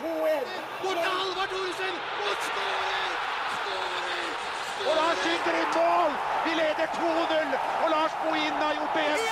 2-1. 0.00 0.46
Bort 0.82 0.98
til 1.04 1.10
Halvard 1.18 1.50
Thoresen! 1.52 1.94
Og 2.26 2.34
skårer! 2.46 3.12
Skårer! 3.56 4.30
Og 4.88 4.92
Lars 4.98 5.18
skyter 5.22 5.56
i 5.62 5.64
mål! 5.76 6.12
Vi 6.44 6.52
leder 6.60 6.86
2-0, 6.98 7.56
og 7.82 7.88
Lars 7.94 8.14
Bohin 8.22 8.56
har 8.62 8.72
gjort 8.78 8.94
det 8.96 9.04
igjen. 9.06 9.26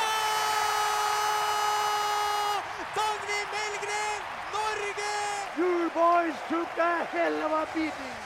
Dagny 2.99 3.41
Melgren, 3.55 4.21
Norge! 4.57 5.13
You 5.61 5.73
boys 6.01 6.37
took 6.51 6.73
a 6.91 6.95
hell 7.15 7.39
of 7.47 7.53
a 7.63 7.65
beating. 7.75 8.17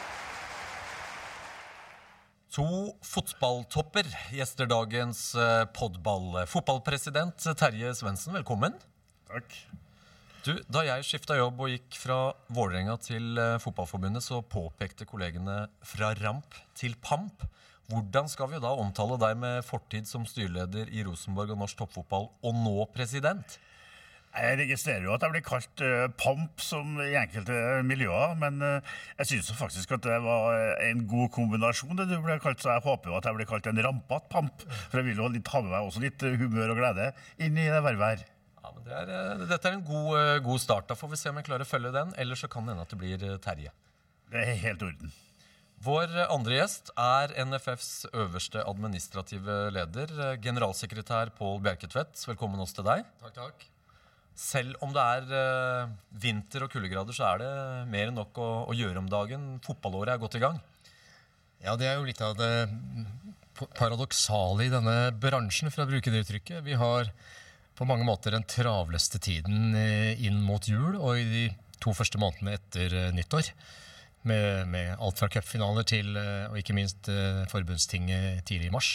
To 2.55 2.67
fotballtopper 3.03 4.07
gjester 4.31 4.67
dagens 4.71 5.35
eh, 5.35 5.65
podball. 5.75 6.47
Fotballpresident 6.47 7.49
Terje 7.59 7.95
Svendsen, 7.99 8.37
velkommen. 8.39 8.77
Takk. 9.27 9.57
Du, 10.45 10.53
da 10.69 10.83
jeg 10.85 11.07
skifta 11.09 11.39
jobb 11.39 11.63
og 11.65 11.71
gikk 11.73 11.95
fra 11.97 12.17
Vålerenga 12.53 12.99
til 13.01 13.39
eh, 13.41 13.55
Fotballforbundet, 13.65 14.21
så 14.21 14.43
påpekte 14.45 15.07
kollegene 15.09 15.63
fra 15.89 16.11
ramp 16.19 16.59
til 16.77 16.93
pamp. 17.01 17.47
Hvordan 17.89 18.29
skal 18.29 18.51
vi 18.51 18.61
da 18.61 18.75
omtale 18.77 19.17
deg 19.23 19.39
med 19.41 19.65
fortid 19.65 20.05
som 20.09 20.27
styreleder 20.29 20.93
i 20.93 21.01
Rosenborg 21.07 21.55
og 21.55 21.63
norsk 21.63 21.81
toppfotball, 21.81 22.29
og 22.45 22.59
nå 22.61 22.75
president? 22.93 23.57
Jeg 24.35 24.59
registrerer 24.61 25.07
jo 25.07 25.15
at 25.15 25.25
jeg 25.25 25.33
blir 25.33 25.47
kalt 25.47 25.85
uh, 25.87 26.11
pamp 26.19 26.61
som 26.61 26.99
i 27.01 27.13
enkelte 27.17 27.81
miljøer, 27.87 28.37
men 28.41 28.59
uh, 28.61 28.95
jeg 29.23 29.31
syns 29.31 29.53
faktisk 29.57 29.95
at 29.97 30.05
det 30.05 30.19
var 30.27 30.75
en 30.91 31.05
god 31.09 31.31
kombinasjon, 31.39 31.97
det 32.01 32.09
du 32.11 32.19
ble 32.19 32.37
kalt, 32.43 32.61
så 32.61 32.75
jeg 32.75 32.85
håper 32.85 33.13
jo 33.15 33.17
at 33.21 33.31
jeg 33.31 33.39
blir 33.39 33.49
kalt 33.49 33.71
en 33.71 33.85
rampete 33.87 34.33
pamp. 34.35 34.69
For 34.91 35.01
jeg 35.01 35.09
vil 35.09 35.23
jo 35.23 35.31
ha 35.31 35.65
med 35.65 35.73
meg 35.73 35.81
også 35.81 36.05
litt 36.05 36.27
eh, 36.27 36.37
humør 36.41 36.75
og 36.75 36.83
glede 36.83 37.13
inn 37.39 37.57
i 37.57 37.71
det 37.71 37.85
vervet 37.87 38.11
her. 38.11 38.31
Ja, 38.65 38.71
men 38.73 38.87
det 38.87 38.95
er, 38.97 39.11
eh, 39.13 39.45
Dette 39.45 39.69
er 39.69 39.77
en 39.77 39.85
god, 39.85 40.15
eh, 40.17 40.39
god 40.41 40.61
start. 40.63 40.89
Da 40.89 40.97
får 40.97 41.11
vi 41.13 41.21
se 41.21 41.29
om 41.29 41.37
jeg 41.37 41.45
klarer 41.51 41.67
å 41.67 41.69
følge 41.69 41.93
den. 41.93 42.15
Eller 42.17 42.39
så 42.41 42.49
kan 42.49 42.65
det 42.65 42.73
hende 42.73 42.87
at 42.87 42.95
det 42.95 43.01
blir 43.03 43.21
eh, 43.21 43.37
Terje. 43.45 43.75
Det 44.33 44.41
er 44.41 44.57
helt 44.63 44.85
orden. 44.87 45.13
Vår 45.85 46.09
andre 46.33 46.57
gjest 46.57 46.89
er 46.97 47.35
NFFs 47.45 48.07
øverste 48.17 48.63
administrative 48.65 49.57
leder, 49.75 50.15
generalsekretær 50.41 51.35
Pål 51.37 51.61
Bjerketvedt. 51.67 52.17
Velkommen 52.31 52.63
også 52.63 52.79
til 52.79 52.87
deg. 52.89 53.05
Takk, 53.21 53.35
takk. 53.37 53.67
Selv 54.35 54.81
om 54.83 54.95
det 54.97 55.05
er 55.05 55.93
vinter 56.25 56.65
og 56.65 56.73
kuldegrader, 56.73 57.13
så 57.13 57.27
er 57.35 57.43
det 57.43 57.51
mer 57.93 58.09
enn 58.09 58.17
nok 58.17 58.41
å, 58.41 58.49
å 58.73 58.79
gjøre 58.79 59.03
om 59.03 59.13
dagen. 59.13 59.45
Fotballåret 59.67 60.15
er 60.15 60.25
godt 60.25 60.39
i 60.41 60.43
gang. 60.47 60.57
Ja, 61.61 61.77
det 61.77 61.91
er 61.91 62.01
jo 62.01 62.09
litt 62.09 62.25
av 62.25 62.33
det 62.41 62.51
paradoksale 63.77 64.65
i 64.65 64.73
denne 64.73 65.13
bransjen, 65.21 65.69
for 65.75 65.85
å 65.85 65.91
bruke 65.93 66.11
det 66.11 66.25
uttrykket. 66.25 66.65
Vi 66.65 66.81
har 66.81 67.13
på 67.75 67.87
mange 67.89 68.07
måter 68.07 68.35
den 68.35 68.47
travleste 68.47 69.21
tiden 69.23 69.75
eh, 69.79 70.21
inn 70.27 70.39
mot 70.45 70.67
jul 70.69 70.95
og 70.95 71.19
i 71.19 71.25
de 71.27 71.45
to 71.83 71.95
første 71.97 72.21
månedene 72.23 72.57
etter 72.59 72.95
eh, 72.95 73.11
nyttår. 73.15 73.51
Med, 74.25 74.71
med 74.73 74.95
alt 75.05 75.19
fra 75.21 75.29
cupfinaler 75.29 75.85
til, 75.85 76.15
eh, 76.17 76.47
og 76.49 76.57
ikke 76.61 76.77
minst, 76.77 77.11
forbundstinget 77.53 78.45
tidlig 78.49 78.71
i 78.71 78.75
mars. 78.75 78.93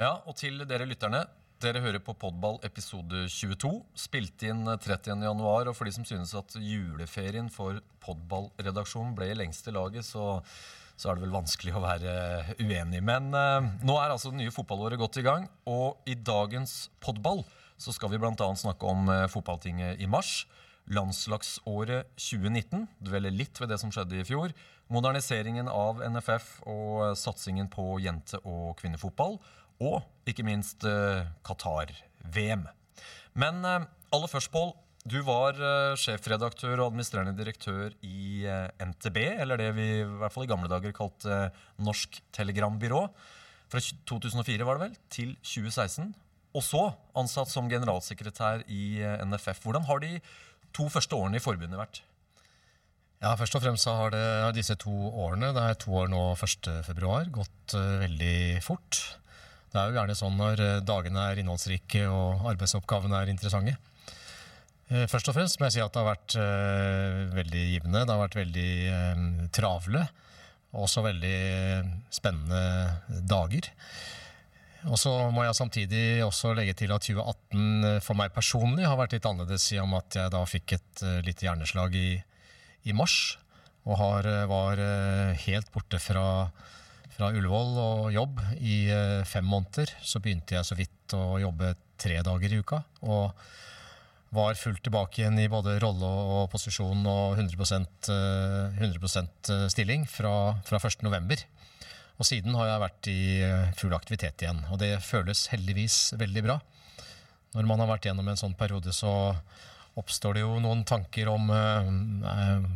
Ja, 0.00 0.14
og 0.24 0.38
til 0.40 0.62
dere 0.64 0.88
lytterne. 0.88 1.26
Dere 1.60 1.82
hører 1.84 2.00
på 2.00 2.14
Podball 2.16 2.56
episode 2.64 3.26
22, 3.28 3.74
spilt 3.92 4.46
inn 4.48 4.62
30. 4.64 5.12
januar. 5.26 5.68
Og 5.68 5.76
for 5.76 5.84
de 5.84 5.92
som 5.92 6.06
synes 6.08 6.32
at 6.38 6.54
juleferien 6.56 7.50
for 7.52 7.82
Podball-redaksjonen 8.00 9.12
ble 9.18 9.28
i 9.28 9.36
lengste 9.36 9.74
laget, 9.76 10.08
så, 10.08 10.38
så 11.00 11.08
er 11.08 11.16
det 11.16 11.24
vel 11.24 11.32
vanskelig 11.32 11.72
å 11.76 11.80
være 11.82 12.14
uenig. 12.60 13.00
Men 13.04 13.30
eh, 13.36 13.68
nå 13.86 13.96
er 13.96 14.12
altså 14.12 14.32
det 14.32 14.42
nye 14.42 14.52
fotballåret 14.52 15.00
godt 15.00 15.20
i 15.22 15.24
gang, 15.24 15.46
og 15.70 16.04
i 16.10 16.16
dagens 16.16 16.90
Podball 17.00 17.40
så 17.80 17.94
skal 17.96 18.12
vi 18.12 18.20
bl.a. 18.20 18.34
snakke 18.36 18.88
om 18.88 19.08
eh, 19.08 19.28
fotballtinget 19.32 20.02
i 20.04 20.08
mars. 20.10 20.44
Landslagsåret 20.90 22.10
2019. 22.20 22.84
Dveler 23.06 23.32
litt 23.32 23.56
ved 23.62 23.72
det 23.72 23.80
som 23.80 23.92
skjedde 23.94 24.20
i 24.20 24.26
fjor. 24.28 24.52
Moderniseringen 24.92 25.70
av 25.72 26.02
NFF 26.04 26.52
og 26.68 27.06
eh, 27.06 27.16
satsingen 27.16 27.72
på 27.72 27.94
jente- 28.04 28.42
og 28.44 28.76
kvinnefotball. 28.82 29.38
Og 29.80 30.28
ikke 30.28 30.44
minst 30.44 30.84
Qatar-VM. 30.84 32.66
Men 33.32 33.64
aller 33.64 34.28
først, 34.28 34.50
Pål. 34.52 34.74
Du 35.08 35.16
var 35.24 35.56
eh, 35.56 35.96
sjefredaktør 35.96 36.74
og 36.74 36.90
administrerende 36.90 37.32
direktør 37.38 37.94
i 38.04 38.44
eh, 38.44 38.68
NTB, 38.84 39.16
eller 39.40 39.56
det 39.56 39.70
vi 39.78 39.86
i 40.02 40.04
hvert 40.04 40.34
fall 40.34 40.44
i 40.44 40.50
gamle 40.50 40.68
dager 40.68 40.92
kalte 40.92 41.46
Norsk 41.80 42.20
Telegrambyrå. 42.36 43.06
Fra 43.72 43.80
2004 43.80 44.66
var 44.68 44.76
det 44.76 44.84
vel, 44.84 44.98
til 45.08 45.32
2016. 45.40 46.12
Og 46.52 46.66
så 46.66 46.82
ansatt 47.16 47.48
som 47.48 47.70
generalsekretær 47.70 48.66
i 48.68 49.00
eh, 49.00 49.24
NFF. 49.24 49.64
Hvordan 49.64 49.88
har 49.88 50.04
de 50.04 50.18
to 50.76 50.90
første 50.92 51.16
årene 51.16 51.40
i 51.40 51.44
forbundet 51.44 51.80
vært? 51.80 52.04
Ja, 53.24 53.32
Først 53.40 53.56
og 53.56 53.64
fremst 53.64 53.88
så 53.88 53.96
har 53.96 54.12
det 54.12 54.26
disse 54.56 54.76
to 54.80 54.92
årene, 54.92 55.54
det 55.56 55.64
er 55.64 55.80
to 55.80 55.96
år 55.96 56.12
nå 56.12 56.22
1. 56.36 56.70
februar, 56.86 57.28
gått 57.32 57.74
veldig 57.76 58.60
fort. 58.64 59.00
Det 59.70 59.76
er 59.76 59.90
jo 59.90 59.98
gjerne 60.00 60.16
sånn 60.16 60.40
når 60.40 60.62
dagene 60.88 61.26
er 61.28 61.40
innholdsrike 61.40 62.06
og 62.08 62.48
arbeidsoppgavene 62.52 63.20
er 63.20 63.32
interessante. 63.32 63.76
Eh, 64.90 65.06
Først 65.10 65.28
og 65.30 65.36
fremst 65.36 65.60
må 65.60 65.68
jeg 65.68 65.78
si 65.78 65.82
at 65.84 65.92
det 65.94 66.02
har 66.02 66.08
vært 66.08 66.34
uh, 66.34 67.34
veldig 67.36 67.66
givende. 67.74 68.02
Det 68.02 68.14
har 68.14 68.24
vært 68.24 68.40
veldig 68.40 68.70
uh, 68.90 69.26
travle. 69.54 70.06
Også 70.70 71.02
veldig 71.04 71.36
spennende 72.14 73.20
dager. 73.30 73.70
Og 74.88 74.96
så 74.98 75.12
må 75.34 75.44
jeg 75.44 75.58
samtidig 75.58 76.02
også 76.24 76.54
legge 76.56 76.74
til 76.78 76.92
at 76.94 77.04
2018 77.04 78.00
for 78.06 78.16
meg 78.16 78.32
personlig 78.32 78.86
har 78.88 78.96
vært 78.96 79.16
litt 79.16 79.26
annerledes 79.28 79.66
i 79.74 79.80
og 79.82 79.90
med 79.90 80.06
at 80.06 80.16
jeg 80.22 80.32
da 80.34 80.42
fikk 80.48 80.76
et 80.78 81.04
uh, 81.04 81.18
lite 81.26 81.46
hjerneslag 81.46 81.94
i, 81.98 82.10
i 82.90 82.96
mars. 82.96 83.36
Og 83.86 83.96
har, 83.96 84.26
var 84.44 84.76
helt 85.40 85.70
borte 85.72 85.96
fra, 86.04 86.50
fra 87.14 87.30
Ullevål 87.32 87.70
og 87.80 88.10
jobb 88.12 88.42
i 88.60 88.74
fem 89.24 89.46
måneder. 89.48 89.94
Så 90.04 90.20
begynte 90.20 90.58
jeg 90.58 90.68
så 90.68 90.76
vidt 90.76 91.14
å 91.16 91.38
jobbe 91.40 91.72
tre 91.98 92.18
dager 92.26 92.52
i 92.52 92.58
uka. 92.60 92.82
Og 93.08 93.32
var 94.34 94.54
fullt 94.54 94.82
tilbake 94.86 95.22
igjen 95.22 95.38
i 95.42 95.48
både 95.50 95.78
rolle 95.82 96.06
og 96.06 96.50
posisjon 96.52 97.02
og 97.10 97.38
100, 97.38 97.86
eh, 98.14 98.78
100 98.78 99.70
stilling 99.72 100.06
fra, 100.06 100.34
fra 100.66 100.78
1. 100.78 101.02
november. 101.06 101.42
Og 102.20 102.28
siden 102.28 102.54
har 102.58 102.68
jeg 102.68 102.82
vært 102.84 103.10
i 103.10 103.20
eh, 103.42 103.72
full 103.80 103.96
aktivitet 103.96 104.44
igjen, 104.44 104.62
og 104.70 104.78
det 104.82 104.92
føles 105.02 105.48
heldigvis 105.54 106.12
veldig 106.20 106.44
bra. 106.46 106.60
Når 107.56 107.66
man 107.66 107.82
har 107.82 107.90
vært 107.90 108.06
gjennom 108.06 108.28
en 108.30 108.38
sånn 108.38 108.54
periode, 108.58 108.92
så 108.94 109.34
oppstår 109.98 110.36
det 110.38 110.44
jo 110.44 110.60
noen 110.62 110.84
tanker 110.86 111.30
om 111.32 111.50
eh, 111.50 112.68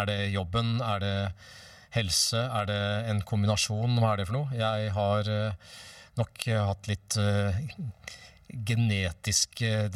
Er 0.00 0.08
det 0.10 0.18
jobben? 0.34 0.78
Er 0.82 1.04
det 1.04 1.16
helse? 1.94 2.40
Er 2.42 2.66
det 2.68 2.80
en 3.12 3.22
kombinasjon? 3.28 4.00
Hva 4.00 4.14
er 4.14 4.22
det 4.22 4.28
for 4.30 4.40
noe? 4.40 4.56
Jeg 4.56 4.90
har 4.96 5.30
eh, 5.30 5.76
nok 6.18 6.48
hatt 6.72 6.90
litt 6.90 7.20
eh, 7.22 7.60
genetisk 8.48 9.62
eh, 9.62 9.88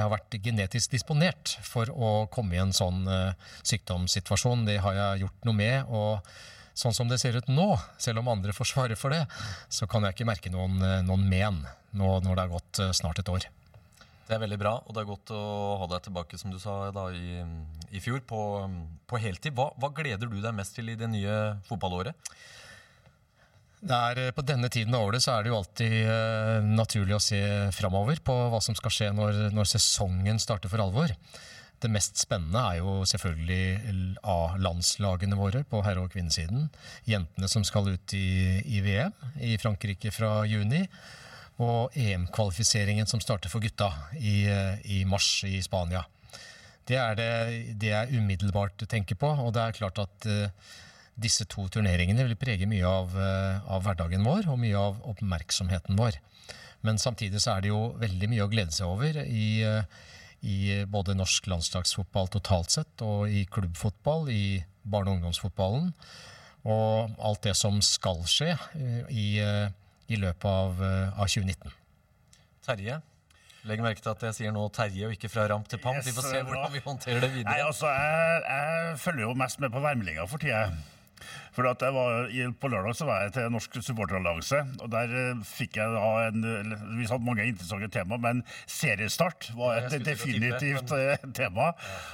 har 0.00 0.12
vært 0.12 0.38
genetisk 0.42 0.94
disponert 0.94 1.56
for 1.66 1.90
å 1.92 2.12
komme 2.32 2.56
i 2.56 2.62
en 2.62 2.74
sånn 2.76 3.04
eh, 3.12 3.50
sykdomssituasjon. 3.66 4.64
Det 4.68 4.78
har 4.84 4.96
jeg 4.96 5.26
gjort 5.26 5.48
noe 5.48 5.58
med. 5.58 5.84
og 5.88 6.32
Sånn 6.78 6.94
som 6.94 7.08
det 7.10 7.16
ser 7.18 7.34
ut 7.34 7.48
nå, 7.50 7.72
selv 7.98 8.20
om 8.20 8.28
andre 8.30 8.52
får 8.54 8.68
svare 8.70 8.94
for 8.94 9.10
det, 9.10 9.24
så 9.66 9.88
kan 9.90 10.04
jeg 10.06 10.14
ikke 10.14 10.28
merke 10.28 10.52
noen, 10.54 10.76
eh, 10.78 11.00
noen 11.02 11.24
men 11.26 11.64
nå 11.98 12.18
når 12.22 12.36
det 12.36 12.44
har 12.44 12.52
gått 12.52 12.80
snart 12.94 13.18
et 13.18 13.32
år. 13.32 13.48
Det 14.28 14.36
er 14.36 14.42
veldig 14.42 14.58
bra, 14.60 14.74
og 14.84 14.92
det 14.92 15.00
er 15.00 15.08
godt 15.08 15.30
å 15.32 15.40
ha 15.80 15.86
deg 15.88 16.04
tilbake 16.04 16.38
som 16.38 16.52
du 16.52 16.58
sa 16.60 16.90
da 16.92 17.06
i, 17.16 17.40
i 17.96 18.02
fjor, 18.04 18.20
på, 18.28 18.40
på 19.08 19.20
heltid. 19.24 19.56
Hva, 19.56 19.70
hva 19.80 19.88
gleder 19.96 20.28
du 20.28 20.36
deg 20.44 20.54
mest 20.54 20.76
til 20.76 20.92
i 20.92 20.98
det 21.00 21.08
nye 21.10 21.38
fotballåret? 21.66 22.28
Er, 23.86 24.18
eh, 24.18 24.32
på 24.34 24.42
denne 24.42 24.68
tiden 24.68 24.94
av 24.96 25.06
året 25.06 25.22
så 25.22 25.36
er 25.36 25.44
det 25.44 25.52
jo 25.52 25.58
alltid 25.60 25.92
uh, 26.08 26.64
naturlig 26.66 27.14
å 27.14 27.22
se 27.22 27.42
framover 27.76 28.18
på 28.24 28.34
hva 28.50 28.58
som 28.64 28.74
skal 28.74 28.90
skje 28.90 29.12
når, 29.14 29.44
når 29.54 29.70
sesongen 29.70 30.42
starter 30.42 30.72
for 30.72 30.82
alvor. 30.82 31.14
Det 31.78 31.90
mest 31.94 32.18
spennende 32.18 32.58
er 32.58 32.80
jo 32.80 33.04
selvfølgelig 33.06 34.16
A-landslagene 34.26 35.38
våre 35.38 35.62
på 35.62 35.82
herre- 35.86 36.02
og 36.02 36.10
kvinnesiden. 36.10 36.66
Jentene 37.06 37.50
som 37.50 37.62
skal 37.66 37.92
ut 37.92 38.14
i, 38.18 38.58
i 38.66 38.82
VM 38.82 39.14
i 39.46 39.54
Frankrike 39.62 40.10
fra 40.14 40.42
juni. 40.50 40.82
Og 41.62 41.94
EM-kvalifiseringen 41.98 43.06
som 43.10 43.22
starter 43.22 43.50
for 43.50 43.62
gutta 43.62 43.92
i, 44.18 44.46
eh, 44.50 44.82
i 44.90 45.04
mars 45.06 45.44
i 45.46 45.58
Spania. 45.62 46.04
Det 46.86 46.98
er 46.98 47.16
det, 47.18 47.30
det 47.78 47.90
jeg 47.90 48.20
umiddelbart 48.22 48.86
tenker 48.90 49.18
på. 49.18 49.30
Og 49.42 49.54
det 49.54 49.62
er 49.62 49.78
klart 49.78 49.98
at 50.02 50.28
eh, 50.30 50.68
disse 51.18 51.46
to 51.50 51.66
turneringene 51.72 52.24
vil 52.28 52.38
prege 52.38 52.68
mye 52.70 52.86
av, 52.86 53.14
eh, 53.18 53.64
av 53.66 53.82
hverdagen 53.84 54.24
vår 54.26 54.48
og 54.52 54.60
mye 54.62 54.78
av 54.78 55.00
oppmerksomheten 55.12 55.98
vår. 55.98 56.18
Men 56.86 57.00
samtidig 57.02 57.40
så 57.42 57.56
er 57.56 57.64
det 57.64 57.72
jo 57.72 57.80
veldig 57.98 58.30
mye 58.30 58.46
å 58.46 58.50
glede 58.52 58.74
seg 58.74 58.86
over 58.86 59.18
i, 59.24 59.62
eh, 59.66 59.82
i 60.42 60.84
både 60.86 61.16
norsk 61.18 61.50
landslagsfotball 61.50 62.30
totalt 62.30 62.70
sett 62.70 63.02
og 63.02 63.28
i 63.28 63.44
klubbfotball, 63.50 64.30
i 64.30 64.64
barne- 64.86 65.10
og 65.10 65.18
ungdomsfotballen. 65.18 65.92
Og 66.64 67.14
alt 67.18 67.42
det 67.42 67.56
som 67.56 67.80
skal 67.82 68.22
skje 68.22 68.52
eh, 68.54 69.04
i, 69.10 69.28
i 70.08 70.16
løpet 70.16 70.44
av, 70.44 70.82
av 71.18 71.26
2019. 71.26 71.72
Terje, 72.64 73.02
Legg 73.66 73.80
merke 73.82 74.00
til 74.00 74.12
at 74.12 74.22
jeg 74.22 74.36
sier 74.36 74.52
nå 74.54 74.62
Terje 74.72 75.08
og 75.08 75.16
ikke 75.16 75.28
fra 75.28 75.48
ramp 75.50 75.66
til 75.68 75.80
pamp. 75.82 75.98
Yes, 75.98 76.06
vi 76.06 76.14
får 76.16 76.28
se 76.30 76.42
hvordan 76.46 76.72
vi 76.72 76.80
håndterer 76.84 77.20
det 77.20 77.28
Nei, 77.32 77.38
videre. 77.40 77.66
altså, 77.66 77.90
jeg, 77.90 78.44
jeg 78.46 78.98
følger 79.02 79.24
jo 79.26 79.34
mest 79.34 79.60
med 79.60 79.74
på 79.74 79.82
værmeldinga 79.82 80.28
for 80.30 80.38
tida. 80.38 80.62
For 81.56 81.66
at 81.68 81.82
jeg 81.82 81.94
var, 81.94 82.28
På 82.60 82.70
lørdag 82.70 82.96
så 82.96 83.08
var 83.08 83.24
jeg 83.24 83.34
til 83.34 83.50
Norsk 83.52 83.78
supporterallianse, 83.82 84.60
og 84.84 84.90
der 84.92 85.14
eh, 85.20 85.42
fikk 85.46 85.78
jeg 85.80 85.94
da 85.94 86.28
en 86.28 86.44
Vi 86.98 87.08
hadde 87.08 87.24
mange 87.26 87.46
interessante 87.48 87.90
tema, 87.98 88.18
men 88.22 88.44
seriestart 88.66 89.50
var 89.58 89.82
et 89.82 89.98
definitivt 90.06 90.94
eh, 90.96 91.28
tema. 91.34 91.72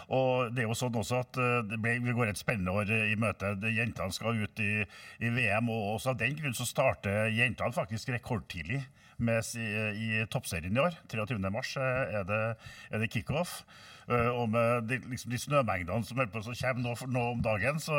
Og 0.09 0.55
det 0.55 0.65
er 0.65 0.71
jo 0.71 0.79
sånn 0.79 0.99
også 1.01 1.23
at 1.25 1.41
eh, 1.41 1.61
det 1.71 1.81
ble, 1.83 1.99
vi 2.05 2.17
går 2.17 2.33
et 2.33 2.41
spennende 2.41 2.75
år 2.75 2.91
i 2.95 3.17
møte. 3.21 3.55
Jentene 3.75 4.15
skal 4.15 4.43
ut 4.45 4.65
i, 4.65 4.75
i 5.21 5.33
VM, 5.35 5.71
og 5.73 5.97
også 5.97 6.15
av 6.15 6.21
den 6.23 6.37
grunn 6.39 6.57
så 6.57 6.67
starter 6.69 7.33
jentene 7.35 7.75
faktisk 7.75 8.13
rekordtidlig 8.15 8.85
med, 9.17 9.45
i, 9.57 9.67
i 9.95 10.27
toppserien 10.31 10.77
i 10.77 10.83
år. 10.83 10.97
23. 11.11 11.39
mars 11.53 11.75
eh, 11.77 12.21
er 12.21 12.29
det, 12.29 12.45
er 12.91 13.03
det 13.03 13.11
kickoff. 13.13 13.63
Eh, 14.09 14.29
og 14.29 14.51
med 14.53 14.89
de, 14.91 14.99
liksom 15.09 15.33
de 15.33 15.39
snømengdene 15.41 16.05
som 16.05 16.19
på 16.21 16.41
å 16.43 16.45
komme 16.45 16.83
nå, 16.85 16.93
nå 17.15 17.23
om 17.33 17.41
dagen, 17.45 17.79
så, 17.81 17.97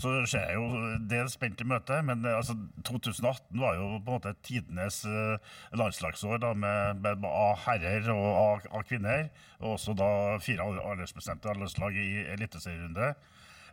så 0.00 0.14
ser 0.30 0.48
jeg 0.48 0.56
jo 0.56 0.94
det 1.10 1.22
spent 1.32 1.60
i 1.60 1.66
møte. 1.68 1.98
Men 2.06 2.24
eh, 2.24 2.38
altså, 2.38 2.56
2018 2.88 3.60
var 3.60 3.76
jo 3.76 3.88
på 3.98 4.14
en 4.14 4.16
måte 4.16 4.34
tidenes 4.46 5.02
eh, 5.08 5.52
landslagsår 5.76 6.42
da, 6.44 6.54
med, 6.56 7.02
med 7.04 7.28
A 7.28 7.52
herrer 7.66 8.08
og 8.14 8.26
A, 8.32 8.48
A 8.78 8.84
kvinner. 8.88 9.28
Og 9.60 9.76
også 9.76 9.94
da 9.98 10.10
fire 10.42 10.64
al- 10.64 10.82
aldersbestemte 10.94 11.52
landslag 11.58 11.96
i 12.00 12.24
eliteserierunde. 12.32 13.12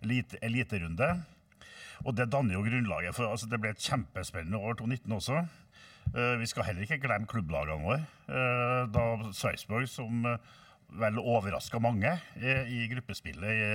Elite, 0.04 0.40
eliterunde. 0.46 1.14
Og 2.08 2.14
det 2.16 2.30
danner 2.32 2.56
jo 2.56 2.62
grunnlaget 2.64 3.12
for 3.18 3.28
altså 3.28 3.50
Det 3.52 3.58
ble 3.60 3.74
et 3.74 3.84
kjempespennende 3.84 4.60
år 4.64 4.78
2019 4.80 5.16
også. 5.18 5.42
Vi 6.40 6.48
skal 6.48 6.64
heller 6.66 6.86
ikke 6.86 6.98
glemme 7.04 7.28
klubblagene 7.30 7.84
våre. 7.84 7.98
Da 8.96 9.04
Sarpsborg, 9.36 9.86
som 9.92 10.24
vel 10.98 11.20
overraska 11.22 11.80
mange 11.82 12.12
i, 12.40 12.88
gruppespillet 12.92 13.50
i, 13.50 13.68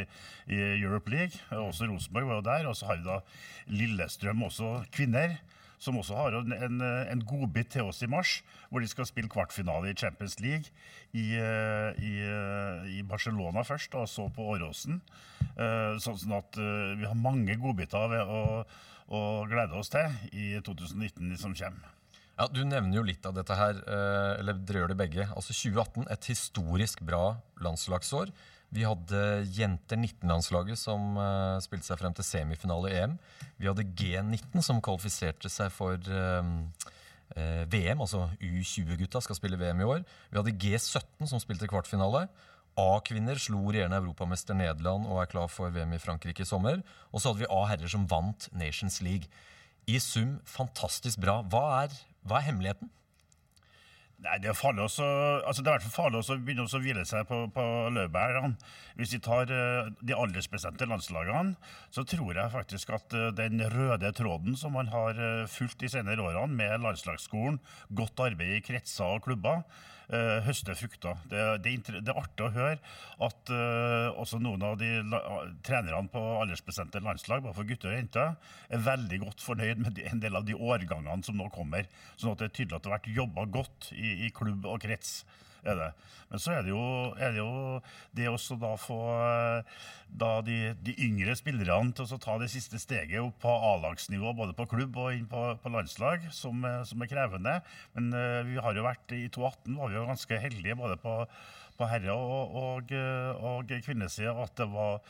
i, 0.00 0.06
i 0.54 0.62
Europe 0.80 1.10
League. 1.12 1.36
Også 1.50 1.88
Rosenborg 1.90 2.30
var 2.30 2.40
jo 2.40 2.46
der. 2.46 2.70
Og 2.70 2.76
så 2.76 2.88
har 2.90 3.00
vi 3.00 3.06
da 3.06 3.20
Lillestrøm, 3.66 4.46
også 4.48 4.78
kvinner. 4.94 5.36
Som 5.78 5.98
også 6.00 6.16
har 6.16 6.38
en, 6.38 6.54
en, 6.56 6.80
en 6.80 7.24
godbit 7.28 7.68
til 7.74 7.84
oss 7.84 8.00
i 8.00 8.08
mars, 8.08 8.38
hvor 8.70 8.80
de 8.80 8.88
skal 8.88 9.04
spille 9.08 9.28
kvartfinale 9.28 9.90
i 9.90 9.96
Champions 9.98 10.38
League 10.40 10.72
i, 11.12 11.34
eh, 11.36 11.98
i, 12.00 12.12
eh, 12.24 12.86
i 12.96 13.02
Barcelona 13.04 13.60
først, 13.60 13.94
og 13.94 14.08
så 14.08 14.24
på 14.32 14.46
Åråsen. 14.54 15.02
Eh, 15.52 15.98
Sånn 16.00 16.32
at 16.32 16.56
vi 16.56 17.04
har 17.04 17.20
mange 17.20 17.58
godbiter 17.60 18.16
å, 18.24 18.64
å 19.12 19.20
glede 19.50 19.76
oss 19.76 19.92
til 19.92 20.16
i 20.32 20.54
2019 20.64 21.36
som 21.44 21.54
kommer. 21.56 21.95
Ja, 22.36 22.48
Du 22.52 22.60
nevner 22.68 22.98
jo 22.98 23.06
litt 23.06 23.24
av 23.24 23.32
dette 23.32 23.54
her, 23.56 23.78
eh, 23.88 24.40
eller 24.40 24.58
dere 24.60 24.82
gjør 24.82 24.92
det 24.92 25.00
begge. 25.00 25.24
Altså 25.32 25.54
2018, 25.56 26.04
et 26.12 26.28
historisk 26.28 27.00
bra 27.00 27.38
landslagsår. 27.64 28.32
Vi 28.76 28.82
hadde 28.84 29.20
jenter 29.56 29.96
19-landslaget 29.96 30.76
som 30.76 31.16
eh, 31.16 31.56
spilte 31.64 31.88
seg 31.88 32.00
frem 32.00 32.12
til 32.12 32.26
semifinale 32.26 32.90
i 32.90 32.98
EM. 33.00 33.14
Vi 33.56 33.70
hadde 33.70 33.86
G19 33.88 34.60
som 34.60 34.82
kvalifiserte 34.84 35.48
seg 35.48 35.72
for 35.72 35.96
eh, 35.96 36.50
VM, 37.72 38.04
altså 38.04 38.28
U20-gutta 38.38 39.22
skal 39.24 39.38
spille 39.38 39.58
VM 39.58 39.80
i 39.80 39.88
år. 39.88 40.04
Vi 40.30 40.38
hadde 40.38 40.54
G17 40.60 41.30
som 41.30 41.40
spilte 41.40 41.68
kvartfinale. 41.70 42.26
A-kvinner 42.76 43.40
slo 43.40 43.62
regjerende 43.70 43.96
europamester 44.02 44.54
Nederland 44.54 45.08
og 45.08 45.22
er 45.22 45.30
klar 45.32 45.48
for 45.48 45.72
VM 45.72 45.96
i 45.96 46.02
Frankrike 46.02 46.44
i 46.44 46.48
sommer. 46.48 46.84
Og 47.10 47.22
så 47.22 47.32
hadde 47.32 47.46
vi 47.46 47.48
A-herrer 47.48 47.88
som 47.88 48.04
vant 48.10 48.50
Nations 48.52 49.00
League. 49.00 49.32
I 49.88 49.96
sum 50.02 50.36
fantastisk 50.44 51.22
bra. 51.22 51.40
Hva 51.46 51.64
er, 51.86 51.96
hva 52.26 52.40
er 52.40 52.48
hemmeligheten? 52.50 52.92
Nei, 54.24 54.38
Det 54.40 54.48
er 54.48 54.56
farlig 54.56 54.80
også, 54.86 55.06
altså 55.44 55.62
det 55.62 55.68
er 55.68 55.74
i 55.74 55.76
hvert 55.76 55.86
fall 55.86 56.06
farlig 56.06 56.20
å 56.22 56.36
begynne 56.40 56.64
å 56.64 56.80
hvile 56.80 57.02
seg 57.04 57.26
på, 57.28 57.42
på 57.52 57.64
laurbærene. 57.92 58.56
Hvis 58.96 59.12
vi 59.12 59.20
tar 59.20 59.50
eh, 59.52 59.90
de 60.00 60.16
aldersbestemte 60.16 60.88
landslagene, 60.88 61.52
så 61.92 62.04
tror 62.08 62.32
jeg 62.32 62.54
faktisk 62.54 62.94
at 62.96 63.12
eh, 63.12 63.28
den 63.36 63.60
røde 63.74 64.12
tråden 64.16 64.56
som 64.56 64.72
man 64.72 64.88
har 64.88 65.20
uh, 65.20 65.44
fulgt 65.52 65.82
de 65.84 65.92
senere 65.92 66.24
årene, 66.24 66.56
med 66.56 66.80
landslagsskolen, 66.80 67.60
godt 67.92 68.24
arbeid 68.24 68.56
i 68.56 68.64
kretser 68.64 69.18
og 69.18 69.26
klubber, 69.28 69.66
eh, 70.10 70.38
høste 70.46 70.76
frukter. 70.78 71.18
Det, 71.30 71.44
det, 71.64 71.76
det 71.96 72.12
er 72.12 72.20
artig 72.20 72.46
å 72.46 72.52
høre 72.54 72.78
at 73.26 73.52
uh, 73.52 74.12
også 74.20 74.38
noen 74.42 74.62
av 74.66 74.74
de 74.80 74.90
trenerne 75.64 76.10
på 76.12 76.20
aldersbestemte 76.42 77.00
landslag, 77.00 77.40
både 77.44 77.56
for 77.56 77.68
gutter 77.68 77.92
og 77.92 77.96
jenter, 77.96 78.34
er 78.68 78.84
veldig 78.84 79.22
godt 79.22 79.44
fornøyd 79.44 79.80
med 79.86 79.96
de, 79.96 80.04
en 80.10 80.20
del 80.20 80.36
av 80.36 80.44
de 80.48 80.56
årgangene 80.56 81.24
som 81.24 81.38
nå 81.40 81.48
kommer. 81.54 81.88
Sånn 82.16 82.34
at 82.34 82.42
det 82.42 82.50
er 82.50 82.56
tydelig 82.58 82.78
at 82.78 82.84
det 82.84 82.92
har 82.92 82.98
vært 82.98 83.16
jobba 83.16 83.46
godt 83.56 83.90
i, 83.96 84.12
i 84.28 84.32
klubb 84.36 84.68
og 84.68 84.82
krets. 84.84 85.22
Er 85.66 85.78
det. 85.78 85.88
Men 86.30 86.42
så 86.42 86.52
er 86.54 86.64
det 86.66 86.72
jo, 86.72 86.82
er 87.18 87.34
det, 87.34 87.42
jo 87.42 87.80
det 88.14 88.28
også 88.30 88.56
da 88.62 88.72
få 88.78 88.98
da 90.06 90.30
de, 90.46 90.58
de 90.86 90.94
yngre 91.02 91.34
spillerne 91.38 91.94
til 91.94 92.06
å 92.06 92.18
ta 92.22 92.36
det 92.38 92.48
siste 92.52 92.78
steget 92.82 93.18
opp 93.22 93.40
på 93.42 93.50
A-lagsnivå, 93.50 94.32
både 94.38 94.54
på 94.58 94.68
klubb 94.70 94.98
og 95.02 95.14
inn 95.14 95.26
på, 95.30 95.42
på 95.62 95.72
landslag, 95.74 96.26
som, 96.34 96.62
som 96.86 97.02
er 97.02 97.10
krevende. 97.10 97.58
Men 97.98 98.10
uh, 98.14 98.42
vi 98.46 98.58
har 98.62 98.78
jo 98.78 98.86
vært 98.86 99.14
i 99.14 99.26
2018 99.26 99.78
var 99.78 99.92
vi 99.92 99.98
jo 99.98 100.08
ganske 100.10 100.42
heldige 100.46 100.78
både 100.78 100.98
på, 101.02 101.20
på 101.78 101.90
herre- 101.90 102.14
og, 102.16 102.58
og, 102.62 102.98
og 103.50 103.78
kvinnesida 103.86 104.34
at 104.46 104.54
det 104.58 104.70
var 104.74 105.00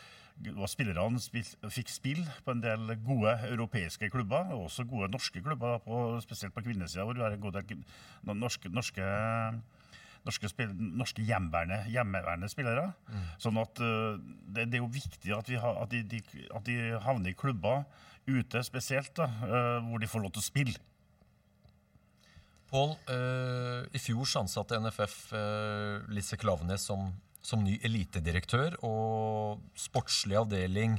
og 0.52 0.68
spillerne 0.68 1.20
spil, 1.22 1.46
fikk 1.72 1.90
spill 1.90 2.20
på 2.44 2.52
en 2.52 2.60
del 2.60 2.92
gode 3.06 3.32
europeiske 3.48 4.10
klubber, 4.12 4.50
og 4.52 4.66
også 4.66 4.84
gode 4.88 5.08
norske 5.12 5.40
klubber, 5.42 5.78
på, 5.84 6.00
spesielt 6.24 6.54
på 6.54 6.64
kvinnesida, 6.66 7.06
hvor 7.06 7.16
vi 7.16 7.24
har 7.24 7.32
en 7.32 7.40
god 7.40 7.56
del 7.56 7.80
norske, 8.36 8.68
norske, 8.68 9.06
norske, 10.26 10.50
spill, 10.50 10.72
norske 10.74 11.24
hjemmeværende, 11.26 11.84
hjemmeværende 11.92 12.50
spillere. 12.50 12.88
Sånn 13.42 13.60
at 13.62 13.80
uh, 13.82 14.18
det, 14.18 14.68
det 14.72 14.80
er 14.80 14.82
jo 14.82 14.90
viktig 14.92 15.32
at, 15.36 15.48
vi 15.50 15.60
ha, 15.62 15.72
at, 15.84 15.94
de, 15.94 16.02
de, 16.10 16.44
at 16.50 16.66
de 16.66 16.76
havner 17.04 17.32
i 17.32 17.38
klubber 17.38 17.84
ute 18.26 18.62
spesielt, 18.66 19.14
da, 19.18 19.30
uh, 19.46 19.86
hvor 19.86 20.02
de 20.02 20.10
får 20.10 20.24
lov 20.24 20.34
til 20.34 20.42
å 20.42 20.48
spille. 20.48 20.76
Pål, 22.66 22.96
uh, 23.12 23.86
i 23.94 24.02
fjor 24.02 24.26
ansatte 24.42 24.78
NFF 24.82 25.16
Lise 26.10 26.38
Klavenes 26.40 26.88
som, 26.90 27.08
som 27.46 27.62
ny 27.62 27.78
elitedirektør, 27.86 28.80
og 28.86 29.62
sportslig 29.78 30.38
avdeling 30.42 30.98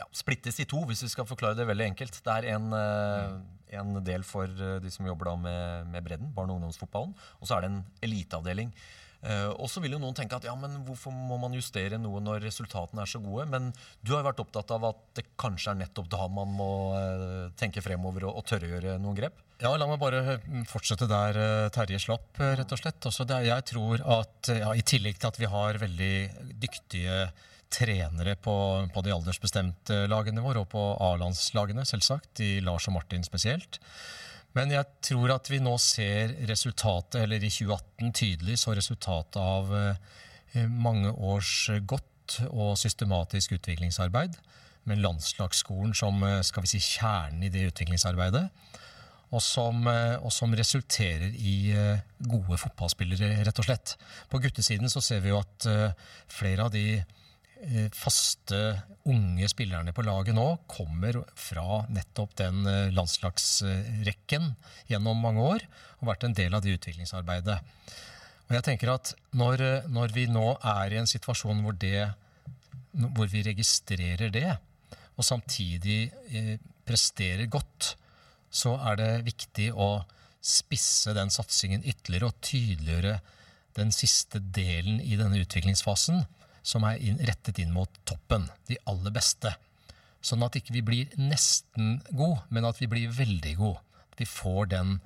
ja, 0.00 0.06
splittes 0.16 0.60
i 0.62 0.66
to, 0.68 0.82
hvis 0.88 1.04
vi 1.04 1.12
skal 1.12 1.28
forklare 1.28 1.58
det 1.58 1.68
veldig 1.68 1.90
enkelt. 1.92 2.20
Det 2.24 2.36
er 2.36 2.48
en, 2.54 2.72
eh, 2.76 3.34
en 3.78 4.00
del 4.04 4.24
for 4.26 4.48
eh, 4.50 4.78
de 4.82 4.90
som 4.92 5.06
jobber 5.06 5.30
da 5.30 5.36
med, 5.44 5.92
med 5.92 6.06
bredden, 6.06 6.32
barne- 6.36 6.54
og 6.54 6.60
ungdomsfotballen, 6.60 7.14
og 7.38 7.46
så 7.46 7.56
er 7.56 7.64
det 7.64 7.72
en 7.72 7.84
eliteavdeling. 8.06 8.72
Uh, 9.20 9.52
og 9.60 9.66
så 9.68 9.82
vil 9.84 9.92
jo 9.92 9.98
noen 10.00 10.14
tenke 10.16 10.32
at 10.38 10.46
ja, 10.48 10.54
men 10.56 10.78
hvorfor 10.86 11.12
må 11.12 11.36
man 11.42 11.52
justere 11.52 11.98
noe 12.00 12.22
når 12.24 12.40
resultatene 12.46 13.02
er 13.04 13.10
så 13.10 13.18
gode? 13.20 13.44
Men 13.52 13.66
du 14.00 14.14
har 14.14 14.22
jo 14.22 14.28
vært 14.30 14.40
opptatt 14.40 14.72
av 14.72 14.86
at 14.88 15.02
det 15.18 15.26
kanskje 15.40 15.74
er 15.74 15.80
nettopp 15.82 16.08
da 16.08 16.24
man 16.32 16.54
må 16.56 16.70
uh, 16.96 17.50
tenke 17.60 17.84
fremover 17.84 18.24
og, 18.30 18.38
og 18.40 18.46
tørre 18.48 18.70
å 18.70 18.72
gjøre 18.72 18.96
noen 19.02 19.18
grep? 19.18 19.42
Ja, 19.60 19.74
La 19.76 19.84
meg 19.90 20.00
bare 20.00 20.38
fortsette 20.70 21.04
der 21.10 21.36
uh, 21.36 21.68
Terje 21.74 22.00
slapp, 22.00 22.32
rett 22.40 22.72
og 22.72 22.80
slett. 22.80 23.10
Også 23.12 23.28
det, 23.28 23.42
jeg 23.50 23.68
tror 23.68 24.00
at 24.16 24.54
ja, 24.56 24.72
I 24.72 24.88
tillegg 24.88 25.20
til 25.20 25.28
at 25.28 25.42
vi 25.42 25.52
har 25.52 25.82
veldig 25.84 26.14
dyktige 26.64 27.20
trenere 27.70 28.34
på, 28.36 28.54
på 28.92 29.02
de 29.06 29.12
aldersbestemte 29.14 30.04
lagene 30.10 30.42
våre, 30.44 30.64
og 30.64 30.70
på 30.72 30.82
A-landslagene, 31.00 31.86
selvsagt, 31.88 32.42
i 32.42 32.58
Lars 32.64 32.88
og 32.90 32.96
Martin 32.98 33.24
spesielt. 33.26 33.78
Men 34.58 34.72
jeg 34.74 34.86
tror 35.06 35.36
at 35.36 35.50
vi 35.50 35.60
nå 35.62 35.76
ser 35.78 36.34
resultatet, 36.50 37.20
eller 37.22 37.42
i 37.42 37.52
2018 37.52 38.14
tydelig 38.18 38.58
så 38.64 38.74
resultatet 38.74 39.38
av 39.38 39.70
eh, 39.78 40.64
mange 40.66 41.12
års 41.14 41.70
godt 41.86 42.40
og 42.50 42.74
systematisk 42.78 43.54
utviklingsarbeid, 43.60 44.34
med 44.88 45.02
landslagsskolen 45.04 45.94
som 45.94 46.22
eh, 46.26 46.40
skal 46.46 46.66
vi 46.66 46.72
si, 46.72 46.82
kjernen 46.82 47.46
i 47.46 47.52
det 47.52 47.68
utviklingsarbeidet 47.70 48.48
og 49.30 49.38
som, 49.46 49.84
eh, 49.86 50.16
og 50.18 50.32
som 50.34 50.50
resulterer 50.58 51.30
i 51.38 51.54
gode 52.18 52.58
fotballspillere, 52.58 53.44
rett 53.46 53.62
og 53.62 53.68
slett. 53.68 53.94
På 54.26 54.40
guttesiden 54.42 54.90
så 54.90 54.98
ser 55.04 55.22
vi 55.22 55.30
jo 55.30 55.38
at 55.38 55.68
flere 56.26 56.66
av 56.66 56.74
de 56.74 56.98
faste 57.94 58.58
unge 59.08 59.48
spillerne 59.48 59.92
på 59.96 60.04
laget 60.04 60.36
nå 60.36 60.46
kommer 60.70 61.20
fra 61.38 61.82
nettopp 61.92 62.34
den 62.40 62.64
eh, 62.68 62.92
landslagsrekken 62.94 64.50
gjennom 64.90 65.20
mange 65.24 65.44
år, 65.56 65.66
og 66.00 66.10
vært 66.10 66.26
en 66.28 66.36
del 66.36 66.56
av 66.56 66.64
det 66.64 66.76
utviklingsarbeidet. 66.76 67.58
Og 68.48 68.56
jeg 68.56 68.66
tenker 68.66 68.92
at 68.94 69.14
når, 69.36 69.64
eh, 69.64 69.88
når 69.88 70.16
vi 70.16 70.26
nå 70.30 70.46
er 70.58 70.92
i 70.92 71.00
en 71.00 71.10
situasjon 71.10 71.62
hvor, 71.64 71.76
det, 71.80 72.10
hvor 73.16 73.30
vi 73.32 73.44
registrerer 73.46 74.32
det, 74.34 74.48
og 75.16 75.26
samtidig 75.26 76.00
eh, 76.32 76.56
presterer 76.88 77.50
godt, 77.50 77.94
så 78.50 78.74
er 78.90 78.98
det 78.98 79.12
viktig 79.28 79.70
å 79.72 80.00
spisse 80.40 81.12
den 81.14 81.30
satsingen 81.32 81.84
ytterligere 81.84 82.30
og 82.30 82.40
tydeliggjøre 82.42 83.18
den 83.76 83.92
siste 83.94 84.40
delen 84.40 84.98
i 85.04 85.16
denne 85.20 85.38
utviklingsfasen, 85.44 86.24
som 86.62 86.84
er 86.88 87.00
inn, 87.02 87.20
rettet 87.26 87.58
inn 87.62 87.72
mot 87.74 87.90
toppen, 88.08 88.48
de 88.68 88.78
aller 88.90 89.14
beste. 89.14 89.52
Sånn 90.20 90.44
at 90.44 90.56
ikke 90.58 90.74
vi 90.76 90.84
blir 90.84 91.20
nesten 91.20 92.00
god, 92.12 92.44
men 92.52 92.68
at 92.68 92.80
vi 92.80 92.88
blir 92.90 93.12
veldig 93.14 93.56
god. 93.60 93.78
vi 94.20 94.26
får 94.28 94.66
den, 94.68 94.98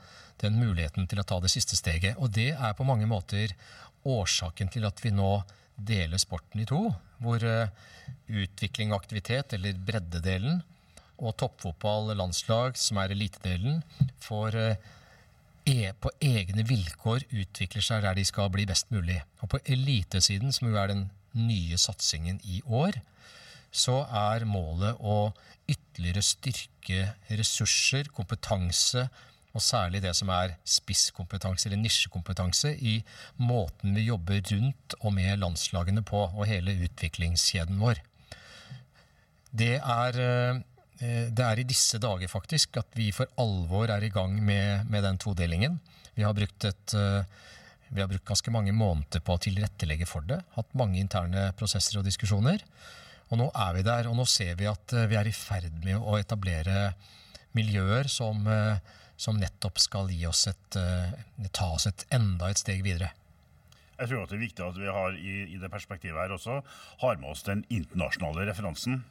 den 0.43 0.57
muligheten 0.59 1.07
til 1.07 1.21
å 1.23 1.25
ta 1.25 1.39
det 1.39 1.53
siste 1.53 1.77
steget. 1.79 2.17
Og 2.19 2.33
det 2.35 2.51
er 2.51 2.73
på 2.75 2.87
mange 2.87 3.07
måter 3.07 3.55
årsaken 4.03 4.73
til 4.75 4.87
at 4.89 4.99
vi 5.05 5.13
nå 5.15 5.45
deler 5.77 6.19
sporten 6.19 6.61
i 6.61 6.67
to. 6.67 6.89
Hvor 7.23 7.39
uh, 7.47 7.71
utvikling 8.27 8.91
og 8.91 9.05
aktivitet, 9.05 9.55
eller 9.55 9.79
breddedelen, 9.79 10.65
og 11.23 11.37
toppfotball, 11.39 12.11
landslag, 12.19 12.75
som 12.75 12.99
er 12.99 13.15
elitedelen, 13.15 13.85
får 14.19 14.59
uh, 14.59 14.93
e 15.65 15.93
på 15.95 16.11
egne 16.21 16.67
vilkår 16.69 17.29
utvikler 17.31 17.85
seg 17.85 18.03
der 18.05 18.19
de 18.19 18.27
skal 18.27 18.51
bli 18.53 18.67
best 18.69 18.91
mulig. 18.91 19.23
Og 19.41 19.55
på 19.55 19.63
elitesiden, 19.65 20.53
som 20.53 20.69
jo 20.69 20.81
er 20.81 20.91
den 20.91 21.07
nye 21.39 21.79
satsingen 21.81 22.41
i 22.45 22.61
år, 22.67 23.01
så 23.75 24.05
er 24.07 24.47
målet 24.47 25.01
å 25.03 25.33
ytterligere 25.71 26.23
styrke 26.23 27.07
ressurser, 27.39 28.11
kompetanse, 28.15 29.09
og 29.55 29.63
særlig 29.63 30.01
det 30.03 30.13
som 30.19 30.31
er 30.35 30.57
spisskompetanse 30.67 31.69
eller 31.69 31.79
nisjekompetanse 31.79 32.73
i 32.75 32.97
måten 33.39 33.95
vi 33.95 34.09
jobber 34.09 34.43
rundt 34.51 34.97
og 35.01 35.15
med 35.15 35.39
landslagene 35.39 36.03
på, 36.07 36.25
og 36.27 36.49
hele 36.51 36.75
utviklingskjeden 36.89 37.79
vår. 37.79 38.01
Det 39.55 39.77
er, 39.79 40.19
eh, 40.19 41.31
det 41.31 41.45
er 41.47 41.61
i 41.63 41.69
disse 41.71 42.01
dager 42.03 42.31
faktisk 42.31 42.81
at 42.83 42.99
vi 42.99 43.13
for 43.15 43.31
alvor 43.39 43.91
er 43.95 44.03
i 44.03 44.11
gang 44.11 44.35
med, 44.43 44.91
med 44.91 45.07
den 45.07 45.19
todelingen. 45.23 45.79
Vi 46.15 46.27
har, 46.27 46.35
brukt 46.35 46.65
et, 46.65 46.95
eh, 46.95 47.23
vi 47.91 48.03
har 48.03 48.11
brukt 48.11 48.27
ganske 48.29 48.53
mange 48.55 48.73
måneder 48.77 49.23
på 49.25 49.37
å 49.37 49.43
tilrettelegge 49.43 50.09
for 50.09 50.27
det. 50.29 50.41
Hatt 50.57 50.77
mange 50.79 51.01
interne 51.03 51.51
prosesser 51.59 52.01
og 52.01 52.07
diskusjoner. 52.09 52.65
Og 53.31 53.41
nå 53.41 53.49
er 53.57 53.77
vi 53.77 53.87
der, 53.87 54.09
og 54.11 54.19
nå 54.19 54.27
ser 54.29 54.57
vi 54.61 54.69
at 54.69 54.93
eh, 54.93 55.09
vi 55.11 55.17
er 55.19 55.29
i 55.29 55.35
ferd 55.35 55.81
med 55.85 55.97
å 55.97 56.19
etablere 56.21 56.93
miljøer 57.57 58.11
som 58.11 58.45
som 59.17 59.39
nettopp 59.39 59.79
skal 59.83 60.11
oss 60.29 60.47
et, 60.51 60.79
uh, 60.79 61.13
ta 61.53 61.71
oss 61.75 61.87
et 61.91 62.07
enda 62.15 62.51
et 62.51 62.61
steg 62.61 62.83
videre. 62.87 63.13
Jeg 63.95 64.11
tror 64.11 64.27
det 64.27 64.37
er 64.37 64.43
viktig 64.43 64.65
at 64.67 64.79
vi 64.79 64.91
har 64.91 65.15
i, 65.15 65.35
i 65.55 65.61
det 65.61 65.71
perspektivet 65.71 66.19
her 66.19 66.35
også 66.35 66.59
har 67.03 67.21
med 67.21 67.31
oss 67.31 67.45
den 67.47 67.63
internasjonale 67.71 68.49
referansen. 68.49 69.05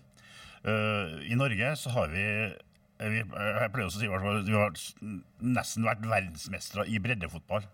Uh, 0.63 1.23
I 1.23 1.39
Norge 1.39 1.73
så 1.79 1.93
har 1.95 2.11
vi, 2.11 2.25
jeg 2.99 3.29
pleier 3.31 3.87
å 3.87 3.93
si 3.93 4.11
at 4.11 4.27
vi 4.49 4.57
har 4.57 4.75
nesten 5.39 5.87
vært 5.87 6.03
verdensmestere 6.03 6.87
i 6.91 6.99
breddefotball. 7.03 7.65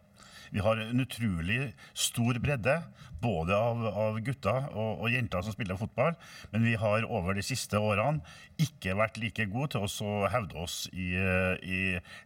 Vi 0.54 0.64
har 0.66 0.82
en 0.82 1.04
utrolig 1.04 1.74
stor 1.94 2.40
bredde, 2.42 2.76
både 3.22 3.56
av, 3.56 3.86
av 3.90 4.20
gutter 4.24 4.70
og, 4.74 5.04
og, 5.04 5.08
jenter 5.14 5.44
som 5.46 5.56
spiller 5.56 5.80
fotball. 5.80 6.16
Men 6.54 6.66
vi 6.68 6.76
har 6.80 7.08
over 7.08 7.38
de 7.38 7.46
siste 7.46 7.80
årene 7.80 8.24
ikke 8.62 8.98
vært 9.00 9.20
like 9.22 9.50
gode 9.52 9.76
til 9.76 9.88
å 9.88 10.20
hevde 10.32 10.62
oss 10.64 10.86
i, 10.94 11.12
i 11.14 11.82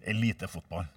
elitefotball 0.10 0.90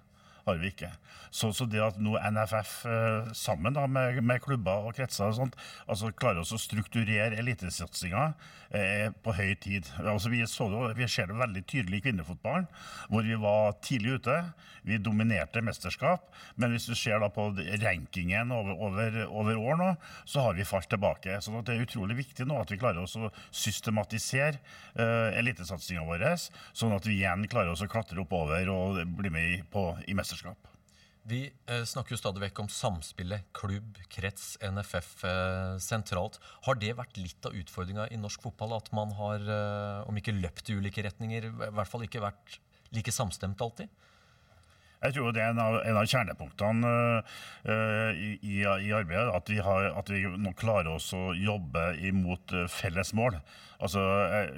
har 0.47 0.61
vi 0.61 0.71
ikke. 0.71 0.91
Så, 1.29 1.51
så 1.53 1.67
det 1.69 1.81
at 1.83 1.97
nå 2.01 2.15
NFF 2.17 2.73
eh, 2.87 3.31
sammen 3.35 3.75
da, 3.75 3.85
med, 3.91 4.21
med, 4.23 4.41
klubber 4.43 4.87
og 4.87 4.95
kretser 4.97 5.27
og 5.27 5.35
sånt, 5.41 5.57
altså 5.87 6.13
klarer 6.15 6.43
å 6.43 6.61
strukturere 6.61 7.37
elitesatsinga 7.41 8.29
er 8.75 9.13
på 9.23 9.31
høy 9.35 9.53
tid. 9.63 9.87
Altså, 10.01 10.31
vi, 10.31 10.41
det, 10.43 10.87
vi, 10.97 11.07
ser 11.11 11.29
det 11.29 11.37
veldig 11.39 11.63
tydelig 11.69 12.01
i 12.01 12.05
kvinnefotballen, 12.07 12.67
hvor 13.11 13.27
vi 13.27 13.37
var 13.39 13.77
tidlig 13.83 14.17
ute. 14.21 14.39
Vi 14.87 14.99
dominerte 15.03 15.61
mesterskap. 15.63 16.29
Men 16.55 16.71
hvis 16.71 16.87
du 16.87 16.95
ser 16.95 17.19
da 17.19 17.27
på 17.33 17.49
rankingen 17.83 18.53
over, 18.55 18.75
over, 18.87 19.17
over 19.27 19.59
år 19.59 19.79
nå, 19.79 19.89
så 20.27 20.45
har 20.45 20.55
vi 20.55 20.67
falt 20.67 20.89
tilbake. 20.91 21.39
Så 21.43 21.51
det 21.59 21.75
er 21.75 21.83
utrolig 21.83 22.19
viktig 22.21 22.47
nå 22.47 22.59
at 22.61 22.71
vi 22.71 22.79
klarer 22.79 23.03
å 23.03 23.31
systematisere 23.51 24.61
uh, 24.99 25.35
elitesatsinga 25.35 26.05
vår, 26.07 26.25
sånn 26.75 26.95
at 26.95 27.07
vi 27.07 27.19
igjen 27.19 27.43
klarer 27.51 27.73
oss 27.73 27.83
å 27.83 27.89
klatre 27.91 28.21
oppover 28.23 28.71
og 28.71 29.01
bli 29.19 29.31
med 29.33 29.67
på, 29.73 29.89
i 30.07 30.15
mesterskap 30.15 30.36
mesterskap. 30.37 30.73
Vi 31.27 31.41
eh, 31.67 31.83
snakker 31.83 32.15
jo 32.15 32.19
stadig 32.21 32.39
vekk 32.39 32.61
om 32.63 32.69
samspillet 32.71 33.49
klubb, 33.57 33.97
krets, 34.07 34.55
NFF 34.63 35.25
eh, 35.27 35.75
sentralt. 35.83 36.39
Har 36.63 36.79
det 36.79 36.93
vært 36.95 37.17
litt 37.19 37.43
av 37.45 37.55
utfordringa 37.57 38.07
i 38.11 38.19
norsk 38.19 38.45
fotball? 38.45 38.77
At 38.77 38.93
man 38.95 39.11
har, 39.17 39.43
eh, 39.43 40.07
om 40.07 40.15
ikke 40.15 40.37
løpt 40.37 40.71
i 40.71 40.77
ulike 40.77 41.03
retninger, 41.03 41.49
i 41.49 41.51
hvert 41.51 41.91
fall 41.91 42.05
ikke 42.07 42.23
vært 42.23 42.59
like 42.95 43.11
samstemt 43.11 43.59
alltid? 43.59 43.91
Jeg 45.03 45.13
tror 45.13 45.33
det 45.35 45.43
er 45.43 45.51
en 45.53 45.61
av, 45.61 45.77
en 45.85 45.99
av 45.99 46.09
kjernepunktene 46.09 46.93
uh, 47.21 48.11
i, 48.17 48.33
i, 48.41 48.63
arbeidet. 48.65 49.29
At 49.29 49.51
vi, 49.51 49.59
har, 49.61 49.91
at 49.99 50.09
vi 50.09 50.23
nå 50.25 50.55
klarer 50.57 50.95
oss 50.95 51.11
å 51.13 51.31
jobbe 51.37 51.91
imot 52.09 52.55
felles 52.73 53.13
mål. 53.17 53.37
Altså, 53.77 54.01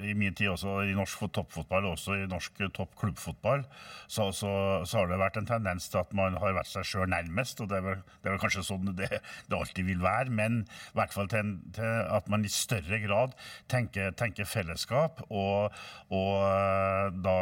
I 0.00 0.14
min 0.16 0.32
tid 0.36 0.48
også 0.54 0.78
i 0.88 0.94
norsk 0.96 1.26
toppfotball 1.34 1.84
og 1.84 1.96
også 1.98 2.16
i 2.16 2.28
norsk 2.28 2.62
toppklubbfotball, 2.76 3.66
så, 4.08 4.30
så, 4.32 4.52
så, 4.88 4.96
har 4.96 5.10
det 5.10 5.18
vært 5.20 5.36
en 5.36 5.48
tendens 5.50 5.90
til 5.92 6.00
at 6.00 6.14
man 6.16 6.38
har 6.40 6.56
vært 6.56 6.70
seg 6.70 6.86
sjøl 6.88 7.10
nærmest. 7.12 7.60
og 7.60 7.68
det 7.68 7.80
er, 7.80 7.84
vel, 7.84 8.00
det 8.00 8.30
er, 8.30 8.32
vel, 8.32 8.40
kanskje 8.40 8.64
sånn 8.64 8.94
det, 8.96 9.10
det, 9.20 9.58
alltid 9.58 9.90
vil 9.90 10.00
være, 10.04 10.32
men 10.40 10.62
i 10.64 10.96
hvert 10.96 11.12
fall 11.12 11.28
til, 11.32 11.52
til 11.76 12.00
at 12.16 12.32
man 12.32 12.46
i 12.48 12.52
større 12.52 13.02
grad 13.04 13.36
tenker, 13.68 14.14
tenker 14.16 14.48
fellesskap 14.48 15.20
og, 15.28 15.76
og 16.08 16.32
eh, 16.48 17.12
da 17.20 17.36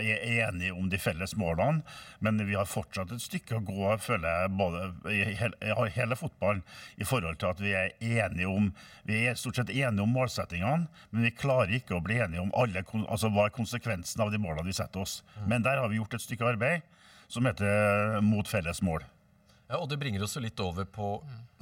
er 0.00 0.26
enige 0.48 0.74
om 0.74 0.90
de 0.90 0.98
felles 0.98 1.36
målene. 1.38 1.84
Men 2.20 2.40
vi 2.46 2.56
har 2.58 2.68
fortsatt 2.68 3.12
et 3.14 3.24
stykke 3.24 3.58
å 3.58 3.64
gå, 3.64 3.96
føler 4.04 4.28
jeg, 4.28 4.54
både 4.60 4.84
i 5.12 5.20
hele, 5.40 5.88
hele 5.94 6.18
fotballen, 6.18 6.62
i 7.00 7.08
forhold 7.08 7.40
til 7.40 7.52
at 7.52 7.62
vi 7.62 7.74
er 7.76 7.94
enige 8.00 8.48
om 8.50 8.70
vi 9.08 9.24
er 9.26 9.38
stort 9.38 9.58
sett 9.58 9.72
enige 9.72 10.04
om 10.04 10.12
målsettingene 10.14 10.88
men 11.10 11.26
vi 11.26 11.32
klarer 11.34 11.72
ikke 11.78 11.96
å 11.96 12.02
bli 12.04 12.18
enige 12.22 12.42
om 12.42 12.52
alle, 12.58 12.82
altså 13.02 13.30
hva 13.32 13.48
er 13.48 13.54
konsekvensen 13.54 14.22
av 14.22 14.32
de 14.32 14.40
målene 14.40 14.68
vi 14.68 14.76
setter 14.76 15.02
oss. 15.02 15.20
Men 15.48 15.64
der 15.66 15.80
har 15.80 15.90
vi 15.90 15.98
gjort 16.00 16.14
et 16.16 16.24
stykke 16.24 16.52
arbeid 16.52 16.86
som 17.30 17.46
heter 17.46 18.20
Mot 18.26 18.48
felles 18.50 18.82
mål. 18.82 19.04
Ja, 19.70 19.78
og 19.78 19.88
Det 19.90 20.00
bringer 20.00 20.22
oss 20.26 20.34
litt 20.42 20.58
over 20.60 20.86
på 20.86 21.12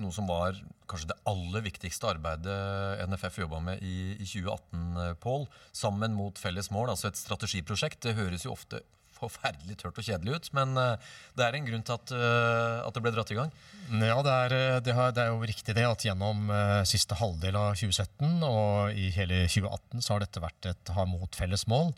noe 0.00 0.14
som 0.14 0.28
var 0.30 0.56
kanskje 0.88 1.10
det 1.10 1.18
aller 1.28 1.64
viktigste 1.66 2.08
arbeidet 2.08 3.08
NFF 3.10 3.42
jobba 3.42 3.58
med 3.60 3.82
i, 3.84 4.14
i 4.16 4.24
2018, 4.24 5.18
Pål. 5.20 5.44
Sammen 5.76 6.14
mot 6.16 6.38
felles 6.40 6.70
mål, 6.72 6.94
altså 6.94 7.10
et 7.10 7.20
strategiprosjekt. 7.20 8.00
Det 8.06 8.16
høres 8.16 8.46
jo 8.46 8.54
ofte 8.54 8.80
forferdelig 9.18 9.78
tørt 9.80 9.98
og 9.98 10.06
kjedelig 10.06 10.36
ut, 10.38 10.48
men 10.56 10.74
uh, 10.78 11.12
det 11.38 11.46
er 11.46 11.58
en 11.58 11.66
grunn 11.68 11.84
til 11.86 11.96
at, 11.96 12.12
uh, 12.14 12.86
at 12.86 12.96
det 12.96 13.02
ble 13.04 13.12
dratt 13.14 13.32
i 13.34 13.38
gang? 13.38 13.52
Ja, 13.88 14.18
det 14.24 14.34
er, 14.34 14.54
eh, 14.56 14.78
det, 14.84 14.94
er 14.94 15.30
jo 15.30 15.46
riktig 15.48 15.72
det 15.78 15.86
at 15.88 16.02
gjennom 16.04 16.50
siste 16.88 17.16
halvdel 17.16 17.56
av 17.56 17.70
2017 17.78 18.42
og 18.44 18.92
i 18.92 19.06
hele 19.14 19.46
2018 19.48 20.04
så 20.04 20.14
har 20.14 20.24
dette 20.24 20.42
vært 20.44 20.68
et 20.68 20.92
ha 20.92 21.06
mot 21.08 21.38
felles 21.38 21.64
mål, 21.72 21.94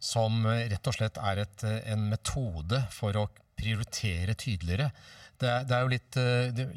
som 0.00 0.46
rett 0.48 0.88
og 0.88 0.96
slett 0.96 1.20
er 1.20 1.42
et, 1.42 1.66
en 1.92 2.06
metode 2.08 2.80
for 2.94 3.18
å 3.20 3.26
prioritere 3.60 4.32
tydeligere. 4.32 4.88
Det 5.40 5.50
er, 5.50 5.68
det 5.68 5.76
er 5.76 5.84
jo 5.84 5.92
litt, 5.92 6.18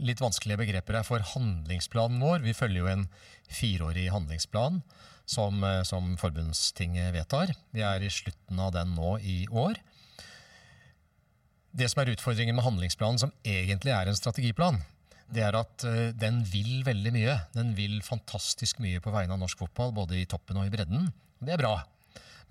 litt 0.03 0.24
vanskelige 0.24 0.60
begreper 0.60 1.00
her 1.00 1.08
for 1.08 1.24
handlingsplanen 1.34 2.20
vår. 2.20 2.44
Vi 2.44 2.56
følger 2.58 2.84
jo 2.84 2.92
en 2.92 3.08
fireårig 3.48 4.10
handlingsplan 4.12 4.82
som, 5.25 5.63
eh, 5.63 5.84
som 5.88 6.15
forbundstinget 6.20 7.13
vedtar. 7.15 7.53
Vi 7.72 7.82
er 7.82 8.03
i 8.03 8.12
slutten 8.12 8.60
av 8.60 8.74
den 8.75 8.96
nå 8.96 9.18
i 9.20 9.48
år. 9.48 9.80
Det 11.74 11.89
som 11.89 12.03
er 12.03 12.13
utfordringen 12.13 12.56
med 12.56 12.65
handlingsplanen, 12.65 13.20
som 13.20 13.34
egentlig 13.44 13.94
er 13.96 14.08
en 14.08 14.18
strategiplan, 14.18 14.84
det 15.34 15.42
er 15.42 15.56
at 15.58 15.86
uh, 15.88 16.12
den 16.13 16.44
vil 16.46 16.84
veldig 16.86 17.13
mye. 17.15 17.38
Den 17.56 17.72
vil 17.74 17.96
fantastisk 18.06 18.77
mye 18.84 19.01
på 19.01 19.10
vegne 19.10 19.34
av 19.34 19.42
norsk 19.42 19.63
fotball, 19.63 19.89
både 19.96 20.20
i 20.20 20.27
toppen 20.30 20.60
og 20.62 20.68
i 20.68 20.74
bredden. 20.74 21.08
Det 21.42 21.56
er 21.56 21.62
bra. 21.63 21.80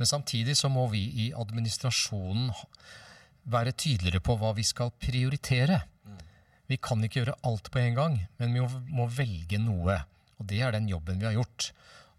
Men 0.00 0.10
samtidig 0.10 0.56
så 0.58 0.70
må 0.72 0.88
vi 0.90 1.04
i 1.22 1.28
administrasjonen 1.38 2.50
være 3.52 3.76
tydeligere 3.76 4.22
på 4.24 4.34
hva 4.40 4.50
vi 4.56 4.64
skal 4.66 4.90
prioritere. 4.98 5.82
Vi 6.70 6.78
kan 6.82 7.02
ikke 7.04 7.20
gjøre 7.20 7.38
alt 7.46 7.70
på 7.70 7.78
en 7.82 7.98
gang, 7.98 8.18
men 8.40 8.56
vi 8.56 8.66
må 8.96 9.06
velge 9.12 9.60
noe. 9.62 10.00
Og 10.40 10.48
det 10.50 10.62
er 10.64 10.74
den 10.74 10.88
jobben 10.90 11.20
vi 11.20 11.28
har 11.28 11.36
gjort. 11.36 11.70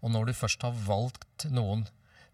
Og 0.04 0.12
når 0.12 0.28
du 0.28 0.36
først 0.36 0.64
har 0.66 0.76
valgt 0.84 1.46
noen 1.52 1.86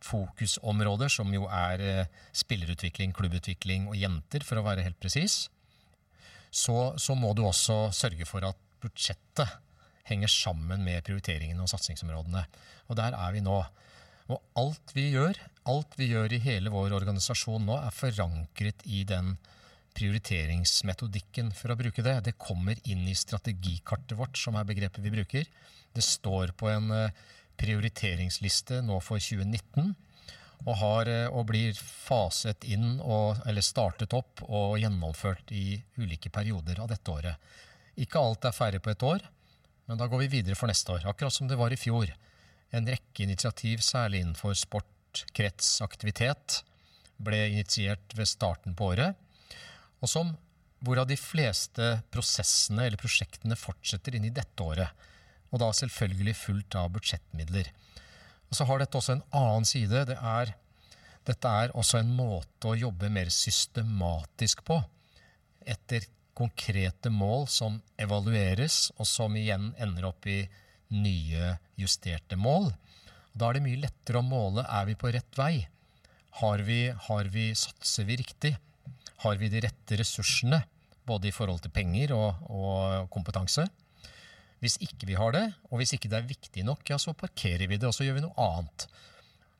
fokusområder, 0.04 1.12
som 1.12 1.30
jo 1.34 1.46
er 1.52 1.82
eh, 1.84 2.20
spillerutvikling, 2.36 3.12
klubbutvikling 3.16 3.88
og 3.90 3.98
jenter, 4.00 4.44
for 4.46 4.58
å 4.58 4.64
være 4.66 4.84
helt 4.86 4.98
presis, 5.00 5.44
så, 6.50 6.96
så, 6.98 7.14
må 7.14 7.30
du 7.36 7.44
også 7.46 7.92
sørge 7.94 8.26
for 8.26 8.44
at 8.48 8.58
budsjettet 8.82 9.60
henger 10.08 10.32
sammen 10.32 10.82
med 10.82 11.04
prioriteringene 11.06 11.62
og 11.62 11.70
satsingsområdene. 11.70 12.42
Og 12.90 12.98
der 12.98 13.14
er 13.14 13.36
vi 13.36 13.44
nå. 13.44 13.60
Og 14.30 14.40
alt 14.58 14.94
vi 14.96 15.10
gjør, 15.12 15.38
alt 15.70 15.94
vi 15.98 16.10
gjør 16.10 16.34
i 16.34 16.42
hele 16.42 16.72
vår 16.74 16.96
organisasjon 16.96 17.68
nå, 17.68 17.76
er 17.78 17.94
forankret 17.94 18.82
i 18.90 19.04
den 19.06 19.36
prioriteringsmetodikken, 19.94 21.50
for 21.54 21.72
å 21.72 21.78
bruke 21.78 22.02
det. 22.06 22.16
Det 22.26 22.38
kommer 22.40 22.78
inn 22.88 23.04
i 23.10 23.16
strategikartet 23.18 24.16
vårt, 24.18 24.38
som 24.38 24.58
er 24.58 24.66
begrepet 24.66 25.02
vi 25.04 25.14
bruker. 25.14 25.46
Det 25.94 26.04
står 26.06 26.54
på 26.58 26.70
en 26.70 26.90
uh, 26.94 27.28
prioriteringsliste 27.60 28.80
nå 28.86 28.98
for 29.04 29.22
2019. 29.22 29.92
Og, 30.66 30.74
har, 30.76 31.08
eh, 31.08 31.26
og 31.32 31.46
blir 31.48 31.76
faset 31.80 32.66
inn, 32.68 32.98
og, 33.00 33.38
eller 33.48 33.64
startet 33.64 34.12
opp 34.16 34.42
og 34.44 34.76
gjennomført 34.80 35.52
i 35.56 35.78
ulike 35.96 36.32
perioder 36.32 36.82
av 36.82 36.90
dette 36.90 37.12
året. 37.12 37.52
Ikke 38.00 38.20
alt 38.20 38.44
er 38.44 38.56
ferdig 38.56 38.82
på 38.84 38.92
et 38.92 39.04
år, 39.08 39.24
men 39.88 39.98
da 40.00 40.06
går 40.06 40.26
vi 40.26 40.34
videre 40.36 40.58
for 40.58 40.68
neste 40.70 40.92
år. 40.92 41.06
Akkurat 41.08 41.34
som 41.34 41.48
det 41.48 41.56
var 41.58 41.72
i 41.72 41.80
fjor. 41.80 42.12
En 42.76 42.86
rekke 42.86 43.24
initiativ, 43.24 43.80
særlig 43.82 44.20
innenfor 44.20 44.52
sport, 44.54 45.24
krets, 45.34 45.80
aktivitet, 45.82 46.60
ble 47.20 47.40
initiert 47.50 48.14
ved 48.16 48.28
starten 48.28 48.76
på 48.76 48.92
året, 48.92 49.16
og 50.00 50.08
som 50.08 50.30
hvorav 50.84 51.08
de 51.10 51.16
fleste 51.20 51.90
prosessene 52.12 52.86
eller 52.86 53.00
prosjektene 53.00 53.58
fortsetter 53.58 54.16
inn 54.16 54.28
i 54.28 54.34
dette 54.34 54.64
året. 54.64 54.88
Og 55.50 55.62
da 55.62 55.70
selvfølgelig 55.74 56.36
fullt 56.38 56.76
av 56.78 56.90
budsjettmidler. 56.94 57.70
Og 58.50 58.58
så 58.58 58.66
har 58.66 58.82
dette 58.82 58.98
også 58.98 59.16
en 59.16 59.26
annen 59.36 59.66
side. 59.68 60.04
Det 60.10 60.16
er, 60.16 60.54
dette 61.26 61.52
er 61.62 61.74
også 61.78 62.00
en 62.00 62.14
måte 62.14 62.70
å 62.70 62.78
jobbe 62.78 63.10
mer 63.12 63.30
systematisk 63.34 64.64
på. 64.66 64.80
Etter 65.66 66.06
konkrete 66.40 67.10
mål 67.12 67.46
som 67.52 67.80
evalueres, 68.00 68.88
og 68.96 69.06
som 69.08 69.34
igjen 69.36 69.72
ender 69.78 70.08
opp 70.08 70.26
i 70.30 70.40
nye, 70.94 71.56
justerte 71.78 72.38
mål. 72.38 72.70
Da 73.34 73.50
er 73.50 73.58
det 73.58 73.66
mye 73.66 73.82
lettere 73.84 74.22
å 74.22 74.26
måle 74.26 74.64
er 74.66 74.88
vi 74.88 74.96
på 74.98 75.12
rett 75.14 75.38
vei. 75.38 75.54
Har 76.40 76.62
vi, 76.66 76.82
har 77.08 77.30
vi, 77.30 77.50
satser 77.58 78.06
vi 78.08 78.18
riktig? 78.22 78.54
Har 79.22 79.36
vi 79.36 79.50
de 79.52 79.62
rette 79.66 79.98
ressursene, 80.00 80.62
både 81.06 81.28
i 81.28 81.34
forhold 81.34 81.62
til 81.64 81.74
penger 81.74 82.14
og, 82.16 82.42
og 82.48 83.10
kompetanse? 83.12 83.66
Hvis 84.60 84.76
ikke 84.84 85.08
vi 85.08 85.16
har 85.16 85.32
det, 85.32 85.46
og 85.70 85.80
hvis 85.80 85.94
ikke 85.96 86.10
det 86.12 86.18
er 86.18 86.28
viktig 86.28 86.64
nok, 86.68 86.84
ja, 86.90 86.98
så 87.00 87.16
parkerer 87.16 87.66
vi 87.68 87.78
det, 87.80 87.88
og 87.88 87.96
så 87.96 88.04
gjør 88.04 88.18
vi 88.18 88.24
noe 88.26 88.46
annet. 88.46 88.86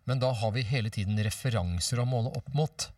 Men 0.08 0.20
da 0.20 0.32
har 0.36 0.52
vi 0.52 0.64
hele 0.68 0.92
tiden 0.92 1.20
referanser 1.24 2.02
å 2.02 2.08
måle 2.08 2.32
opp 2.36 2.50
mot. 2.56 2.88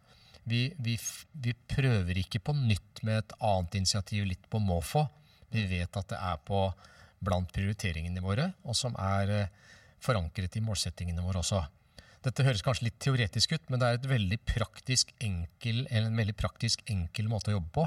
Vi, 0.48 0.64
vi, 0.82 0.96
vi 1.44 1.54
prøver 1.70 2.18
ikke 2.24 2.42
på 2.42 2.54
nytt 2.58 3.02
med 3.06 3.20
et 3.20 3.36
annet 3.38 3.78
initiativ 3.78 4.26
litt 4.26 4.48
på 4.50 4.58
måfå. 4.62 5.04
Vi 5.54 5.66
vet 5.70 5.98
at 5.98 6.10
det 6.10 6.18
er 6.18 6.40
på 6.42 6.64
blant 7.22 7.52
prioriteringene 7.54 8.22
våre, 8.24 8.48
og 8.66 8.74
som 8.74 8.96
er 8.98 9.30
eh, 9.30 9.70
forankret 10.02 10.58
i 10.58 10.64
målsettingene 10.64 11.22
våre 11.22 11.42
også. 11.42 11.62
Dette 12.22 12.46
høres 12.46 12.62
kanskje 12.62 12.86
litt 12.88 12.98
teoretisk 13.02 13.54
ut, 13.54 13.64
men 13.70 13.82
det 13.82 13.88
er 13.88 14.10
veldig 14.10 14.38
enkel, 15.22 15.86
en 15.90 16.16
veldig 16.16 16.34
praktisk 16.38 16.82
enkel 16.90 17.30
måte 17.30 17.50
å 17.50 17.56
jobbe 17.58 17.72
på. 17.74 17.86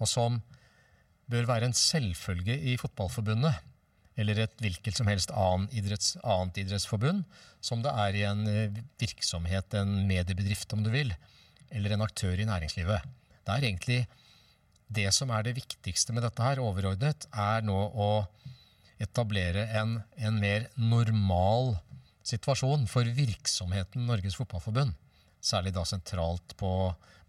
Og 0.00 0.08
som 0.08 0.40
bør 1.30 1.48
være 1.48 1.70
en 1.70 1.76
selvfølge 1.76 2.56
i 2.72 2.76
Fotballforbundet, 2.80 3.54
eller 4.20 4.44
et 4.44 4.60
hvilket 4.62 4.98
som 4.98 5.08
helst 5.10 5.32
annet, 5.34 5.72
idretts, 5.74 6.14
annet 6.22 6.60
idrettsforbund, 6.62 7.24
som 7.64 7.82
det 7.82 7.92
er 8.04 8.18
i 8.18 8.26
en 8.28 8.44
eh, 8.50 8.82
virksomhet, 9.00 9.74
en 9.74 10.04
mediebedrift 10.08 10.72
om 10.76 10.84
du 10.84 10.92
vil, 10.94 11.10
eller 11.74 11.94
en 11.94 12.04
aktør 12.06 12.38
i 12.38 12.46
næringslivet. 12.46 13.08
Det 13.44 13.54
er 13.54 13.66
egentlig 13.66 14.00
det 14.94 15.08
som 15.16 15.32
er 15.34 15.46
det 15.46 15.56
viktigste 15.56 16.14
med 16.14 16.22
dette 16.26 16.44
her, 16.44 16.62
overordnet, 16.62 17.26
er 17.32 17.64
nå 17.66 17.78
å 17.90 18.10
etablere 19.02 19.66
en, 19.80 19.98
en 20.16 20.36
mer 20.38 20.68
normal 20.78 21.74
situasjon 22.24 22.86
for 22.88 23.08
virksomheten 23.16 24.06
Norges 24.08 24.36
Fotballforbund. 24.38 24.94
Særlig 25.44 25.74
da 25.76 25.84
sentralt 25.88 26.54
på, 26.60 26.70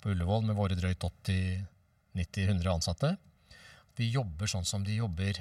på 0.01 0.13
Ullevål 0.13 0.45
med 0.47 0.59
våre 0.59 0.77
drøyt 0.77 1.03
80-90-100 1.03 2.69
ansatte. 2.71 3.15
Vi 3.95 4.09
jobber 4.13 4.49
sånn 4.51 4.67
som 4.67 4.83
de 4.85 4.97
jobber 4.97 5.39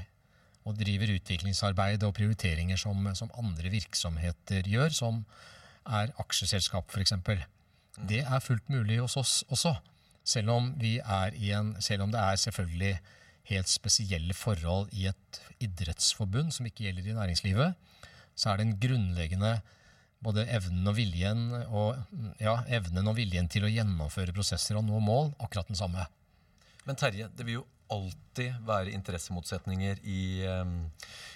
og 0.65 0.79
driver 0.81 1.13
utviklingsarbeid 1.17 2.05
og 2.07 2.15
prioriteringer 2.17 2.79
som, 2.81 3.03
som 3.19 3.33
andre 3.37 3.73
virksomheter 3.73 4.69
gjør, 4.71 4.95
som 4.97 5.25
er 5.85 6.15
aksjeselskap 6.23 6.89
f.eks. 6.89 7.13
Det 8.09 8.23
er 8.25 8.41
fullt 8.43 8.71
mulig 8.73 9.03
hos 9.03 9.19
oss 9.21 9.35
også. 9.53 9.75
Selv 10.25 10.55
om, 10.55 10.71
en, 10.81 11.75
selv 11.85 12.07
om 12.07 12.15
det 12.15 12.21
er 12.21 12.41
selvfølgelig 12.41 12.95
helt 13.51 13.69
spesielle 13.69 14.35
forhold 14.35 14.89
i 14.97 15.11
et 15.11 15.41
idrettsforbund 15.61 16.55
som 16.57 16.67
ikke 16.67 16.87
gjelder 16.87 17.11
i 17.11 17.17
næringslivet, 17.19 17.75
så 18.35 18.51
er 18.51 18.63
den 18.63 18.73
grunnleggende 18.81 19.59
både 20.25 20.47
evnen 20.49 20.89
og 20.89 20.97
viljen, 20.97 21.43
og, 21.69 22.01
ja, 22.41 22.57
evnen 22.73 23.11
og 23.11 23.19
viljen 23.19 23.51
til 23.53 23.67
å 23.67 23.73
gjennomføre 23.73 24.33
prosesser 24.33 24.79
og 24.81 24.87
nå 24.89 25.01
mål 25.05 25.35
akkurat 25.37 25.69
den 25.69 25.79
samme. 25.79 26.07
Men 26.89 26.97
Terje, 27.01 27.29
det 27.37 27.45
vil 27.45 27.61
jo 27.61 27.67
alltid 27.95 28.61
være 28.67 28.93
interessemotsetninger 28.97 30.03
i, 30.11 30.23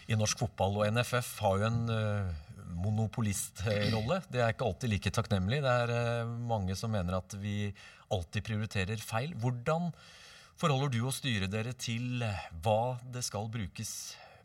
i 0.08 0.18
norsk 0.18 0.44
fotball. 0.44 0.80
Og 0.80 0.92
NFF 0.92 1.32
har 1.44 1.58
jo 1.60 1.68
en 1.68 1.80
uh, 1.92 2.54
monopolistrolle. 2.84 4.20
Det 4.28 4.42
er 4.42 4.54
ikke 4.54 4.68
alltid 4.68 4.92
like 4.94 5.12
takknemlig. 5.14 5.60
Det 5.64 5.74
er 5.84 5.92
uh, 6.24 6.32
mange 6.50 6.76
som 6.78 6.92
mener 6.94 7.20
at 7.20 7.36
vi 7.40 7.70
alltid 8.14 8.46
prioriterer 8.46 9.04
feil. 9.04 9.34
Hvordan 9.38 9.92
forholder 10.58 10.90
du 10.94 11.02
og 11.04 11.14
styret 11.14 11.52
dere 11.52 11.76
til 11.78 12.24
hva 12.64 12.96
det 13.14 13.22
skal 13.26 13.50
brukes 13.52 13.92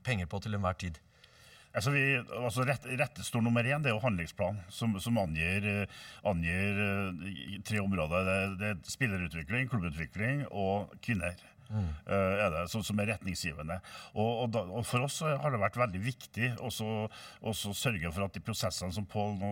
penger 0.06 0.30
på 0.30 0.44
til 0.44 0.58
enhver 0.58 0.78
tid? 0.78 1.00
Altså 1.74 1.90
vi, 1.90 2.02
altså 2.38 2.68
rett, 2.70 2.84
rettestor 3.00 3.42
nummer 3.42 3.66
én 3.66 3.82
det 3.82 3.90
er 3.90 3.96
jo 3.96 4.04
handlingsplan, 4.04 4.60
som, 4.70 4.92
som 5.02 5.16
angir, 5.18 5.66
angir, 6.30 6.82
tre 7.66 7.80
områder. 7.82 8.28
Det, 8.28 8.36
det 8.60 8.68
er 8.70 8.92
spillerutvikling, 8.94 9.72
klubbutvikling 9.72 10.44
og 10.52 10.94
kvinner. 11.02 11.34
Mm. 11.74 11.90
er 12.06 12.52
det, 12.54 12.64
som, 12.70 12.84
som, 12.86 13.00
er 13.02 13.10
retningsgivende. 13.16 13.80
Og, 14.14 14.30
og, 14.44 14.48
da, 14.54 14.62
og, 14.70 14.86
For 14.86 15.06
oss 15.08 15.20
har 15.26 15.54
det 15.54 15.62
vært 15.62 15.80
veldig 15.82 16.02
viktig 16.04 16.52
å 16.62 16.70
sørge 16.70 18.12
for 18.14 18.28
at 18.28 18.36
de 18.36 18.44
prosessene 18.46 18.94
som 18.94 19.08
Pål 19.10 19.36
nå 19.40 19.52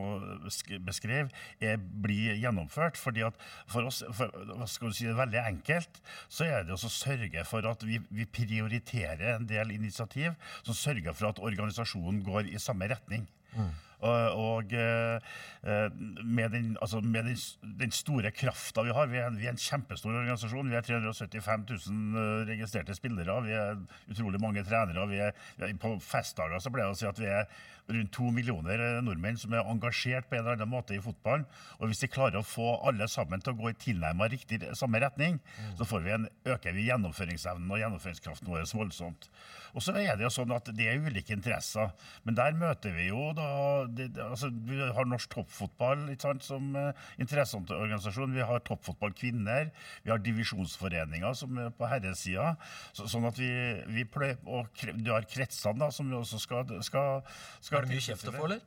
beskrev, 0.86 1.32
er, 1.60 1.78
blir 1.78 2.38
gjennomført. 2.40 3.00
fordi 3.02 3.26
at 3.26 3.38
For 3.72 3.90
oss, 3.90 4.04
for, 4.14 4.34
skal 4.70 4.94
du 4.94 4.98
si, 4.98 5.10
det 5.10 5.18
veldig 5.18 5.42
enkelt, 5.44 6.02
så 6.30 6.48
er 6.48 6.68
det 6.68 6.78
å 6.78 6.92
sørge 6.92 7.46
for 7.50 7.66
at 7.68 7.86
vi, 7.88 8.00
vi, 8.10 8.28
prioriterer 8.32 9.36
en 9.36 9.48
del 9.50 9.74
initiativ 9.76 10.36
som 10.62 10.78
sørger 10.78 11.16
for 11.18 11.32
at 11.32 11.42
organisasjonen 11.42 12.22
går 12.26 12.52
i 12.52 12.62
samme 12.62 12.90
retning. 12.92 13.26
Mm. 13.56 13.72
Og, 14.02 14.38
og 14.42 14.74
eh, 14.74 15.34
eh, 15.64 15.90
med, 16.26 16.50
den, 16.50 16.78
altså 16.82 17.02
med 17.02 17.28
den, 17.30 17.38
den, 17.80 17.92
store 17.94 18.32
krafta 18.32 18.82
vi 18.82 18.96
har 18.98 19.10
vi 19.12 19.20
er, 19.22 19.30
vi 19.36 19.46
er, 19.46 19.54
en 19.54 19.62
kjempestor 19.62 20.16
organisasjon. 20.16 20.72
Vi 20.72 20.78
er 20.80 20.88
375 20.88 21.68
000 21.70 22.24
eh, 22.24 22.48
registrerte 22.50 22.96
spillere. 22.98 23.38
Vi 23.46 23.54
er 23.58 23.78
utrolig 24.10 24.42
mange 24.42 24.64
trenere. 24.66 25.06
Vi 25.12 25.22
er, 25.22 25.36
på 25.82 25.94
festdager 26.02 26.60
så 26.60 26.74
pleier 26.74 26.90
jeg 26.90 26.98
å 26.98 27.02
si 27.04 27.12
at 27.12 27.22
vi 27.22 27.30
er 27.30 27.46
rundt 27.92 28.14
to 28.16 28.30
millioner 28.34 29.02
nordmenn 29.04 29.40
som 29.40 29.54
er 29.54 29.68
engasjert 29.68 30.30
på 30.30 30.38
en 30.38 30.44
eller 30.44 30.58
annen 30.58 30.72
måte 30.72 30.96
i 30.96 31.02
fotballen. 31.04 31.46
Og 31.80 31.92
hvis 31.92 32.06
vi 32.06 32.12
klarer 32.14 32.40
å 32.40 32.46
få 32.46 32.74
alle 32.88 33.08
sammen 33.12 33.42
til 33.44 33.54
å 33.54 33.60
gå 33.62 33.72
i 33.72 33.80
tilnærmet 33.86 34.34
riktig 34.34 34.62
samme 34.80 35.02
retning, 35.04 35.38
mm. 35.42 35.74
så 35.80 36.02
vi 36.02 36.14
en, 36.16 36.30
øker 36.48 36.78
vi 36.78 36.88
gjennomføringsevnen 36.88 37.70
og 37.70 37.82
gjennomføringskraften 37.82 38.50
vår 38.50 38.70
voldsomt. 38.72 39.30
Og 39.76 39.84
så 39.84 39.96
er 39.96 40.18
det 40.18 40.26
jo 40.26 40.34
sånn 40.34 40.52
at 40.56 40.70
det 40.76 40.88
er 40.90 41.04
ulike 41.04 41.36
interesser. 41.36 41.92
Men 42.28 42.38
der 42.40 42.56
møter 42.58 42.96
vi 42.96 43.10
jo 43.10 43.32
da 43.38 43.50
det, 43.98 44.08
altså, 44.22 44.50
Vi 44.68 44.78
har 44.82 45.08
norsk 45.10 45.32
toppfotball 45.34 46.06
sant, 46.22 46.44
som 46.46 46.76
uh, 46.76 46.92
interesseorganisasjon. 47.22 48.36
Vi 48.36 48.46
har 48.46 48.64
Toppfotballkvinner. 48.68 49.72
Vi 50.06 50.14
har 50.14 50.22
divisjonsforeninger 50.22 51.34
som 51.38 51.58
er 51.58 51.74
på 51.76 51.90
herresida. 51.90 52.56
Så, 52.94 53.08
sånn 53.12 53.28
at 53.30 53.40
vi, 53.40 53.52
vi 53.92 54.06
pløy, 54.06 54.36
Og 54.46 54.86
du 54.98 55.12
har 55.14 55.28
kretsene, 55.30 55.80
da, 55.82 55.92
som 55.94 56.10
vi 56.10 56.18
også 56.20 56.40
skal, 56.42 56.78
skal, 56.86 57.22
skal 57.60 57.82
Er 57.82 57.88
det 57.88 57.96
mye 57.96 58.08
kjeft 58.08 58.32
å 58.32 58.36
få, 58.36 58.48
eller? 58.50 58.64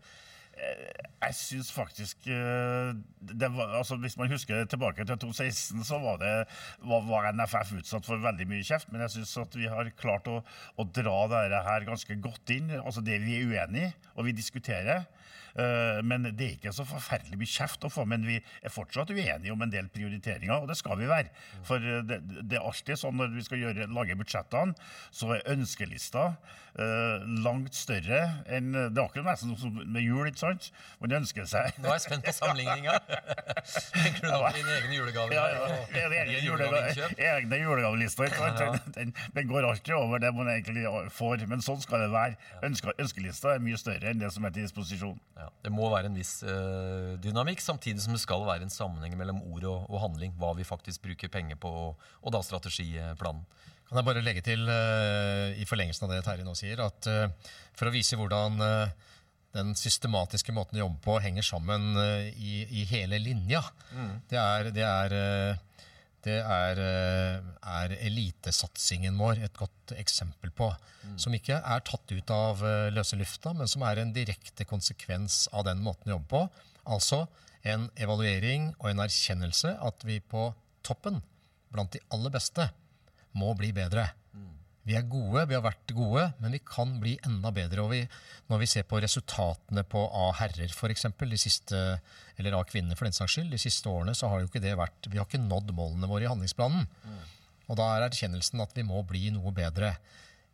Jeg 0.55 1.35
syns 1.38 1.71
faktisk 1.73 2.27
eh, 2.31 2.93
var, 3.57 3.73
altså 3.79 3.97
Hvis 3.97 4.17
man 4.21 4.31
husker 4.31 4.64
tilbake 4.69 5.05
til 5.05 5.19
2016, 5.19 5.85
så 5.85 5.99
var, 5.99 6.19
det, 6.21 6.33
var, 6.85 7.05
var 7.09 7.31
NFF 7.33 7.73
utsatt 7.81 8.07
for 8.07 8.23
veldig 8.23 8.47
mye 8.51 8.67
kjeft. 8.67 8.93
Men 8.93 9.05
jeg 9.07 9.17
syns 9.17 9.37
at 9.43 9.57
vi 9.59 9.71
har 9.71 9.90
klart 9.99 10.29
å, 10.31 10.40
å 10.77 10.87
dra 10.87 11.17
dette 11.33 11.62
her 11.69 11.88
ganske 11.88 12.19
godt 12.23 12.55
inn. 12.55 12.71
Altså 12.83 13.05
det 13.05 13.21
vi 13.25 13.38
er 13.40 13.51
uenig 13.51 13.88
i, 13.88 13.93
og 14.14 14.29
vi 14.29 14.37
diskuterer. 14.37 15.09
Eh, 15.55 16.01
men 16.03 16.27
det 16.35 16.47
er 16.47 16.57
ikke 16.57 16.73
så 16.75 16.87
forferdelig 16.88 17.38
mye 17.38 17.51
kjeft 17.51 17.87
å 17.87 17.93
få. 17.93 18.07
Men 18.11 18.27
vi 18.27 18.40
er 18.40 18.75
fortsatt 18.75 19.12
uenige 19.14 19.55
om 19.55 19.62
en 19.62 19.73
del 19.73 19.90
prioriteringer, 19.95 20.57
og 20.57 20.71
det 20.71 20.79
skal 20.81 20.99
vi 21.01 21.11
være. 21.11 21.31
For 21.67 21.83
eh, 21.83 22.03
det, 22.09 22.21
det 22.43 22.59
er 22.59 22.67
alltid 22.67 23.01
sånn 23.01 23.19
når 23.21 23.35
vi 23.37 23.47
skal 23.47 23.62
gjøre, 23.62 23.88
lage 23.95 24.19
budsjettene, 24.19 24.75
så 25.14 25.35
er 25.37 25.47
ønskelista 25.55 26.33
uh, 26.79 27.23
langt 27.45 27.75
større 27.77 28.21
enn 28.51 28.73
Det 28.73 28.99
er 28.99 29.05
akkurat 29.05 29.29
nesten 29.29 29.55
som 29.59 29.77
med 29.79 30.03
jul, 30.03 30.27
ikke 30.29 30.40
sant? 30.40 30.71
Man 31.03 31.14
ønsker 31.21 31.47
seg 31.49 31.79
Nå 31.83 31.90
er 31.90 31.99
jeg 31.99 32.05
spent 32.07 32.27
på 32.27 32.35
sammenligninga. 32.35 32.97
Tenker 33.95 34.25
du 34.25 34.31
nå 34.31 34.40
på 34.43 34.53
dine 34.57 34.77
egne 34.79 34.99
julegaver? 34.99 35.37
Ja, 35.37 35.45
ja. 35.55 35.81
Egne, 36.01 36.40
julegave, 36.43 36.83
egne 37.14 37.61
julegavelister. 37.62 38.35
Den, 38.97 39.14
den, 39.37 39.49
går 39.51 39.69
alltid 39.69 39.95
over 39.97 40.23
det 40.23 40.33
man 40.35 40.51
egentlig 40.51 40.87
får. 41.14 41.47
Men 41.51 41.62
sånn 41.64 41.83
skal 41.85 42.07
det 42.07 42.11
være. 42.14 42.38
Ønske, 42.67 42.95
ønskelista 43.01 43.55
er 43.55 43.64
mye 43.64 43.79
større 43.81 44.11
enn 44.11 44.23
det 44.23 44.33
som 44.35 44.47
er 44.47 44.55
til 44.55 44.67
disposisjon. 44.67 45.19
Ja. 45.38 45.43
Ja, 45.44 45.50
det 45.66 45.72
må 45.74 45.90
være 45.92 46.09
en 46.09 46.16
viss 46.16 46.38
uh, 46.46 47.14
dynamikk, 47.20 47.61
samtidig 47.61 48.00
som 48.00 48.14
det 48.14 48.22
skal 48.22 48.46
være 48.46 48.64
en 48.64 48.72
sammenheng 48.72 49.16
mellom 49.20 49.42
ord 49.52 49.66
og, 49.68 49.88
og 49.90 50.00
handling. 50.07 50.33
Hva 50.40 50.54
vi 50.57 50.64
faktisk 50.64 51.04
bruker 51.04 51.33
penger 51.33 51.59
på, 51.61 51.68
og, 51.68 52.07
og 52.22 52.33
da 52.33 52.40
strategiplanen. 52.44 53.44
Kan 53.85 54.00
jeg 54.00 54.07
bare 54.07 54.22
legge 54.24 54.44
til, 54.46 54.64
uh, 54.64 55.52
i 55.61 55.66
forlengelsen 55.68 56.07
av 56.07 56.14
det 56.14 56.22
Terje 56.24 56.46
nå 56.46 56.54
sier, 56.57 56.80
at 56.80 57.11
uh, 57.11 57.52
for 57.76 57.90
å 57.90 57.94
vise 57.94 58.16
hvordan 58.16 58.62
den 59.54 59.76
systematiske 59.78 60.50
måten 60.54 60.80
å 60.80 60.87
jobbe 60.87 60.98
på 61.04 61.20
henger 61.22 61.44
sammen 61.46 61.92
i, 62.35 62.64
i, 62.64 62.80
hele 62.90 63.20
linja. 63.22 63.61
Mm. 63.94 64.14
Det 64.30 64.38
er, 64.40 64.70
det 64.74 64.83
er 64.83 65.14
det 66.24 66.38
er, 66.40 66.80
eh, 66.80 67.52
er 67.62 67.94
elitesatsingen 68.06 69.16
vår 69.20 69.42
et 69.44 69.56
godt 69.56 69.94
eksempel 69.98 70.52
på. 70.56 70.70
Mm. 71.04 71.18
Som 71.20 71.37
ikke 71.37 71.58
er 71.60 71.84
tatt 71.84 72.12
ut 72.12 72.32
av 72.34 72.64
eh, 72.64 72.90
løse 72.94 73.18
lufta, 73.20 73.52
men 73.56 73.70
som 73.70 73.84
er 73.87 74.00
en 74.00 74.14
direkte 74.16 74.66
konsekvens 74.68 75.46
av 75.52 75.66
den 75.68 75.82
måten 75.84 76.10
å 76.10 76.16
jobbe 76.16 76.30
på. 76.32 76.42
Altså 76.96 77.24
en 77.64 77.88
evaluering 77.96 78.72
og 78.78 78.90
en 78.90 79.04
erkjennelse 79.04 79.76
at 79.80 80.04
vi 80.08 80.20
på 80.20 80.50
toppen, 80.84 81.22
blant 81.72 81.92
de 81.92 82.02
aller 82.14 82.32
beste, 82.32 82.68
må 83.34 83.54
bli 83.58 83.72
bedre. 83.74 84.08
Vi 84.85 84.97
er 84.99 85.07
gode, 85.09 85.47
vi 85.49 85.57
har 85.57 85.62
vært 85.64 85.92
gode, 85.97 86.27
men 86.42 86.53
vi 86.53 86.61
kan 86.61 86.90
bli 87.01 87.14
enda 87.25 87.49
bedre. 87.57 87.87
Og 87.87 87.94
vi, 87.94 88.03
når 88.53 88.61
vi 88.61 88.68
ser 88.68 88.85
på 88.88 89.01
resultatene 89.01 89.85
på 89.88 90.03
A-herrer 90.27 90.68
f.eks., 90.68 91.07
de 91.16 91.81
eller 92.37 92.59
A-kvinner 92.59 92.99
for 92.99 93.09
den 93.09 93.16
saks 93.16 93.38
skyld, 93.38 93.49
de 93.55 93.61
siste 93.62 93.88
årene, 93.88 94.12
så 94.16 94.29
har 94.29 94.42
jo 94.42 94.51
ikke 94.51 94.61
det 94.61 94.75
vært 94.77 95.09
Vi 95.09 95.20
har 95.20 95.29
ikke 95.29 95.40
nådd 95.40 95.73
målene 95.77 96.11
våre 96.11 96.27
i 96.27 96.29
handlingsplanen. 96.29 96.85
Og 97.64 97.81
da 97.81 97.88
er 97.94 98.05
erkjennelsen 98.11 98.61
at 98.61 98.77
vi 98.77 98.85
må 98.85 99.01
bli 99.09 99.31
noe 99.33 99.55
bedre. 99.57 99.94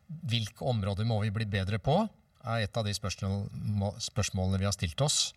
Hvilke 0.07 0.63
områder 0.67 1.07
må 1.07 1.19
vi 1.25 1.33
bli 1.35 1.47
bedre 1.51 1.81
på, 1.83 1.99
er 2.41 2.63
et 2.63 2.77
av 2.77 2.87
de 2.87 2.95
spørsmålene 2.95 4.61
vi 4.61 4.67
har 4.67 4.75
stilt 4.75 5.03
oss. 5.03 5.33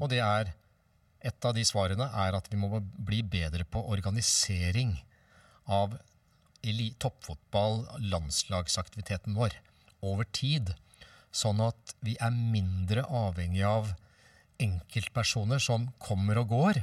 Og 0.00 0.08
det 0.12 0.22
er 0.24 0.54
et 1.20 1.44
av 1.44 1.52
de 1.52 1.64
svarene 1.68 2.08
er 2.22 2.36
at 2.38 2.48
vi 2.48 2.56
må 2.56 2.80
bli 2.80 3.20
bedre 3.20 3.66
på 3.68 3.82
organisering 3.92 4.96
av 5.68 5.98
toppfotball, 6.98 7.86
landslagsaktiviteten 7.98 9.34
vår, 9.34 9.56
over 10.02 10.24
tid. 10.24 10.74
Sånn 11.30 11.60
at 11.60 11.94
vi 12.00 12.16
er 12.20 12.30
mindre 12.30 13.04
avhengig 13.06 13.62
av 13.64 13.92
enkeltpersoner 14.60 15.58
som 15.58 15.88
kommer 15.98 16.38
og 16.42 16.48
går, 16.48 16.82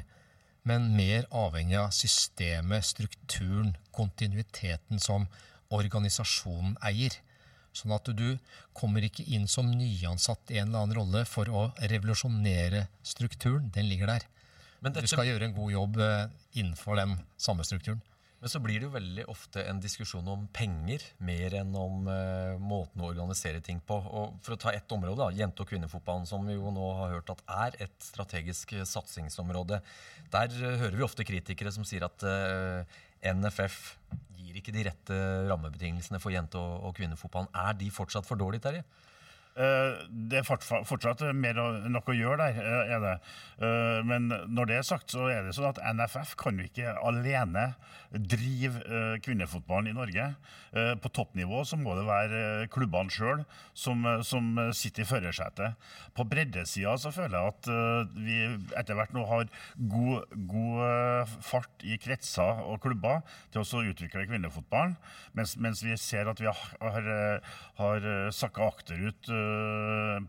men 0.67 0.95
mer 0.95 1.27
avhengig 1.31 1.77
av 1.79 1.91
systemet, 1.95 2.85
strukturen, 2.85 3.75
kontinuiteten 3.91 4.99
som 4.99 5.27
organisasjonen 5.69 6.77
eier. 6.83 7.13
Sånn 7.77 7.93
at 7.93 8.09
du 8.17 8.39
kommer 8.73 9.05
ikke 9.05 9.25
inn 9.29 9.45
som 9.47 9.69
nyansatt 9.69 10.49
i 10.51 10.57
en 10.57 10.71
eller 10.71 10.87
annen 10.87 10.97
rolle 10.97 11.23
for 11.29 11.49
å 11.49 11.67
revolusjonere 11.91 12.87
strukturen. 13.05 13.69
Den 13.75 13.89
ligger 13.91 14.15
der. 14.15 14.25
Men, 14.81 14.93
Du 14.93 15.07
skal 15.09 15.27
gjøre 15.27 15.49
en 15.49 15.55
god 15.57 15.71
jobb 15.71 15.97
eh, 16.01 16.29
innenfor 16.53 16.97
den 16.99 17.17
samme 17.37 17.65
strukturen. 17.65 18.01
Men 18.37 18.51
så 18.51 18.59
blir 18.61 18.77
det 18.77 18.85
jo 18.85 18.93
veldig 18.93 19.23
ofte 19.33 19.63
en 19.65 19.79
diskusjon 19.81 20.27
om 20.29 20.43
penger, 20.53 21.01
mer 21.25 21.55
enn 21.57 21.71
om 21.77 22.05
eh, 22.11 22.59
måten 22.61 23.01
å 23.01 23.09
organisere 23.09 23.63
ting 23.65 23.79
på. 23.81 23.97
Og 23.97 24.35
For 24.45 24.53
å 24.53 24.59
ta 24.61 24.73
ett 24.77 24.93
område, 24.93 25.17
da, 25.23 25.31
jente- 25.33 25.65
og 25.65 25.71
kvinnefotballen, 25.71 26.27
som 26.29 26.45
vi 26.45 26.53
jo 26.53 26.69
nå 26.73 26.91
har 26.99 27.15
hørt 27.15 27.31
at 27.33 27.41
er 27.49 27.79
et 27.87 27.97
strategisk 28.05 28.75
eh, 28.77 28.85
satsingsområde. 28.85 29.81
Der 30.33 30.53
eh, 30.53 30.77
hører 30.83 30.99
vi 30.99 31.07
ofte 31.07 31.25
kritikere 31.25 31.73
som 31.73 31.87
sier 31.87 32.05
at 32.05 32.27
eh, 32.29 33.01
NFF 33.33 33.79
gir 34.37 34.61
ikke 34.61 34.75
de 34.75 34.85
rette 34.85 35.19
rammebetingelsene 35.49 36.21
for 36.21 36.35
jente- 36.35 36.61
og, 36.61 36.91
og 36.91 36.97
kvinnefotballen. 36.99 37.49
Er 37.57 37.73
de 37.81 37.89
fortsatt 37.93 38.29
for 38.29 38.37
dårlige, 38.37 38.67
Terje? 38.67 38.85
Eh, 39.57 40.05
Det 40.29 40.37
er 40.39 40.45
fortsatt, 40.45 41.23
mer 41.33 41.57
nok 41.89 42.11
å 42.11 42.15
gjøre 42.15 42.37
der, 42.37 42.61
eh, 42.61 42.93
er 42.95 42.99
det. 43.01 43.15
Eh, 43.59 44.03
Men 44.03 44.29
når 44.29 44.67
det 44.67 44.75
er 44.77 44.83
sagt, 44.83 45.09
så 45.09 45.29
er 45.29 45.43
det 45.43 45.55
sånn 45.55 45.69
at 45.69 45.81
NFF 45.81 46.35
kan 46.37 46.57
jo 46.57 46.63
ikke 46.63 46.93
alene 47.01 47.75
drive 48.13 49.19
kvinnefotballen 49.21 49.89
i 49.89 49.93
Norge. 49.93 50.35
På 51.01 51.09
toppnivå 51.11 51.65
så 51.65 51.75
må 51.75 51.95
det 51.97 52.05
være 52.05 52.67
klubbene 52.69 53.09
sjøl 53.11 53.43
som, 53.73 54.03
som 54.23 54.71
sitter 54.71 55.03
i 55.03 55.05
førersetet. 55.05 55.75
På 56.15 56.23
breddesida 56.23 56.95
så 56.97 57.11
føler 57.11 57.35
jeg 57.35 57.47
at 57.51 58.13
vi 58.15 58.37
etter 58.77 58.95
hvert 58.95 59.11
nå 59.13 59.25
har 59.27 59.49
god, 59.75 60.23
god 60.47 61.27
fart 61.43 61.83
i 61.83 61.97
kretser 61.97 62.63
og 62.63 62.79
klubber 62.85 63.23
til 63.51 63.61
å 63.65 63.83
utvikle 63.91 64.27
kvinnefotballen, 64.29 64.95
mens, 65.33 65.57
mens 65.57 65.83
vi 65.83 65.97
ser 65.99 66.29
at 66.31 66.39
vi 66.39 66.47
har, 66.47 67.41
har, 67.81 68.31
sakka 68.31 68.69
akterut 68.71 69.27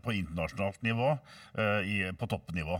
på 0.03 0.15
internasjonalt 0.15 0.81
nivå, 0.85 1.11
eh, 1.57 1.81
i, 1.87 1.99
på 2.17 2.29
toppnivå. 2.29 2.79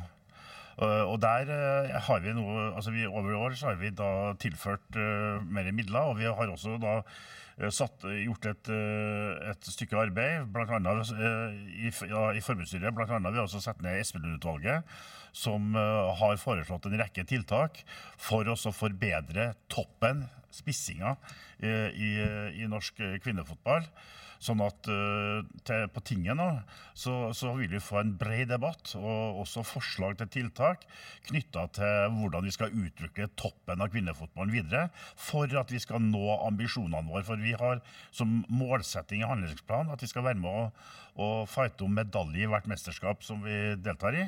Eh, 0.79 1.03
og 1.03 1.17
der 1.23 1.51
eh, 1.51 1.97
har 2.07 2.23
vi 2.23 2.33
noe 2.37 2.69
altså 2.71 2.93
vi, 2.95 3.03
Over 3.07 3.35
år 3.35 3.57
så 3.59 3.71
har 3.71 3.79
vi 3.81 3.91
da 3.91 4.31
tilført 4.39 4.95
uh, 4.95 5.43
mer 5.43 5.67
midler, 5.75 6.07
og 6.07 6.19
vi 6.21 6.29
har 6.29 6.53
også 6.53 6.77
da 6.79 6.99
eh, 7.01 7.69
satt, 7.73 8.05
gjort 8.07 8.47
et, 8.53 8.71
eh, 8.71 9.51
et 9.51 9.71
stykke 9.75 9.99
arbeid, 9.99 10.59
annet 10.79 11.13
eh, 11.13 11.59
i, 11.89 11.93
ja, 12.07 12.29
i 12.31 12.43
forbundsstyret. 12.43 12.95
Blant 12.95 13.11
annet 13.11 13.35
vi 13.35 13.41
har 13.41 13.49
også 13.49 13.63
satt 13.63 13.83
ned 13.83 13.99
Espelund-utvalget, 13.99 14.87
som 15.35 15.75
uh, 15.77 16.09
har 16.17 16.39
foreslått 16.41 16.87
en 16.89 16.97
rekke 17.01 17.25
tiltak 17.29 17.83
for 18.17 18.47
å 18.49 18.55
forbedre 18.73 19.51
toppen, 19.69 20.25
spissinga, 20.49 21.15
eh, 21.61 21.89
i, 21.93 22.09
i 22.63 22.69
norsk 22.69 23.03
eh, 23.05 23.19
kvinnefotball. 23.21 23.85
Sånn 24.39 24.61
at 24.63 24.87
eh, 24.87 25.41
til, 25.67 25.87
på 25.91 26.03
tinget 26.07 26.37
nå, 26.39 26.47
så, 26.95 27.15
så 27.35 27.51
vil 27.57 27.73
vi 27.73 27.81
få 27.83 27.99
en 27.99 28.13
bred 28.19 28.47
debatt 28.53 28.93
og 28.95 29.41
også 29.43 29.65
forslag 29.67 30.15
til 30.21 30.29
tiltak 30.31 30.85
knytta 31.27 31.65
til 31.75 32.15
hvordan 32.15 32.47
vi 32.47 32.53
skal 32.55 32.71
utvikle 32.71 33.27
toppen 33.39 33.83
av 33.83 33.91
kvinnefotballen 33.91 34.55
videre 34.55 34.85
for 35.19 35.51
at 35.59 35.73
vi 35.75 35.81
skal 35.83 36.05
nå 36.05 36.23
ambisjonene 36.37 37.11
våre. 37.11 37.25
For 37.27 37.43
vi 37.43 37.51
har 37.59 37.83
som 38.15 38.39
målsetting 38.47 39.25
i 39.25 39.27
handlingsplanen 39.27 39.91
at 39.91 40.07
vi 40.07 40.11
skal 40.11 40.23
være 40.29 40.39
med 40.39 40.49
å, 40.49 40.63
å 41.19 41.29
fighte 41.49 41.83
om 41.83 41.99
medalje 41.99 42.47
i 42.47 42.49
hvert 42.49 42.71
mesterskap 42.71 43.27
som 43.27 43.43
vi 43.43 43.75
deltar 43.83 44.15
i. 44.15 44.23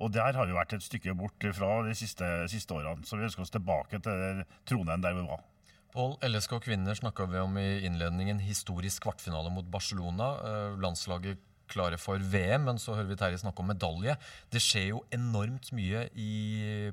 Og 0.00 0.08
der 0.16 0.32
har 0.32 0.48
vi 0.48 0.56
vært 0.56 0.72
et 0.72 0.84
stykke 0.88 1.12
bort 1.12 1.44
fra 1.52 1.82
de 1.84 1.92
siste, 1.92 2.24
siste 2.48 2.72
årene. 2.72 3.04
Så 3.04 3.20
vi 3.20 3.28
ønsker 3.28 3.44
oss 3.44 3.52
tilbake 3.52 4.00
til 4.00 4.44
tronen 4.64 5.04
der 5.04 5.20
vi 5.20 5.28
var. 5.28 5.44
Pål, 5.90 6.12
LSK 6.22 6.60
kvinner 6.62 6.94
snakka 6.94 7.24
vi 7.26 7.38
om 7.42 7.56
i 7.58 7.82
innledningen. 7.86 8.38
Historisk 8.38 9.02
kvartfinale 9.02 9.50
mot 9.50 9.66
Barcelona. 9.66 10.28
Eh, 10.46 10.76
landslaget 10.78 11.40
klare 11.70 11.98
for 11.98 12.22
VM, 12.22 12.68
men 12.68 12.78
så 12.78 12.94
hører 12.94 13.08
vi 13.08 13.16
Terje 13.18 13.40
snakke 13.42 13.62
om 13.62 13.70
medalje. 13.70 14.14
Det 14.50 14.62
skjer 14.62 14.86
jo 14.92 15.00
enormt 15.14 15.72
mye 15.74 16.04
i, 16.14 16.30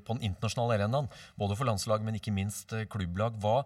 på 0.02 0.16
den 0.16 0.26
internasjonale 0.30 0.80
arenaen. 0.80 1.10
Både 1.38 1.58
for 1.58 1.70
landslag, 1.70 2.02
men 2.02 2.18
ikke 2.18 2.34
minst 2.34 2.74
eh, 2.74 2.88
klubblag. 2.90 3.38
Hva, 3.38 3.62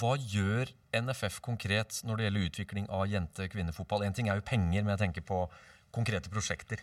hva 0.00 0.14
gjør 0.16 0.72
NFF 0.96 1.42
konkret 1.44 2.00
når 2.08 2.16
det 2.16 2.26
gjelder 2.28 2.48
utvikling 2.48 2.88
av 2.88 3.04
jente-kvinnefotball? 3.12 4.06
En 4.06 4.16
ting 4.16 4.32
er 4.32 4.40
jo 4.40 4.48
penger, 4.48 4.80
men 4.80 4.94
jeg 4.94 5.04
tenker 5.04 5.28
på 5.28 5.44
konkrete 5.92 6.32
prosjekter. 6.32 6.80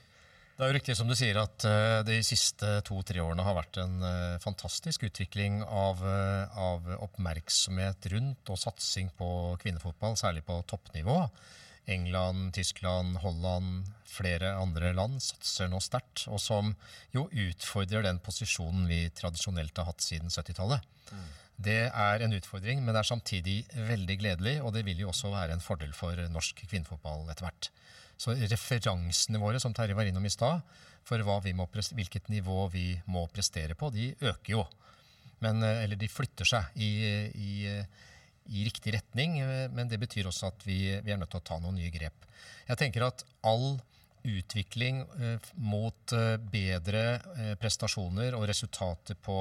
Det 0.60 0.66
er 0.66 0.74
jo 0.74 0.76
riktig 0.76 0.94
som 1.00 1.08
du 1.08 1.16
sier 1.16 1.38
at 1.40 1.64
eh, 1.64 2.02
de 2.04 2.18
siste 2.28 2.68
to-tre 2.84 3.22
årene 3.24 3.46
har 3.48 3.56
vært 3.56 3.78
en 3.80 4.02
eh, 4.04 4.42
fantastisk 4.44 5.06
utvikling 5.08 5.62
av, 5.64 6.02
eh, 6.04 6.58
av 6.60 6.90
oppmerksomhet 6.98 8.10
rundt 8.12 8.52
og 8.52 8.60
satsing 8.60 9.08
på 9.16 9.30
kvinnefotball, 9.62 10.18
særlig 10.20 10.44
på 10.44 10.58
toppnivå. 10.68 11.16
England, 11.96 12.52
Tyskland, 12.58 13.22
Holland, 13.24 13.88
flere 14.04 14.52
andre 14.60 14.92
land 14.98 15.24
satser 15.24 15.72
nå 15.72 15.80
sterkt, 15.80 16.26
og 16.28 16.44
som 16.44 16.74
jo 17.16 17.30
utfordrer 17.32 18.04
den 18.04 18.20
posisjonen 18.20 18.84
vi 18.92 19.06
tradisjonelt 19.16 19.80
har 19.80 19.88
hatt 19.94 20.04
siden 20.04 20.28
70-tallet. 20.28 20.84
Det 21.56 21.86
er 21.88 22.26
en 22.26 22.36
utfordring, 22.36 22.84
men 22.84 22.92
det 22.92 23.06
er 23.06 23.14
samtidig 23.14 23.58
veldig 23.88 24.20
gledelig, 24.20 24.60
og 24.60 24.76
det 24.76 24.84
vil 24.92 25.06
jo 25.06 25.14
også 25.14 25.32
være 25.32 25.56
en 25.56 25.64
fordel 25.64 25.96
for 25.96 26.20
norsk 26.36 26.68
kvinnefotball 26.68 27.32
etter 27.32 27.48
hvert. 27.48 27.72
Så 28.20 28.36
referansene 28.36 29.40
våre, 29.40 29.62
som 29.64 29.74
Terje 29.76 29.96
var 29.96 30.10
innom 30.10 30.26
i 30.28 30.34
stad, 30.34 30.62
for 31.08 31.24
hva 31.24 31.40
vi 31.44 31.56
må 31.56 31.70
pres- 31.72 31.94
hvilket 31.96 32.28
nivå 32.30 32.68
vi 32.74 32.92
må 33.08 33.24
prestere 33.32 33.78
på, 33.80 33.90
de 33.96 34.12
øker 34.20 34.58
jo. 34.58 34.66
Men, 35.40 35.64
eh, 35.64 35.86
eller 35.86 35.96
de 36.00 36.12
flytter 36.12 36.46
seg 36.46 36.76
i, 36.76 36.92
i, 37.32 37.52
i 38.52 38.66
riktig 38.68 38.94
retning, 38.98 39.40
eh, 39.40 39.68
men 39.72 39.88
det 39.88 40.02
betyr 40.02 40.28
også 40.28 40.52
at 40.52 40.66
vi, 40.68 40.82
vi 41.00 41.16
er 41.16 41.22
nødt 41.22 41.32
til 41.32 41.40
å 41.40 41.48
ta 41.48 41.60
noen 41.64 41.80
nye 41.80 41.94
grep. 41.94 42.28
Jeg 42.68 42.82
tenker 42.84 43.08
at 43.08 43.24
all 43.48 43.80
utvikling 44.28 45.06
eh, 45.22 45.50
mot 45.56 46.14
eh, 46.14 46.36
bedre 46.52 47.04
eh, 47.38 47.56
prestasjoner 47.60 48.36
og 48.36 48.48
resultater 48.52 49.16
på, 49.16 49.40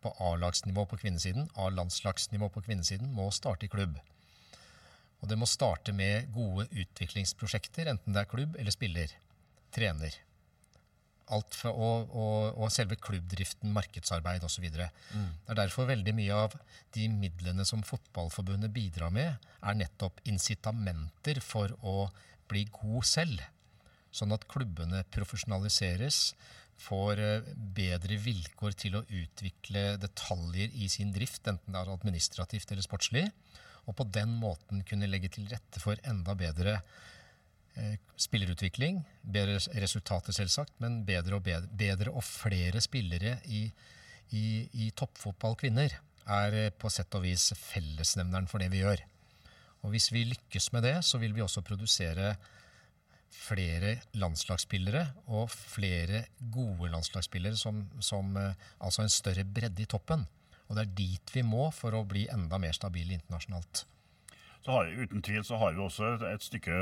på 0.00 0.14
A-lagsnivå 0.30 0.86
på 0.86 1.00
kvinnesiden, 1.02 1.50
A-landslagsnivå 1.58 2.50
på 2.54 2.62
kvinnesiden, 2.68 3.10
må 3.12 3.30
starte 3.34 3.66
i 3.66 3.72
klubb. 3.72 3.98
Og 5.24 5.30
det 5.30 5.38
må 5.40 5.48
starte 5.48 5.94
med 5.96 6.28
gode 6.34 6.66
utviklingsprosjekter, 6.68 7.88
enten 7.88 8.12
det 8.12 8.20
er 8.20 8.28
klubb 8.28 8.58
eller 8.60 8.74
spiller, 8.74 9.12
trener. 9.72 10.18
Alt 11.32 11.56
fra, 11.56 11.70
og, 11.72 12.10
og, 12.12 12.58
og 12.60 12.72
selve 12.72 12.98
klubbdriften, 13.00 13.72
markedsarbeid 13.72 14.44
osv. 14.44 14.66
Det 14.68 14.84
er 14.84 15.56
derfor 15.56 15.88
veldig 15.88 16.12
mye 16.18 16.42
av 16.44 16.58
de 16.92 17.08
midlene 17.08 17.64
som 17.64 17.80
Fotballforbundet 17.88 18.74
bidrar 18.76 19.14
med, 19.16 19.48
er 19.64 19.78
nettopp 19.80 20.20
incitamenter 20.28 21.40
for 21.40 21.72
å 21.80 22.10
bli 22.52 22.66
god 22.76 23.08
selv. 23.08 23.40
Sånn 24.14 24.36
at 24.36 24.44
klubbene 24.52 25.00
profesjonaliseres, 25.16 26.34
får 26.84 27.20
eh, 27.22 27.50
bedre 27.76 28.18
vilkår 28.20 28.76
til 28.78 28.98
å 28.98 29.04
utvikle 29.06 29.94
detaljer 30.02 30.74
i 30.74 30.88
sin 30.92 31.12
drift, 31.14 31.46
enten 31.48 31.72
det 31.72 31.80
er 31.80 31.92
administrativt 31.92 32.72
eller 32.74 32.84
sportslig, 32.84 33.28
og 33.84 33.96
på 33.98 34.06
den 34.14 34.36
måten 34.40 34.82
kunne 34.88 35.08
legge 35.10 35.30
til 35.32 35.48
rette 35.50 35.82
for 35.82 36.00
enda 36.08 36.34
bedre 36.38 36.78
eh, 37.76 37.96
spillerutvikling, 38.20 39.02
bedre 39.22 39.58
resultater 39.82 40.36
selvsagt, 40.36 40.76
men 40.82 41.02
bedre 41.08 41.38
og, 41.38 41.44
bedre, 41.46 41.68
bedre 41.68 42.14
og 42.14 42.24
flere 42.26 42.82
spillere 42.84 43.38
i, 43.44 43.66
i, 44.32 44.46
i 44.86 44.90
toppfotball 44.96 45.58
kvinner 45.60 45.98
er 46.24 46.58
eh, 46.58 46.72
på 46.72 46.90
sett 46.92 47.14
og 47.16 47.26
vis 47.26 47.50
fellesnevneren 47.58 48.48
for 48.50 48.62
det 48.62 48.70
vi 48.72 48.84
gjør. 48.84 49.04
Og 49.84 49.92
hvis 49.92 50.10
vi 50.14 50.24
lykkes 50.30 50.70
med 50.72 50.86
det, 50.86 50.96
så 51.04 51.20
vil 51.20 51.34
vi 51.36 51.44
også 51.44 51.64
produsere 51.64 52.34
flere 53.34 53.98
landslagsspillere 54.16 55.02
og 55.34 55.50
flere 55.50 56.24
gode 56.54 56.88
landslagsspillere, 56.92 57.58
som, 57.60 57.82
som 58.00 58.32
eh, 58.40 58.54
altså 58.80 59.04
en 59.04 59.12
større 59.12 59.44
bredde 59.44 59.84
i 59.84 59.90
toppen. 59.90 60.24
Og 60.74 60.80
det 60.80 60.88
er 60.88 60.94
dit 60.98 61.30
vi 61.30 61.42
må 61.46 61.68
for 61.70 61.94
å 61.94 62.00
bli 62.02 62.24
enda 62.34 62.58
mer 62.58 62.74
stabile 62.74 63.14
internasjonalt. 63.14 63.84
Så 64.64 64.72
har, 64.72 64.88
uten 64.90 65.22
tvil 65.22 65.44
så 65.46 65.60
har 65.60 65.76
vi 65.76 65.84
også 65.84 66.08
et, 66.16 66.24
et 66.34 66.42
stykke 66.42 66.78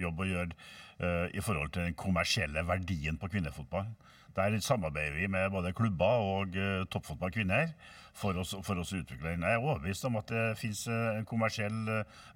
jobb 0.00 0.22
å 0.22 0.28
gjøre 0.30 0.54
uh, 0.54 1.26
i 1.28 1.42
forhold 1.44 1.74
til 1.74 1.90
den 1.90 1.98
kommersielle 1.98 2.62
verdien 2.64 3.20
på 3.20 3.28
kvinnefotball. 3.28 3.90
Der 4.38 4.56
samarbeider 4.64 5.18
vi 5.18 5.28
med 5.28 5.52
både 5.52 5.74
klubber 5.76 6.24
og 6.24 6.56
uh, 6.56 6.86
toppfotballkvinner 6.88 7.74
for, 8.16 8.40
for 8.64 8.80
oss 8.80 8.94
å 8.96 9.02
utvikle 9.02 9.34
den. 9.34 9.44
Jeg 9.44 9.58
er 9.58 9.66
overbevist 9.66 10.08
om 10.08 10.16
at 10.22 10.32
det 10.32 10.44
finnes 10.62 10.86
uh, 10.88 11.18
en 11.18 11.28
kommersiell 11.28 11.76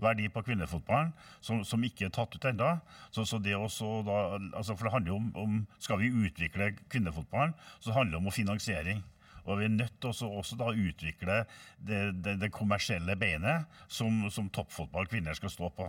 verdi 0.05 0.29
på 0.35 0.44
kvinnefotballen 0.44 1.16
som, 1.40 1.64
som, 1.64 1.88
ikke 1.88 2.11
er 2.11 2.16
tatt 2.18 2.37
ut 2.37 2.51
ennå. 2.53 2.75
Så, 3.09 3.25
så 3.25 3.40
altså 3.40 4.75
for 4.75 4.85
det 4.85 4.99
handler 4.99 5.14
jo 5.14 5.23
om, 5.23 5.33
om 5.40 5.61
Skal 5.81 6.05
vi 6.05 6.12
utvikle 6.27 6.75
kvinnefotballen, 6.90 7.57
så 7.81 7.97
handler 7.97 8.18
det 8.18 8.27
om 8.27 8.35
finansiering. 8.44 9.07
Og 9.49 9.61
vi 9.61 9.67
er 9.67 9.75
nødt 9.75 9.95
til 10.01 10.13
også, 10.13 10.29
også 10.41 10.59
da 10.61 10.71
å 10.71 10.77
utvikle 10.77 11.43
det, 11.79 12.01
det, 12.25 12.37
det 12.43 12.53
kommersielle 12.55 13.17
beinet 13.19 13.81
som, 13.89 14.27
som 14.33 14.51
toppfotball 14.53 15.09
kvinner 15.11 15.37
skal 15.39 15.53
stå 15.53 15.71
på. 15.77 15.89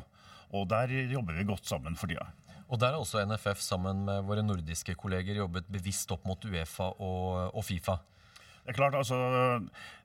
Og 0.56 0.70
der 0.72 0.94
jobber 1.12 1.38
vi 1.38 1.48
godt 1.48 1.68
sammen 1.70 1.98
for 2.00 2.10
tida. 2.10 2.26
Og 2.70 2.78
der 2.82 2.94
har 2.94 3.02
også 3.02 3.24
NFF 3.26 3.62
sammen 3.66 4.06
med 4.06 4.24
våre 4.28 4.46
nordiske 4.46 4.94
kolleger 4.98 5.42
jobbet 5.42 5.68
bevisst 5.74 6.12
opp 6.14 6.26
mot 6.30 6.46
Uefa 6.46 6.92
og, 7.02 7.50
og 7.58 7.66
Fifa. 7.66 7.98
Det 8.60 8.76
er 8.76 8.78
klart, 8.78 8.94
altså, 9.00 9.18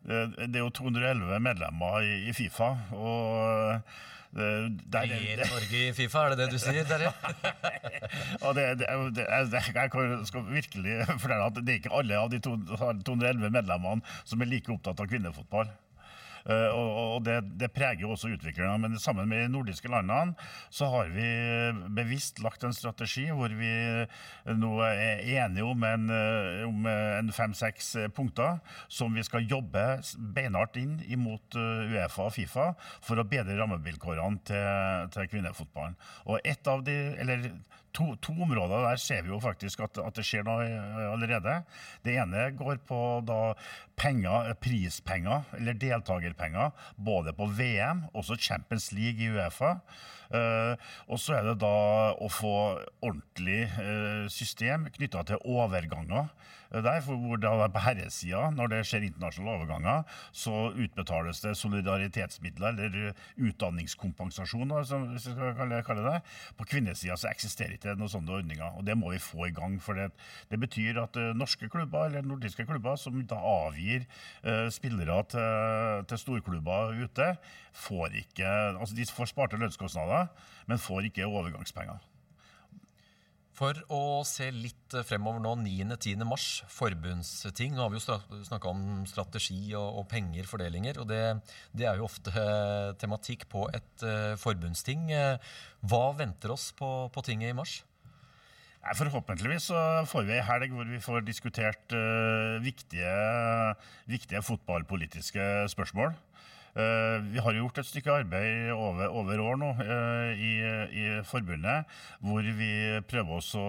det 0.09 0.57
er 0.57 0.63
jo 0.63 0.71
211 0.73 1.41
medlemmer 1.45 2.01
i, 2.01 2.15
i 2.31 2.33
Fifa. 2.33 2.71
og 2.97 3.83
Regjerer 4.35 5.47
Norge 5.47 5.81
i 5.81 5.93
Fifa, 5.95 6.25
er 6.25 6.35
det 6.35 6.39
det 6.43 6.57
du 6.57 6.59
sier, 6.59 6.83
Terje? 6.89 7.13
og 8.45 8.57
det, 8.59 8.67
det, 8.81 8.89
det, 9.15 9.27
jeg 9.31 10.27
skal 10.27 10.49
virkelig 10.49 10.97
fortelle 11.13 11.47
at 11.47 11.61
det 11.61 11.77
er 11.77 11.81
ikke 11.83 11.95
alle 11.95 12.19
av 12.19 12.33
de 12.33 12.43
211 12.43 13.51
medlemmene 13.55 14.03
som 14.27 14.43
er 14.43 14.51
like 14.51 14.73
opptatt 14.75 15.03
av 15.05 15.11
kvinnefotball. 15.11 15.71
Eh, 16.45 16.77
og 16.77 17.23
det, 17.25 17.39
det 17.61 17.71
preger 17.73 18.11
også 18.11 18.33
utviklinga. 18.35 18.77
Men 18.83 18.99
sammen 19.01 19.29
med 19.31 19.45
de 19.45 19.53
nordiske 19.53 19.89
landene 19.89 20.35
så 20.75 20.91
har 20.93 21.13
vi 21.15 21.29
bevisst 21.97 22.43
lagt 22.45 22.65
en 22.65 22.77
strategi 22.77 23.27
hvor 23.33 23.53
vi 23.57 23.73
nå 24.53 24.73
er 24.85 25.25
enige 25.45 25.65
om 25.65 25.87
en, 25.89 26.09
eh, 26.13 26.65
om 26.69 26.89
en 26.91 27.33
fem-seks 27.35 27.95
punkter 28.17 28.61
som 28.93 29.15
vi 29.17 29.25
skal 29.27 29.49
jobbe 29.49 29.85
beinhardt 30.37 30.77
inn 30.81 30.99
imot 31.09 31.57
eh, 31.59 31.95
Uefa 31.95 32.29
og 32.29 32.35
Fifa 32.37 32.71
for 33.05 33.21
å 33.21 33.29
bedre 33.29 33.57
rammevilkårene 33.61 34.45
til, 34.49 35.09
til 35.15 35.33
kvinnefotballen. 35.33 35.97
Og 36.29 36.45
et 36.45 36.69
av 36.71 36.85
de, 36.85 36.99
eller 37.21 37.49
to, 37.95 38.15
to, 38.23 38.35
områder 38.43 38.83
der 38.89 39.01
ser 39.01 39.23
vi 39.23 39.33
jo 39.33 39.41
faktisk 39.43 39.81
at, 39.87 39.99
at, 40.03 40.17
det 40.17 40.25
skjer 40.27 40.47
noe 40.47 40.67
allerede. 41.13 41.61
Det 42.05 42.17
ene 42.19 42.49
går 42.59 42.83
på 42.89 43.01
da 43.27 43.55
penger, 44.01 44.53
prispenger, 44.61 45.47
eller 45.59 45.79
deltakerpenger, 45.79 46.75
både 46.97 47.35
på 47.37 47.49
VM, 47.59 48.05
også 48.15 48.37
Champions 48.37 48.91
League 48.93 49.23
i 49.23 49.31
Uefa. 49.31 49.77
Uh, 50.35 50.75
og 51.13 51.21
så 51.23 51.37
er 51.39 51.47
det 51.47 51.61
da 51.63 51.77
å 52.19 52.29
få 52.33 52.57
ordentlig 53.05 53.69
uh, 53.77 54.27
system 54.33 54.89
knytta 54.97 55.23
til 55.29 55.43
overganger. 55.47 56.31
Uh, 56.73 56.81
der, 56.83 57.05
hvor 57.07 57.39
det 57.39 57.53
på 57.75 57.83
herresida, 57.85 58.49
når 58.55 58.73
det 58.73 58.81
skjer 58.89 59.07
internasjonale 59.07 59.61
overganger, 59.61 60.17
så 60.35 60.73
utbetales 60.73 61.43
det 61.45 61.55
solidaritetsmidler, 61.61 62.81
eller 62.89 63.13
utdanningskompensasjon, 63.47 64.75
da, 64.75 64.83
som 64.89 65.07
vi 65.13 65.23
skal 65.23 65.55
kalle, 65.55 66.09
det. 66.09 66.17
På 66.59 66.67
kvinnesida 66.67 67.19
så 67.21 67.31
eksisterer 67.31 67.77
ikke 67.77 67.95
noen 68.01 68.11
sånne 68.11 68.35
ordninger, 68.41 68.75
og 68.75 68.89
det 68.89 68.99
må 68.99 69.13
vi 69.15 69.23
få 69.23 69.47
i 69.47 69.55
gang. 69.55 69.79
For 69.83 69.99
det, 69.99 70.11
det 70.51 70.59
betyr 70.65 70.99
at 71.05 71.21
norske 71.39 71.71
klubber, 71.71 72.09
eller 72.09 72.27
nordiske 72.27 72.67
klubber, 72.67 72.99
som 72.99 73.23
da 73.31 73.39
avgir 73.39 74.09
spillere 74.75 75.21
til, 75.31 76.03
til 76.11 76.21
storklubber 76.25 76.99
ute, 77.05 77.37
får 77.75 78.19
ikke 78.23 78.51
Altså 78.79 78.95
de 78.97 79.07
får 79.07 79.31
sparte 79.31 79.59
lønnskostnader, 79.59 80.24
men 80.71 80.83
får 80.83 81.11
ikke 81.11 81.29
overgangspenger. 81.29 82.03
For 83.55 83.79
å 83.95 84.25
se 84.27 84.49
litt 84.51 84.97
fremover 85.07 85.39
nå, 85.43 85.53
9.-10. 85.63 86.25
mars, 86.27 86.47
forbundsting. 86.75 87.77
Nå 87.77 87.85
har 87.85 87.93
vi 87.93 88.01
jo 88.01 88.17
snakka 88.49 88.73
om 88.73 89.05
strategi 89.07 89.61
og, 89.79 90.01
og, 90.01 90.09
penger, 90.11 90.49
fordelinger. 90.51 90.99
Og 90.99 91.07
det, 91.11 91.21
det, 91.71 91.87
er 91.87 92.01
jo 92.01 92.09
ofte 92.09 92.33
tematikk 92.99 93.47
på 93.53 93.69
et 93.71 94.07
uh, 94.07 94.35
forbundsting. 94.43 95.07
Hva 95.87 96.05
venter 96.19 96.55
oss 96.57 96.73
på, 96.75 96.91
på 97.15 97.27
tinget 97.27 97.55
i 97.55 97.59
mars? 97.61 97.79
Forhåpentligvis 98.99 99.71
så 99.71 99.79
får 100.11 100.27
vi 100.27 100.35
ei 100.35 100.45
helg 100.45 100.75
hvor 100.75 100.91
vi 100.91 100.99
får 101.01 101.23
diskutert 101.25 101.95
viktige, 102.61 103.15
viktige 104.11 104.43
fotballpolitiske 104.45 105.47
spørsmål. 105.73 106.13
Eh, 106.75 107.21
vi 107.23 107.39
har 107.39 107.55
gjort 107.55 107.79
et 107.79 107.87
stykke 107.87 108.11
arbeid 108.11 108.73
over, 108.75 109.13
over 109.15 109.41
år 109.45 109.59
nå 109.61 109.71
eh, 109.79 110.31
i, 110.43 110.53
i, 110.91 111.05
forbundet, 111.23 111.87
hvor 112.19 112.43
vi 112.59 112.71
prøver 113.07 113.37
oss 113.37 113.53
å 113.55 113.67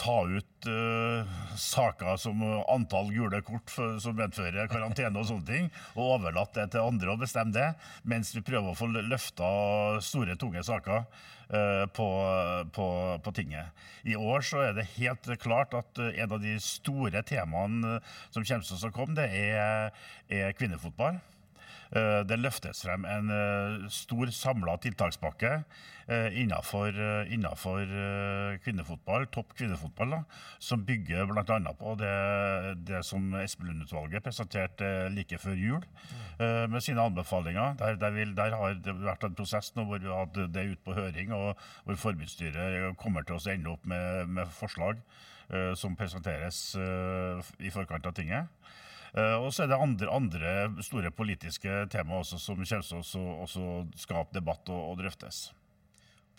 ta 0.00 0.22
ut 0.24 0.64
uh, 0.64 1.32
saker 1.60 2.14
som 2.16 2.38
antall 2.72 3.10
gule 3.12 3.42
kort 3.44 3.68
for, 3.68 3.98
som 4.00 4.14
medfører 4.16 4.70
karantene 4.72 5.20
og 5.20 5.26
sånne 5.28 5.44
ting, 5.44 5.66
og 5.92 6.14
overlatt 6.14 6.54
det 6.56 6.70
til 6.72 6.86
andre 6.88 7.12
å 7.12 7.18
bestemme 7.20 7.52
det, 7.52 7.66
mens 8.08 8.30
vi 8.32 8.40
prøver 8.40 8.72
å 8.72 8.78
få 8.78 8.88
løfta 8.94 9.50
store, 10.00 10.38
tunge 10.40 10.64
saker 10.64 11.04
på, 11.92 12.06
på, 12.72 12.86
på, 13.20 13.34
tinget. 13.36 13.76
I 14.08 14.16
år 14.16 14.46
så 14.46 14.62
er 14.70 14.78
det 14.78 14.86
helt 14.94 15.28
klart 15.42 15.76
at 15.76 16.00
en 16.06 16.32
av 16.38 16.40
de 16.40 16.56
store 16.64 17.20
temaene 17.26 17.98
som 18.30 18.40
kommer 18.40 18.64
til 18.70 18.88
å 18.88 18.94
komme, 18.96 19.18
det 19.20 19.28
er, 19.36 19.92
er 20.32 20.56
kvinnefotball. 20.56 21.20
Eh, 21.90 22.20
det 22.22 22.36
løftes 22.38 22.84
frem 22.84 23.02
en 23.10 23.32
eh, 23.34 23.86
stor 23.90 24.30
samla 24.30 24.76
tiltakspakke 24.78 25.48
eh, 26.06 26.36
innenfor, 26.38 26.94
innenfor 27.34 27.82
kvinnefotball, 28.62 29.26
topp 29.34 29.56
kvinnefotball, 29.58 30.14
da, 30.14 30.20
som 30.62 30.84
bygger 30.86 31.26
bl.a. 31.26 31.72
på 31.80 31.94
det, 31.98 32.12
det 32.86 33.02
som 33.06 33.34
Espelund-utvalget 33.40 34.22
presenterte 34.22 35.08
like 35.14 35.38
før 35.42 35.58
jul 35.58 35.86
med 36.40 36.80
sine 36.80 37.02
anbefalinger. 37.04 37.74
Der, 37.80 37.98
der, 38.00 38.14
vil, 38.14 38.30
der, 38.36 38.54
har 38.56 38.78
det 38.80 38.94
vært 39.02 39.26
en 39.26 39.34
prosess 39.36 39.74
nå 39.76 39.84
hvor 39.88 40.00
vi 40.00 40.08
har 40.08 40.24
hatt 40.24 40.38
det 40.54 40.66
ute 40.70 40.84
på 40.86 40.94
høring, 40.96 41.34
og 41.36 41.58
hvor 41.84 41.98
forbundsstyret 42.06 42.96
kommer 43.00 43.26
til 43.26 43.36
å 43.36 43.42
ende 43.52 43.74
opp 43.74 43.84
med, 43.88 44.30
med 44.38 44.54
forslag 44.54 45.02
som 45.76 45.96
presenteres 45.98 46.62
i 47.58 47.72
forkant 47.74 48.06
av 48.06 48.14
tinget. 48.14 48.46
Eh, 49.14 49.36
og 49.40 49.50
så 49.54 49.64
er 49.64 49.72
det 49.72 49.78
andre, 49.82 50.10
andre 50.14 50.82
store 50.86 51.10
politiske 51.14 51.84
temaer 51.90 52.22
også, 52.22 52.38
som 52.38 52.60
kommer 52.60 52.84
til 52.86 53.64
å 53.64 53.72
skape 53.98 54.36
debatt 54.36 54.70
og, 54.70 54.82
og 54.92 55.00
drøftes. 55.02 55.48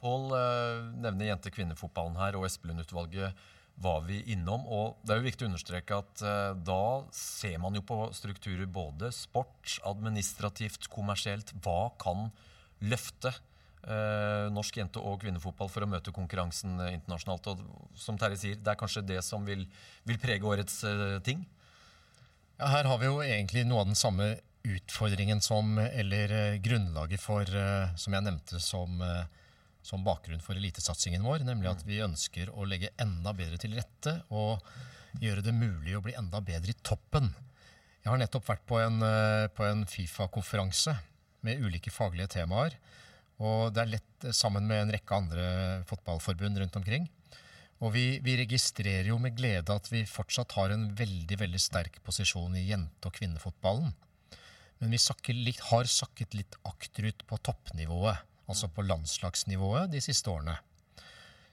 Pål 0.01 0.31
eh, 0.37 0.77
nevner 1.03 1.33
jente-kvinnefotballen 1.33 2.19
her, 2.21 2.39
og 2.39 2.47
Espelund-utvalget 2.47 3.49
var 3.81 4.03
vi 4.05 4.21
innom. 4.31 4.63
og 4.69 5.01
Det 5.03 5.13
er 5.13 5.21
jo 5.21 5.27
viktig 5.27 5.45
å 5.45 5.49
understreke 5.49 5.99
at 6.03 6.21
uh, 6.21 6.51
da 6.53 7.01
ser 7.15 7.55
man 7.63 7.73
jo 7.73 7.81
på 7.87 7.95
strukturer 8.13 8.67
både 8.69 9.09
sport, 9.15 9.79
administrativt, 9.87 10.85
kommersielt. 10.91 11.53
Hva 11.63 11.89
kan 12.01 12.29
løfte 12.83 13.33
norsk 14.53 14.75
jente- 14.77 15.01
og 15.01 15.23
kvinnefotball 15.23 15.71
for 15.73 15.81
å 15.81 15.87
møte 15.89 16.13
konkurransen 16.13 16.75
internasjonalt? 16.91 17.47
Og 17.49 17.95
som 17.97 18.19
Terje 18.21 18.37
sier, 18.37 18.59
det 18.61 18.69
er 18.69 18.77
kanskje 18.77 19.01
det 19.07 19.17
som 19.25 19.47
vil, 19.47 19.63
vil 20.05 20.19
prege 20.21 20.45
årets 20.45 20.75
ting? 21.25 21.41
Ja, 22.61 22.67
her 22.69 22.85
har 22.85 22.99
vi 23.01 23.07
jo 23.07 23.23
egentlig 23.25 23.63
noe 23.65 23.81
av 23.81 23.87
den 23.89 23.97
samme 23.97 24.35
utfordringen 24.69 25.39
som, 25.41 25.79
eller 25.81 26.29
eh, 26.35 26.57
grunnlaget 26.61 27.17
for, 27.17 27.41
eh, 27.41 27.95
som 27.97 28.13
jeg 28.13 28.21
nevnte 28.21 28.59
som, 28.61 28.99
eh, 29.01 29.23
som 29.81 30.03
bakgrunn 30.05 30.43
for 30.45 30.59
elitesatsingen 30.59 31.25
vår, 31.25 31.41
nemlig 31.47 31.71
at 31.71 31.81
vi 31.87 32.03
ønsker 32.05 32.51
å 32.53 32.67
legge 32.69 32.91
enda 33.01 33.33
bedre 33.33 33.57
til 33.57 33.73
rette 33.79 34.13
og 34.29 34.61
gjøre 35.25 35.41
det 35.47 35.55
mulig 35.57 35.95
å 35.97 36.03
bli 36.05 36.13
enda 36.19 36.37
bedre 36.45 36.75
i 36.75 36.77
toppen. 36.85 37.31
Jeg 38.03 38.11
har 38.11 38.21
nettopp 38.21 38.45
vært 38.51 38.67
på 38.69 38.77
en, 38.77 39.01
på 39.57 39.65
en 39.65 39.81
Fifa-konferanse 39.89 40.93
med 41.41 41.65
ulike 41.65 41.89
faglige 41.89 42.29
temaer. 42.37 42.77
Og 43.41 43.73
det 43.73 43.87
er 43.87 43.93
lett 43.95 44.29
sammen 44.37 44.69
med 44.69 44.83
en 44.83 44.93
rekke 44.93 45.17
andre 45.17 45.49
fotballforbund 45.89 46.61
rundt 46.61 46.77
omkring. 46.77 47.09
Og 47.81 47.95
vi, 47.95 48.05
vi, 48.21 48.35
registrerer 48.37 49.09
jo 49.09 49.17
med 49.21 49.33
glede 49.37 49.73
at 49.73 49.87
vi 49.89 50.03
fortsatt 50.05 50.53
har 50.57 50.73
en 50.73 50.89
veldig 50.97 51.37
veldig 51.41 51.61
sterk 51.61 51.97
posisjon 52.05 52.53
i 52.59 52.67
jente- 52.67 53.09
og 53.09 53.15
kvinnefotballen. 53.17 53.89
Men 54.81 54.93
vi 54.93 54.99
litt, 55.37 55.61
har 55.69 55.89
sakket 55.89 56.35
litt 56.37 56.57
akterut 56.65 57.25
på 57.29 57.37
toppnivået, 57.41 58.21
altså 58.49 58.69
på 58.69 58.85
landslagsnivået, 58.85 59.91
de 59.93 60.01
siste 60.01 60.29
årene. 60.29 60.57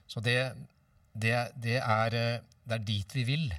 Så 0.09 0.21
det, 0.25 0.37
det, 1.13 1.33
det, 1.57 1.77
er, 1.81 2.15
det 2.65 2.77
er 2.77 2.85
dit 2.85 3.15
vi 3.15 3.25
vil. 3.25 3.49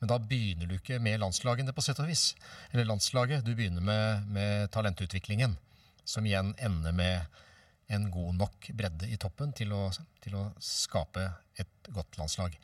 Men 0.00 0.12
da 0.12 0.20
begynner 0.20 0.68
du 0.68 0.76
ikke 0.76 1.00
med 1.02 1.20
landslagene, 1.20 1.74
på 1.74 1.84
sett 1.84 2.00
og 2.00 2.08
vis. 2.08 2.30
Eller 2.72 2.88
landslaget. 2.88 3.44
Du 3.44 3.54
begynner 3.54 3.84
med, 3.84 4.28
med 4.32 4.70
talentutviklingen, 4.72 5.56
som 6.04 6.28
igjen 6.28 6.54
ender 6.60 6.96
med 6.96 7.40
en 7.88 8.10
god 8.12 8.34
nok 8.36 8.68
bredde 8.76 9.08
i 9.08 9.16
toppen 9.20 9.54
til 9.56 9.72
å, 9.72 9.86
til 10.22 10.36
å 10.36 10.48
skape 10.62 11.24
et 11.58 11.92
godt 11.94 12.18
landslag. 12.20 12.58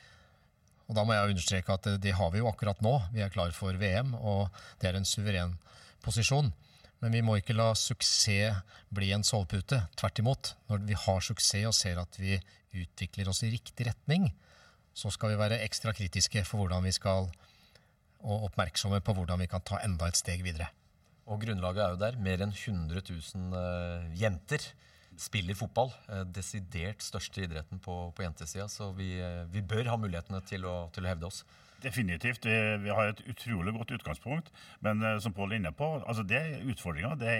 Og 0.85 0.97
da 0.99 1.05
må 1.07 1.17
jeg 1.17 1.33
understreke 1.33 1.77
at 1.77 1.87
det, 1.89 1.95
det 2.05 2.17
har 2.19 2.33
vi 2.35 2.43
jo 2.43 2.51
akkurat 2.51 2.83
nå. 2.85 2.93
Vi 3.15 3.25
er 3.25 3.33
klar 3.33 3.55
for 3.57 3.77
VM, 3.81 4.13
og 4.21 4.53
det 4.83 4.91
er 4.91 4.99
en 4.99 5.09
suveren 5.09 5.57
posisjon. 6.05 6.53
Men 7.01 7.17
vi 7.17 7.23
må 7.25 7.39
ikke 7.39 7.57
la 7.57 7.71
suksess 7.77 8.61
bli 8.95 9.11
en 9.17 9.25
sovepute. 9.27 9.81
Tvert 9.97 10.21
imot. 10.21 10.53
Når 10.69 10.85
vi 10.89 10.99
har 11.07 11.25
suksess 11.25 11.71
og 11.71 11.77
ser 11.77 12.01
at 12.01 12.21
vi 12.21 12.37
utvikler 12.75 13.31
oss 13.31 13.43
i 13.47 13.53
riktig 13.53 13.89
retning, 13.89 14.29
så 14.95 15.11
skal 15.13 15.33
vi 15.33 15.41
være 15.41 15.63
ekstra 15.65 15.95
kritiske 15.97 16.45
for 16.47 16.63
hvordan 16.63 16.85
vi 16.87 16.93
skal, 16.95 17.29
og 18.25 18.47
oppmerksomme 18.49 19.01
på 19.05 19.15
hvordan 19.17 19.41
vi 19.43 19.49
kan 19.51 19.65
ta 19.67 19.81
enda 19.85 20.09
et 20.09 20.21
steg 20.21 20.45
videre. 20.45 20.69
Og 21.25 21.41
grunnlaget 21.41 21.83
er 21.83 21.93
jo 21.95 22.01
der. 22.01 22.17
Mer 22.21 22.45
enn 22.45 22.53
100 22.53 23.01
000 23.09 23.57
uh, 23.57 24.09
jenter 24.21 24.65
spiller 25.21 25.57
fotball. 25.59 25.93
Uh, 26.09 26.23
desidert 26.35 27.05
største 27.05 27.45
idretten 27.45 27.81
på, 27.83 27.97
på 28.17 28.25
jentesida. 28.27 28.69
Så 28.73 28.91
vi, 28.97 29.15
uh, 29.21 29.45
vi, 29.53 29.63
bør 29.65 29.93
ha 29.93 29.99
mulighetene 30.01 30.41
til 30.49 30.67
å, 30.69 30.77
til 30.95 31.07
å 31.07 31.13
hevde 31.13 31.31
oss. 31.31 31.45
Definitivt. 31.83 32.47
Vi, 32.47 32.89
har 32.89 33.11
et 33.11 33.23
utrolig 33.29 33.75
godt 33.77 33.91
utgangspunkt. 33.99 34.51
Men 34.85 35.03
uh, 35.03 35.19
som 35.21 35.35
Pål 35.37 35.53
er 35.53 35.61
inne 35.61 35.73
på, 35.77 35.89
altså 36.01 36.25
det 36.27 36.41
utfordringa. 36.71 37.15
Det, 37.21 37.35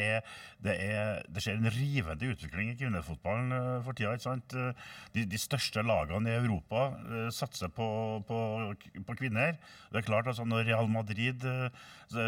det, 0.65 1.43
skjer 1.43 1.59
en 1.59 1.71
rivende 1.73 2.31
utvikling 2.35 2.73
i 2.73 2.77
kvinnefotballen 2.81 3.55
uh, 3.55 3.79
for 3.87 3.97
tida. 3.97 4.13
ikke 4.13 4.27
sant? 4.27 4.57
De, 5.15 5.25
de, 5.25 5.41
største 5.41 5.85
lagene 5.85 6.33
i 6.33 6.39
Europa 6.39 6.87
satser 7.33 7.73
på, 7.73 7.87
på, 8.29 8.39
på, 9.07 9.17
kvinner. 9.19 9.57
Det 9.93 10.03
er 10.03 10.09
klart 10.09 10.29
altså 10.31 10.45
Når 10.45 10.65
Real 10.69 10.89
Madrid 10.91 11.45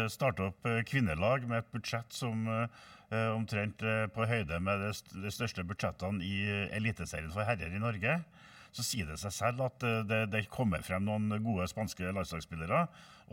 starter 0.09 0.49
opp 0.49 0.67
kvinnelag 0.87 1.47
med 1.47 1.61
et 1.61 1.71
budsjett 1.73 2.13
som 2.13 2.45
omtrent 3.09 3.83
på 4.13 4.27
høyde 4.27 4.59
med 4.63 4.83
de 4.83 5.31
største 5.31 5.63
budsjettene 5.67 6.23
i 6.23 6.41
Eliteserien 6.75 7.31
for 7.33 7.47
herrer 7.47 7.73
i 7.73 7.81
Norge, 7.81 8.17
så 8.75 8.85
sier 8.85 9.09
det 9.09 9.19
seg 9.21 9.33
selv 9.35 9.63
at 9.67 9.85
eh, 9.87 10.03
det, 10.07 10.21
det, 10.33 10.47
kommer 10.53 10.83
frem 10.85 11.05
noen 11.07 11.31
gode 11.45 11.67
spanske 11.71 12.11
landslagsspillere. 12.11 12.85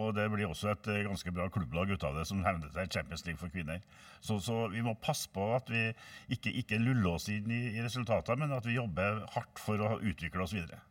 Og 0.02 0.14
det 0.16 0.26
blir 0.32 0.48
også 0.48 0.72
et 0.72 0.88
eh, 0.90 1.04
ganske 1.06 1.34
bra 1.34 1.48
klubblag 1.54 1.92
ut 1.94 2.06
av 2.06 2.18
det, 2.18 2.26
som 2.30 2.42
hevner 2.46 2.72
seg 2.74 2.90
Champions 2.96 3.26
League 3.26 3.40
for 3.40 3.52
kvinner. 3.52 3.82
Så, 4.20 4.40
så, 4.42 4.64
vi 4.72 4.82
må 4.84 4.96
passe 4.98 5.30
på 5.30 5.50
at 5.54 5.70
vi 5.70 5.86
ikke, 6.34 6.54
ikke 6.64 6.82
luller 6.82 7.14
oss 7.14 7.28
inn 7.32 7.50
i, 7.52 7.62
i 7.76 7.84
resultater, 7.84 8.40
men 8.40 8.54
at 8.56 8.66
vi 8.66 8.78
jobber 8.78 9.22
hardt 9.36 9.62
for 9.62 9.80
å 9.80 9.96
utvikle 10.02 10.46
oss 10.46 10.56
videre. 10.56 10.82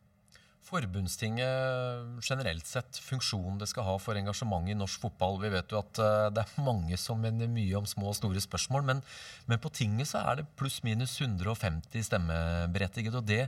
Forbundstinget 0.64 2.24
generelt 2.24 2.64
sett, 2.64 2.96
funksjonen 3.04 3.58
det 3.60 3.68
skal 3.68 3.84
ha 3.84 3.98
for 4.00 4.16
engasjement 4.16 4.70
i 4.72 4.76
norsk 4.76 5.02
fotball. 5.02 5.36
Vi 5.42 5.50
vet 5.52 5.74
jo 5.74 5.82
at 5.82 6.00
uh, 6.00 6.30
det 6.32 6.40
er 6.40 6.64
mange 6.64 6.96
som 7.00 7.20
mener 7.20 7.50
mye 7.52 7.76
om 7.76 7.88
små 7.88 8.08
og 8.14 8.16
store 8.16 8.40
spørsmål, 8.40 8.86
men, 8.88 9.02
men 9.50 9.60
på 9.60 9.72
tinget 9.76 10.08
så 10.08 10.22
er 10.24 10.40
det 10.40 10.48
pluss-minus 10.56 11.18
150 11.20 12.08
stemmeberettigede. 12.08 13.20
og 13.20 13.28
det 13.28 13.42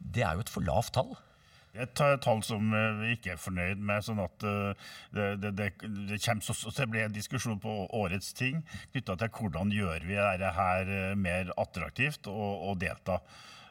det 0.00 0.24
er 0.26 0.36
jo 0.36 0.44
et 0.44 0.52
for 0.52 0.66
lavt 0.66 0.94
tall. 0.96 1.12
Et 1.78 1.92
tall 1.94 2.40
som 2.42 2.72
eh, 2.74 2.96
vi 2.98 3.12
ikke 3.14 3.34
er 3.36 3.38
fornøyd 3.40 3.78
med. 3.78 4.02
sånn 4.02 4.22
at 4.22 4.46
eh, 4.46 4.88
Det, 5.14 5.28
det, 5.42 5.52
det, 5.58 5.68
det 6.08 6.18
kommer 6.24 6.42
til 6.42 6.86
å 6.86 6.90
bli 6.90 7.04
en 7.04 7.14
diskusjon 7.14 7.60
på 7.62 7.76
årets 7.96 8.34
ting 8.34 8.64
knytta 8.92 9.16
til 9.20 9.30
hvordan 9.36 9.70
gjør 9.74 10.08
vi 10.08 10.18
dette 10.18 10.50
her 10.56 10.90
eh, 10.90 11.14
mer 11.14 11.52
attraktivt 11.56 12.26
å, 12.30 12.74
delta. 12.80 13.20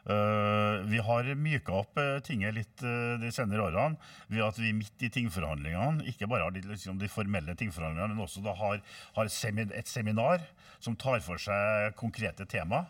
Vi 0.00 1.00
har 1.04 1.26
myka 1.36 1.74
opp 1.82 1.98
uh, 2.00 2.22
tinget 2.24 2.54
litt 2.56 2.80
de 2.80 3.28
senere 3.34 3.66
årene 3.66 3.98
ved 4.32 4.40
at 4.46 4.56
vi 4.58 4.70
midt 4.72 5.04
i 5.04 5.10
tingforhandlingene, 5.12 6.06
ikke 6.08 6.28
bare 6.30 6.46
har 6.46 6.54
de, 6.54 6.62
liksom, 6.70 6.96
de 6.98 7.10
formelle 7.12 7.52
tingforhandlingene, 7.52 8.16
men 8.16 8.24
også 8.24 8.40
har, 8.62 8.80
har 9.18 9.30
semin 9.30 9.74
et 9.76 9.92
seminar 9.92 10.46
som 10.80 10.96
tar 10.96 11.20
for 11.26 11.42
seg 11.42 11.92
konkrete 12.00 12.48
tema. 12.48 12.86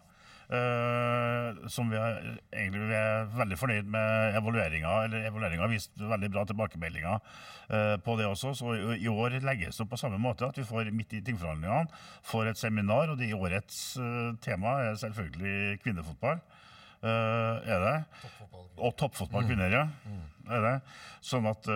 Uh, 0.50 1.68
som 1.70 1.86
vi 1.92 1.94
er, 1.94 2.16
egentlig 2.50 2.88
vi 2.88 2.94
er 2.98 3.28
veldig 3.36 3.58
fornøyd 3.58 3.90
med 3.94 4.38
evalueringa. 4.40 4.94
eller 5.06 5.28
Evalueringa 5.28 5.62
har 5.62 5.70
vist 5.70 5.92
veldig 5.94 6.30
bra 6.34 6.42
tilbakemeldinger 6.48 7.20
uh, 7.70 7.94
på 8.02 8.16
det 8.18 8.26
også. 8.26 8.50
Så 8.58 8.74
i, 8.74 8.96
i 9.04 9.12
år 9.12 9.36
legges 9.46 9.78
det 9.78 9.84
opp 9.84 9.92
på 9.94 10.00
samme 10.00 10.18
måte 10.18 10.48
at 10.48 10.58
vi 10.58 10.66
får 10.66 10.90
midt 10.90 11.14
i 11.14 11.22
tingforhandlingene 11.22 11.86
får 12.26 12.50
et 12.50 12.58
seminar. 12.58 13.12
Og 13.12 13.20
det 13.20 13.30
i 13.30 13.38
årets 13.38 13.78
uh, 14.02 14.34
tema 14.42 14.74
er 14.88 14.98
selvfølgelig 15.04 15.78
kvinnefotball. 15.84 16.42
er 17.00 17.84
det? 17.86 17.94
Toppfotball. 18.20 18.66
Og 18.76 18.96
toppfotballkvinner, 18.98 19.70
mm. 19.70 19.76
ja. 19.78 19.86
Mm. 20.10 20.50
Er 20.50 20.66
det. 20.66 20.74
Sånn 21.24 21.46
at 21.46 21.68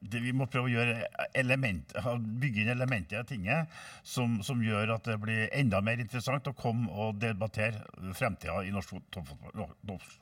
det, 0.00 0.20
vi 0.22 0.32
må 0.36 0.46
prøve 0.50 0.70
å 0.78 1.26
element, 1.38 1.94
bygge 2.40 2.62
inn 2.62 2.72
elementer 2.74 3.22
i 3.22 3.28
tinget 3.28 3.78
som, 4.06 4.38
som, 4.46 4.62
gjør 4.62 4.94
at 4.94 5.10
det 5.10 5.18
blir 5.22 5.48
enda 5.56 5.80
mer 5.84 6.00
interessant 6.02 6.46
å 6.50 6.56
komme 6.56 6.90
og 6.92 7.18
debattere 7.22 7.82
fremtida 8.16 8.62
i 8.66 8.72
norsk 8.74 8.94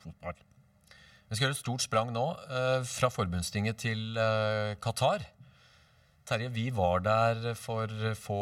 fotball. 0.03 0.37
Vi 1.27 1.35
skal 1.35 1.47
gjøre 1.47 1.57
et 1.57 1.61
stort 1.61 1.83
sprang 1.83 2.13
nå, 2.15 2.25
eh, 2.47 2.85
fra 2.87 3.11
forbundstinget 3.11 3.81
til 3.83 4.17
eh, 4.17 4.77
Qatar. 4.83 5.25
Terje, 6.27 6.49
vi 6.55 6.69
var 6.75 7.03
der 7.03 7.53
for 7.59 7.91
få 8.19 8.41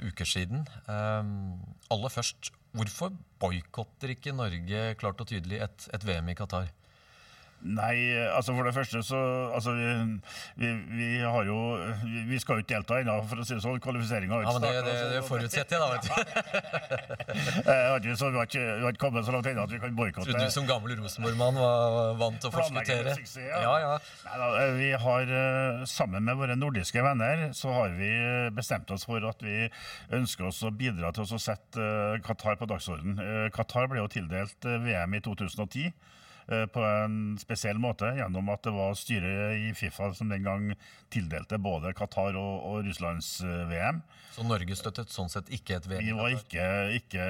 uker 0.00 0.28
siden. 0.28 0.66
Eh, 0.88 1.32
aller 1.92 2.12
først, 2.12 2.52
hvorfor 2.76 3.16
boikotter 3.40 4.12
ikke 4.12 4.36
Norge 4.36 4.92
klart 5.00 5.24
og 5.24 5.30
tydelig 5.32 5.62
et, 5.64 5.88
et 5.96 6.04
VM 6.04 6.28
i 6.28 6.36
Qatar? 6.38 6.68
Nei, 7.58 8.14
altså 8.30 8.54
for 8.54 8.62
det 8.68 8.74
første 8.76 9.00
så 9.02 9.18
altså 9.54 9.72
vi, 9.74 10.68
vi, 10.94 11.08
har 11.18 11.42
jo 11.48 11.56
Vi 12.30 12.38
skal 12.38 12.60
jo 12.60 12.62
ikke 12.62 12.74
delta 12.76 13.00
ennå, 13.02 13.16
for 13.26 13.42
å 13.42 13.46
si 13.46 13.56
det 13.56 13.62
sånn. 13.64 13.80
Kvalifiseringa 13.82 14.36
har 14.36 14.44
ikke 14.44 14.52
starta. 14.54 14.70
Ja, 14.70 14.82
men 14.82 14.86
det, 14.86 14.92
det, 14.94 15.08
det 15.16 15.22
forutsetter 15.26 15.74
jeg, 15.74 15.80
da. 15.82 15.88
vet 15.94 16.04
du. 18.04 18.10
så 18.20 18.30
vi 18.30 18.38
har, 18.38 18.46
ikke, 18.46 18.62
vi 18.62 18.84
har 18.86 18.94
ikke 18.94 19.02
kommet 19.02 19.26
så 19.26 19.34
langt 19.34 19.48
ennå 19.50 19.64
at 19.66 19.74
vi 19.74 19.80
kan 19.82 19.96
boikotte. 19.98 20.28
Trodde 20.30 20.46
du 20.46 20.54
som 20.54 20.68
gammel 20.68 20.94
Rosenborg-mann 21.00 21.58
var 21.58 22.14
vant 22.20 22.38
til 22.42 22.50
å 22.50 22.54
forskuttere? 22.54 23.16
Ja. 23.42 23.62
Ja, 23.64 23.74
ja. 23.82 23.92
Nei, 24.38 24.68
vi 24.78 24.90
har, 25.04 25.34
eh, 25.40 25.82
Sammen 25.88 26.24
med 26.26 26.38
våre 26.38 26.54
nordiske 26.58 27.02
venner 27.02 27.48
så 27.56 27.72
har 27.74 27.96
vi 27.98 28.10
bestemt 28.54 28.90
oss 28.94 29.06
for 29.08 29.24
at 29.28 29.42
vi 29.42 29.66
ønsker 30.14 30.48
oss 30.50 30.62
å 30.66 30.70
bidra 30.74 31.10
til 31.16 31.26
å 31.26 31.40
sette 31.42 31.82
eh, 31.82 32.20
Qatar 32.24 32.58
på 32.60 32.68
dagsordenen. 32.70 33.18
Eh, 33.18 33.48
Qatar 33.54 33.90
ble 33.90 34.02
jo 34.02 34.12
tildelt 34.12 34.68
VM 34.86 35.18
i 35.18 35.22
2010. 35.24 35.90
Eh, 36.48 36.64
på 36.66 36.80
en 36.80 37.34
spesiell 37.36 37.76
måte, 37.76 38.08
gjennom 38.16 38.46
at 38.48 38.62
det 38.64 38.72
var 38.72 38.94
styret 38.96 39.58
i 39.60 39.72
Fifa 39.76 40.06
som 40.16 40.30
den 40.32 40.46
gang 40.46 40.70
tildelte 41.12 41.58
både 41.60 41.92
Qatar 41.96 42.38
og, 42.40 42.54
og 42.64 42.86
Russlands 42.86 43.42
eh, 43.44 43.66
VM. 43.68 43.98
Så 44.32 44.46
Norge 44.48 44.78
støttet 44.78 45.12
sånn 45.12 45.28
sett 45.28 45.50
ikke 45.52 45.76
et 45.76 45.88
VM? 45.90 46.06
Vi 46.06 46.16
var 46.16 46.32
ikke, 46.32 46.64
ikke 46.96 47.26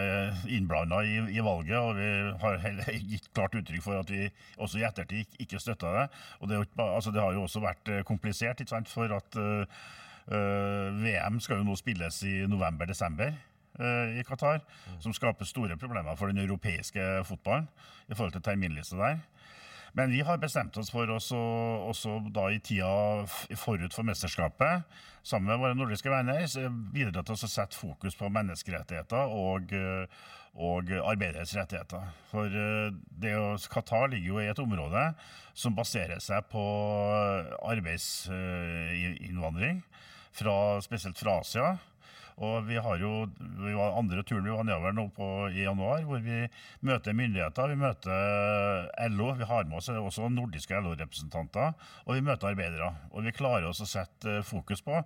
innblanda 0.54 1.02
i, 1.02 1.16
i, 1.34 1.42
valget, 1.42 1.80
og 1.80 1.98
vi 1.98 2.08
har 2.44 2.62
heller 2.62 3.00
gitt 3.10 3.26
klart 3.34 3.58
uttrykk 3.58 3.82
for 3.88 4.04
at 4.04 4.14
vi 4.14 4.28
også 4.54 4.78
i 4.78 4.86
ettertid 4.86 5.26
ikke, 5.26 5.42
ikke 5.48 5.64
støtta 5.66 5.94
det. 5.96 6.06
Og 6.38 6.52
det, 6.52 6.62
altså 6.86 7.10
det, 7.10 7.24
har 7.24 7.34
jo 7.34 7.42
også 7.48 7.64
vært 7.66 7.90
eh, 7.90 8.06
komplisert, 8.06 8.62
ikke 8.62 8.76
sant, 8.76 8.92
for 8.92 9.18
at 9.18 9.42
uh, 9.42 9.90
VM 10.28 11.42
skal 11.42 11.58
jo 11.58 11.66
nå 11.66 11.74
spilles 11.80 12.22
i 12.28 12.38
november-desember. 12.46 13.34
Eh, 13.78 14.18
i 14.18 14.24
Qatar, 14.26 14.58
mm. 14.58 15.00
som 15.00 15.12
skaper 15.14 15.46
store 15.46 15.76
problemer 15.78 16.16
for 16.18 16.26
den 16.32 16.42
europeiske 16.42 17.22
fotballen 17.28 17.68
i 18.08 18.14
forhold 18.14 18.32
til 18.34 18.42
terminliste 18.42 18.96
der. 18.98 19.18
Men 19.94 20.10
vi 20.10 20.20
har 20.26 20.38
bestemt 20.42 20.76
oss 20.78 20.90
for 20.90 21.10
også, 21.14 21.38
også 21.86 22.30
da 22.34 22.48
i 22.50 22.58
tida 22.58 23.24
forut 23.56 23.94
for 23.94 24.02
mesterskapet, 24.02 24.82
sammen 25.22 25.48
med 25.52 25.58
våre 25.62 25.74
nordiske 25.78 26.10
venner, 26.10 26.42
bidra 26.92 27.22
til 27.22 27.34
å 27.36 27.38
sette 27.38 27.78
fokus 27.78 28.16
på 28.18 28.28
menneskerettigheter 28.34 29.30
og, 29.46 29.70
og 30.58 30.90
arbeideres 30.98 31.54
rettigheter. 31.54 32.02
For 32.32 32.46
eh, 32.50 32.90
det 33.22 33.34
Qatar 33.70 34.10
ligger 34.10 34.28
jo 34.32 34.40
i 34.42 34.50
et 34.50 34.64
område 34.64 35.14
som 35.54 35.78
baserer 35.78 36.18
seg 36.18 36.50
på 36.50 36.64
arbeidsinnvandring, 37.62 39.86
fra, 40.34 40.82
spesielt 40.82 41.18
fra 41.22 41.38
Asia. 41.44 41.78
Og 42.44 42.68
vi 42.68 42.76
har 42.78 43.00
jo 43.02 43.12
vi 43.58 43.72
var 43.74 43.96
andre 43.98 44.22
turen 44.22 44.46
vi 44.46 44.54
var 44.54 44.66
nedover 44.66 44.94
nå 44.94 45.08
på, 45.14 45.26
i 45.50 45.64
januar, 45.64 46.04
hvor 46.06 46.22
vi 46.22 46.44
møter 46.86 47.16
myndigheter. 47.18 47.72
Vi 47.72 47.80
møter 47.80 48.86
LO. 49.10 49.32
Vi 49.40 49.48
har 49.48 49.66
med 49.66 49.80
oss 49.80 49.90
også 49.90 50.30
nordiske 50.30 50.78
LO-representanter. 50.78 51.74
Og 52.06 52.14
vi 52.14 52.22
møter 52.28 52.52
arbeidere. 52.52 52.92
Og 53.10 53.26
vi 53.26 53.34
klarer 53.34 53.66
oss 53.70 53.82
å 53.82 53.90
sette 53.90 54.40
fokus 54.46 54.84
på 54.86 55.00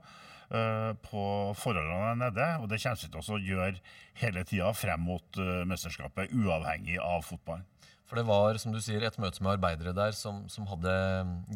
uh, 0.52 0.92
på 1.08 1.24
forholdene 1.58 2.14
nede. 2.20 2.48
Og 2.60 2.68
det 2.68 2.82
kommer 2.84 3.00
vi 3.00 3.12
til 3.16 3.36
å 3.38 3.42
gjøre 3.48 3.82
hele 4.22 4.44
tida 4.48 4.72
frem 4.76 5.08
mot 5.08 5.40
uh, 5.40 5.62
mesterskapet, 5.68 6.34
uavhengig 6.36 7.00
av 7.00 7.24
fotballen. 7.26 7.64
For 8.08 8.20
det 8.20 8.28
var 8.28 8.58
som 8.60 8.74
du 8.74 8.80
sier, 8.84 9.00
et 9.00 9.16
møte 9.16 9.40
med 9.40 9.54
arbeidere 9.54 9.94
der 9.96 10.12
som, 10.12 10.42
som 10.52 10.68
hadde 10.68 10.92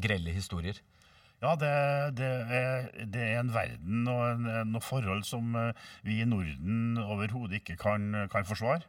grelle 0.01 0.33
historier. 0.33 0.79
Ja, 1.47 1.53
det, 1.55 1.73
det, 2.19 2.29
er, 2.51 2.87
det, 3.07 3.23
er, 3.23 3.37
en 3.39 3.53
verden 3.55 4.07
og 4.11 4.23
en, 4.33 4.47
noen 4.73 4.83
forhold 4.83 5.23
som 5.29 5.53
eh, 5.55 5.85
vi 6.03 6.17
i 6.19 6.27
Norden 6.27 6.99
overhodet 7.05 7.61
ikke 7.61 7.77
kan, 7.79 8.09
kan 8.33 8.49
forsvare. 8.49 8.83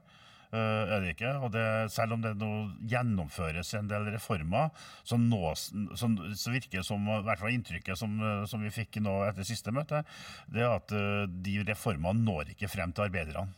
Uh, 0.47 0.87
er 0.87 1.01
det 1.03 1.11
ikke? 1.11 1.33
Og 1.43 1.51
det, 1.51 1.65
selv 1.91 2.15
om 2.15 2.21
det 2.23 2.31
nå 2.39 2.49
gjennomføres 2.87 3.73
en 3.75 3.89
del 3.91 4.07
reformer, 4.13 4.69
så, 5.03 5.19
nås, 5.19 5.65
så, 5.99 6.07
så 6.39 6.53
virker 6.53 6.85
som, 6.87 7.03
i 7.03 7.17
hvert 7.27 7.41
fall 7.41 7.51
inntrykket 7.51 7.99
som, 7.99 8.15
som, 8.47 8.63
vi 8.63 8.71
fikk 8.71 9.01
nå 9.03 9.17
etter 9.27 9.43
siste 9.45 9.73
møte, 9.75 10.05
det 10.47 10.63
er 10.63 10.77
at 10.79 10.95
uh, 10.95 11.27
de 11.27 11.57
reformene 11.67 12.23
når 12.23 12.55
ikke 12.55 12.71
frem 12.71 12.95
til 12.95 13.09
arbeiderne. 13.09 13.51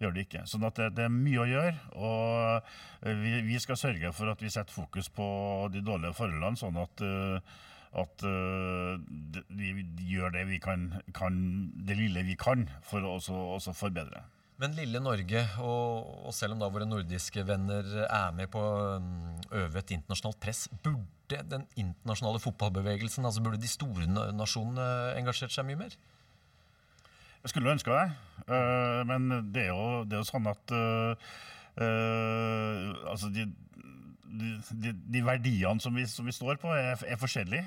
gjør 0.00 0.16
det 0.16 0.24
ikke. 0.24 0.46
Sånn 0.48 0.64
at 0.66 0.80
det, 0.80 0.88
det 0.96 1.04
er 1.04 1.12
mye 1.12 1.44
å 1.44 1.46
gjøre. 1.50 1.76
Og 2.00 2.72
eh, 3.04 3.20
vi, 3.20 3.36
vi 3.46 3.60
skal 3.62 3.78
sørge 3.78 4.10
for 4.16 4.32
at 4.32 4.42
vi 4.42 4.50
setter 4.50 4.74
fokus 4.74 5.12
på 5.12 5.28
de 5.76 5.84
dårlige 5.84 6.16
forholdene, 6.16 6.58
sånn 6.58 6.80
at, 6.82 7.04
eh, 7.04 7.60
at 7.94 8.24
uh, 8.26 8.98
det- 9.34 9.44
vi 9.54 9.84
gjør 10.10 10.32
det 10.34 10.44
vi 10.48 10.58
kan, 10.62 10.88
kan, 11.14 11.36
det 11.86 11.96
lille 11.98 12.24
vi 12.26 12.36
kan, 12.38 12.66
for 12.82 13.04
å 13.04 13.16
også, 13.18 13.34
også 13.56 13.74
forbedre. 13.76 14.24
Men 14.62 14.76
lille 14.78 15.00
Norge, 15.02 15.40
og, 15.58 16.26
og 16.28 16.34
selv 16.34 16.54
om 16.54 16.60
da 16.62 16.68
våre 16.70 16.86
nordiske 16.86 17.42
venner 17.46 17.88
er 18.06 18.34
med 18.36 18.50
på 18.52 18.60
å 18.62 18.98
um, 19.02 19.08
øve 19.50 19.80
et 19.80 19.94
internasjonalt 19.96 20.38
press, 20.42 20.68
burde 20.84 21.40
den 21.50 21.64
internasjonale 21.74 22.42
fotballbevegelsen, 22.42 23.26
altså 23.26 23.42
burde 23.42 23.62
de 23.62 23.70
store 23.70 24.06
nasjonene 24.34 24.86
engasjert 25.18 25.54
seg 25.54 25.66
mye 25.66 25.80
mer? 25.82 25.96
Jeg 27.42 27.50
skulle 27.50 27.74
ønske 27.74 27.90
det, 27.90 28.06
uh, 28.46 29.02
men 29.10 29.50
det 29.52 29.66
er 29.66 29.72
jo, 29.74 30.04
det 30.06 30.16
er 30.16 30.22
jo 30.22 30.30
sånn 30.30 30.46
at 30.48 30.74
uh, 30.74 31.34
eh, 31.82 33.10
altså 33.10 33.30
de, 33.34 33.46
de, 34.28 34.92
de, 34.92 35.22
verdiene 35.24 35.80
som 35.82 35.94
vi, 35.94 36.06
som 36.10 36.26
vi 36.26 36.34
står 36.34 36.60
på, 36.62 36.72
er, 36.74 36.98
er 37.06 37.20
forskjellige. 37.20 37.66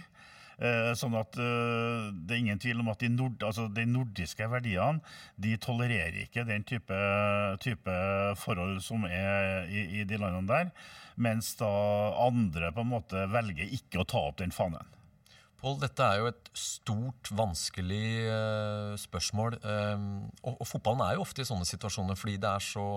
Eh, 0.58 0.92
sånn 0.98 1.14
at 1.14 1.36
eh, 1.38 2.08
Det 2.18 2.34
er 2.34 2.40
ingen 2.42 2.58
tvil 2.58 2.80
om 2.82 2.88
at 2.90 3.04
de, 3.04 3.12
nord, 3.14 3.44
altså 3.46 3.68
de 3.70 3.84
nordiske 3.86 4.48
verdiene 4.50 5.04
de 5.38 5.52
tolererer 5.62 6.24
ikke 6.24 6.48
den 6.50 6.66
type, 6.66 6.98
type 7.62 7.98
forhold 8.42 8.80
som 8.82 9.06
er 9.06 9.70
i, 9.70 9.84
i 10.02 10.06
de 10.10 10.18
landene 10.18 10.50
der, 10.50 10.72
mens 11.22 11.52
da 11.60 11.70
andre 12.26 12.72
på 12.74 12.82
en 12.82 12.90
måte 12.96 13.28
velger 13.30 13.70
ikke 13.78 14.02
å 14.02 14.10
ta 14.10 14.24
opp 14.32 14.42
den 14.42 14.56
fanen. 14.56 14.96
Pål, 15.62 15.80
dette 15.82 16.06
er 16.06 16.20
jo 16.22 16.28
et 16.30 16.52
stort, 16.58 17.32
vanskelig 17.34 18.10
eh, 18.26 18.92
spørsmål. 19.02 19.58
eh, 19.62 20.04
og, 20.42 20.54
og 20.58 20.68
fotballen 20.70 21.06
er 21.06 21.18
jo 21.18 21.26
ofte 21.26 21.46
i 21.46 21.50
sånne 21.50 21.70
situasjoner 21.70 22.18
fordi 22.18 22.38
det 22.42 22.50
er 22.50 22.66
så 22.66 22.88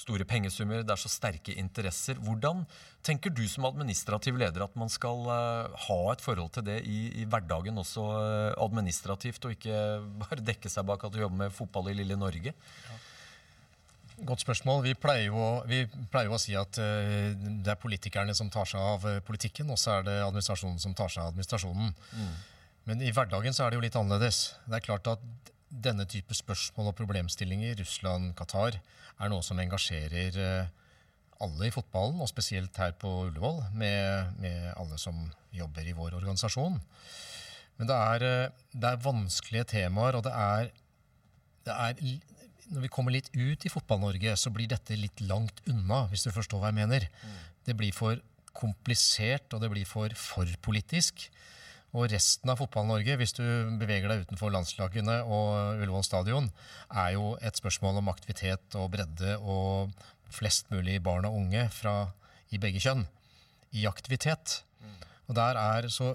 store 0.00 0.26
pengesummer, 0.28 0.84
det 0.84 0.94
er 0.94 1.00
så 1.00 1.10
sterke 1.12 1.54
interesser. 1.60 2.18
Hvordan 2.24 2.64
tenker 3.06 3.32
du 3.34 3.42
som 3.48 3.66
administrativ 3.68 4.38
leder 4.40 4.64
at 4.64 4.76
man 4.78 4.90
skal 4.92 5.28
eh, 5.34 5.84
ha 5.86 5.98
et 6.12 6.24
forhold 6.24 6.52
til 6.56 6.66
det 6.66 6.80
i, 6.88 7.00
i 7.22 7.26
hverdagen 7.28 7.78
også 7.80 8.06
eh, 8.20 8.64
administrativt, 8.64 9.44
og 9.44 9.56
ikke 9.56 9.76
bare 10.24 10.44
dekke 10.44 10.72
seg 10.72 10.88
bak 10.88 11.04
at 11.06 11.14
du 11.14 11.22
jobber 11.22 11.44
med 11.44 11.54
fotball 11.54 11.92
i 11.92 11.96
lille 12.00 12.18
Norge? 12.20 12.54
Godt 14.20 14.44
spørsmål. 14.44 14.82
Vi 14.84 14.96
pleier 15.00 15.30
jo, 15.30 15.44
vi 15.68 15.84
pleier 16.12 16.28
jo 16.28 16.36
å 16.36 16.42
si 16.42 16.56
at 16.58 16.80
eh, 16.82 17.30
det 17.36 17.74
er 17.74 17.80
politikerne 17.80 18.36
som 18.36 18.52
tar 18.52 18.68
seg 18.68 18.80
av 18.80 19.06
politikken, 19.26 19.70
og 19.72 19.80
så 19.80 19.98
er 19.98 20.08
det 20.08 20.18
administrasjonen 20.26 20.80
som 20.82 20.96
tar 20.96 21.12
seg 21.12 21.24
av 21.24 21.34
administrasjonen. 21.34 21.94
Men 22.88 23.02
i 23.04 23.12
hverdagen 23.14 23.54
så 23.54 23.64
er 23.64 23.72
det 23.72 23.80
jo 23.80 23.84
litt 23.84 23.96
annerledes. 23.96 24.44
Det 24.66 24.80
er 24.80 24.84
klart 24.84 25.08
at 25.12 25.24
denne 25.70 26.06
type 26.10 26.34
spørsmål 26.34 26.90
og 26.90 26.98
problemstillinger, 26.98 27.78
Russland, 27.78 28.34
Qatar, 28.38 28.80
er 29.20 29.30
noe 29.30 29.44
som 29.46 29.60
engasjerer 29.62 30.38
eh, 30.40 30.70
alle 31.40 31.68
i 31.68 31.72
fotballen, 31.72 32.20
og 32.20 32.28
spesielt 32.30 32.76
her 32.80 32.92
på 33.00 33.10
Ullevål, 33.28 33.62
med, 33.78 34.34
med 34.42 34.72
alle 34.74 34.98
som 35.00 35.28
jobber 35.54 35.86
i 35.86 35.94
vår 35.96 36.16
organisasjon. 36.18 36.80
Men 37.78 37.88
det 37.88 37.96
er, 37.96 38.26
eh, 38.26 38.64
det 38.74 38.90
er 38.90 39.04
vanskelige 39.06 39.70
temaer, 39.76 40.18
og 40.18 40.26
det 40.26 40.34
er, 40.34 40.74
det 41.68 41.76
er 41.76 42.18
Når 42.70 42.84
vi 42.84 42.88
kommer 42.94 43.10
litt 43.10 43.32
ut 43.34 43.64
i 43.66 43.70
Fotball-Norge, 43.72 44.36
så 44.38 44.50
blir 44.54 44.68
dette 44.70 44.94
litt 44.94 45.18
langt 45.26 45.56
unna, 45.66 46.04
hvis 46.06 46.22
du 46.22 46.30
forstår 46.30 46.60
hva 46.62 46.68
jeg 46.70 46.76
mener. 46.76 47.08
Det 47.66 47.74
blir 47.74 47.90
for 47.90 48.20
komplisert, 48.54 49.50
og 49.50 49.64
det 49.64 49.70
blir 49.72 49.88
for 49.88 50.14
for 50.14 50.46
politisk. 50.62 51.24
Og 51.90 52.06
resten 52.12 52.50
av 52.52 52.60
Fotball-Norge, 52.60 53.16
hvis 53.18 53.34
du 53.34 53.42
beveger 53.80 54.10
deg 54.10 54.22
utenfor 54.26 54.52
landslagene 54.54 55.16
og 55.26 55.80
Ullevål 55.80 56.04
stadion, 56.06 56.50
er 56.94 57.16
jo 57.16 57.32
et 57.42 57.58
spørsmål 57.58 57.98
om 57.98 58.10
aktivitet 58.12 58.76
og 58.78 58.92
bredde 58.94 59.34
og 59.40 59.90
flest 60.30 60.70
mulig 60.70 61.00
barn 61.02 61.26
og 61.26 61.40
unge 61.40 61.66
fra, 61.74 62.12
i 62.54 62.58
begge 62.62 62.82
kjønn 62.82 63.02
i 63.78 63.86
aktivitet. 63.90 64.60
Og 65.30 65.36
der 65.38 65.58
er 65.58 65.86
så 65.90 66.12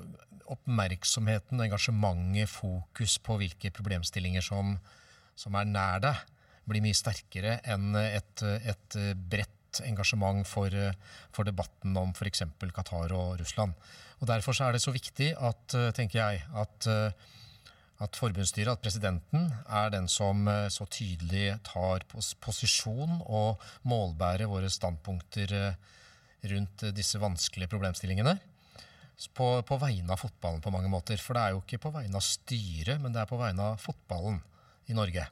oppmerksomheten, 0.52 1.62
engasjementet, 1.64 2.52
fokus 2.52 3.18
på 3.24 3.38
hvilke 3.40 3.72
problemstillinger 3.76 4.44
som, 4.44 4.76
som 5.36 5.56
er 5.60 5.68
nær 5.68 6.04
deg, 6.04 6.24
blir 6.66 6.84
mye 6.84 6.98
sterkere 6.98 7.60
enn 7.72 7.96
et, 8.00 8.44
et 8.44 8.98
bredt 9.32 9.55
engasjement 9.84 10.48
for, 10.48 10.72
for 11.36 11.48
debatten 11.48 11.98
om 12.00 12.14
f.eks. 12.16 12.46
Qatar 12.76 13.16
og 13.16 13.40
Russland. 13.42 13.74
Og 14.22 14.28
Derfor 14.30 14.56
er 14.64 14.76
det 14.76 14.84
så 14.84 14.94
viktig 14.96 15.34
at, 15.36 15.76
tenker 15.98 16.22
jeg, 16.22 16.46
at 16.56 16.88
at 18.04 18.18
forbundsstyret, 18.20 18.74
at 18.74 18.84
presidenten, 18.84 19.48
er 19.72 19.92
den 19.94 20.08
som 20.12 20.48
eh, 20.52 20.68
så 20.74 20.88
tydelig 20.92 21.56
tar 21.68 22.04
pos 22.12 22.34
posisjon 22.44 23.22
og 23.24 23.62
målbærer 23.88 24.52
våre 24.52 24.70
standpunkter 24.72 25.54
eh, 25.56 25.78
rundt 26.52 26.84
eh, 26.84 26.96
disse 26.96 27.22
vanskelige 27.22 27.72
problemstillingene. 27.72 28.36
På, 29.32 29.62
på 29.64 29.78
vegne 29.80 30.12
av 30.12 30.20
fotballen 30.20 30.60
på 30.60 30.74
mange 30.76 30.92
måter. 30.92 31.20
For 31.24 31.38
det 31.38 31.44
er 31.46 31.56
jo 31.56 31.64
ikke 31.64 31.80
på 31.86 31.94
vegne 31.96 32.20
av 32.20 32.26
styret, 32.26 33.00
men 33.00 33.16
det 33.16 33.24
er 33.24 33.30
på 33.30 33.40
vegne 33.40 33.72
av 33.72 33.80
fotballen 33.80 34.42
i 34.92 34.98
Norge. 34.98 35.24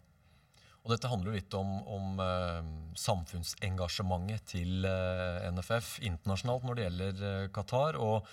Og 0.84 0.92
dette 0.92 1.08
handler 1.08 1.32
jo 1.32 1.38
litt 1.38 1.56
om, 1.56 1.78
om 1.88 2.18
uh, 2.20 2.64
samfunnsengasjementet 3.00 4.50
til 4.52 4.84
uh, 4.84 5.46
NFF 5.56 5.96
internasjonalt 6.04 6.68
når 6.68 6.76
det 6.76 6.88
gjelder 6.88 7.24
uh, 7.24 7.52
Qatar. 7.56 8.00
Og 8.04 8.28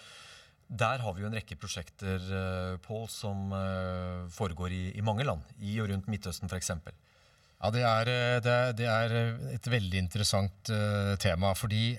der 0.71 1.03
har 1.03 1.15
vi 1.15 1.25
jo 1.25 1.29
en 1.29 1.35
rekke 1.35 1.59
prosjekter 1.59 2.23
eh, 2.31 2.75
Pål, 2.85 3.09
som 3.11 3.51
eh, 3.57 4.27
foregår 4.31 4.71
i, 4.71 4.83
i 4.95 5.03
mange 5.03 5.27
land. 5.27 5.43
I 5.59 5.75
og 5.83 5.91
rundt 5.91 6.07
Midtøsten 6.11 6.47
f.eks. 6.47 6.71
Ja, 6.71 7.71
det 7.75 7.83
er, 7.83 8.11
eh, 8.13 8.37
det, 8.45 8.55
er, 8.55 8.77
det 8.79 8.87
er 8.87 9.17
et 9.57 9.67
veldig 9.67 9.99
interessant 9.99 10.71
eh, 10.71 11.17
tema. 11.19 11.51
Fordi 11.59 11.99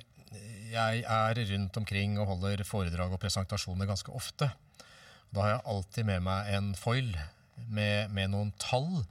jeg 0.71 1.03
er 1.03 1.41
rundt 1.51 1.81
omkring 1.81 2.15
og 2.21 2.31
holder 2.31 2.63
foredrag 2.63 3.11
og 3.11 3.19
presentasjoner 3.19 3.89
ganske 3.91 4.15
ofte. 4.15 4.47
Da 5.35 5.43
har 5.43 5.55
jeg 5.57 5.65
alltid 5.73 6.07
med 6.07 6.23
meg 6.29 6.55
en 6.55 6.71
foil 6.79 7.11
med, 7.67 8.07
med 8.15 8.31
noen 8.31 8.55
tall 8.59 9.03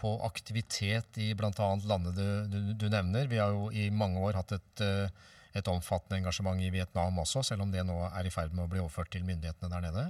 på 0.00 0.14
aktivitet 0.26 1.18
i 1.20 1.32
bl.a. 1.36 1.68
landet 1.84 2.16
du, 2.16 2.26
du, 2.50 2.58
du 2.74 2.86
nevner. 2.92 3.28
Vi 3.30 3.40
har 3.40 3.52
jo 3.54 3.68
i 3.70 3.90
mange 3.92 4.22
år 4.24 4.40
hatt 4.40 4.54
et, 4.56 4.84
eh, 4.84 5.30
et 5.60 5.70
omfattende 5.70 6.20
engasjement 6.22 6.60
i 6.60 6.72
Vietnam 6.72 7.20
også, 7.22 7.44
selv 7.46 7.66
om 7.66 7.72
det 7.74 7.84
nå 7.86 7.98
er 8.08 8.26
i 8.26 8.32
ferd 8.32 8.54
med 8.56 8.64
å 8.64 8.70
bli 8.72 8.82
overført 8.82 9.12
til 9.12 9.26
myndighetene 9.28 9.72
der 9.72 9.86
nede. 9.88 10.06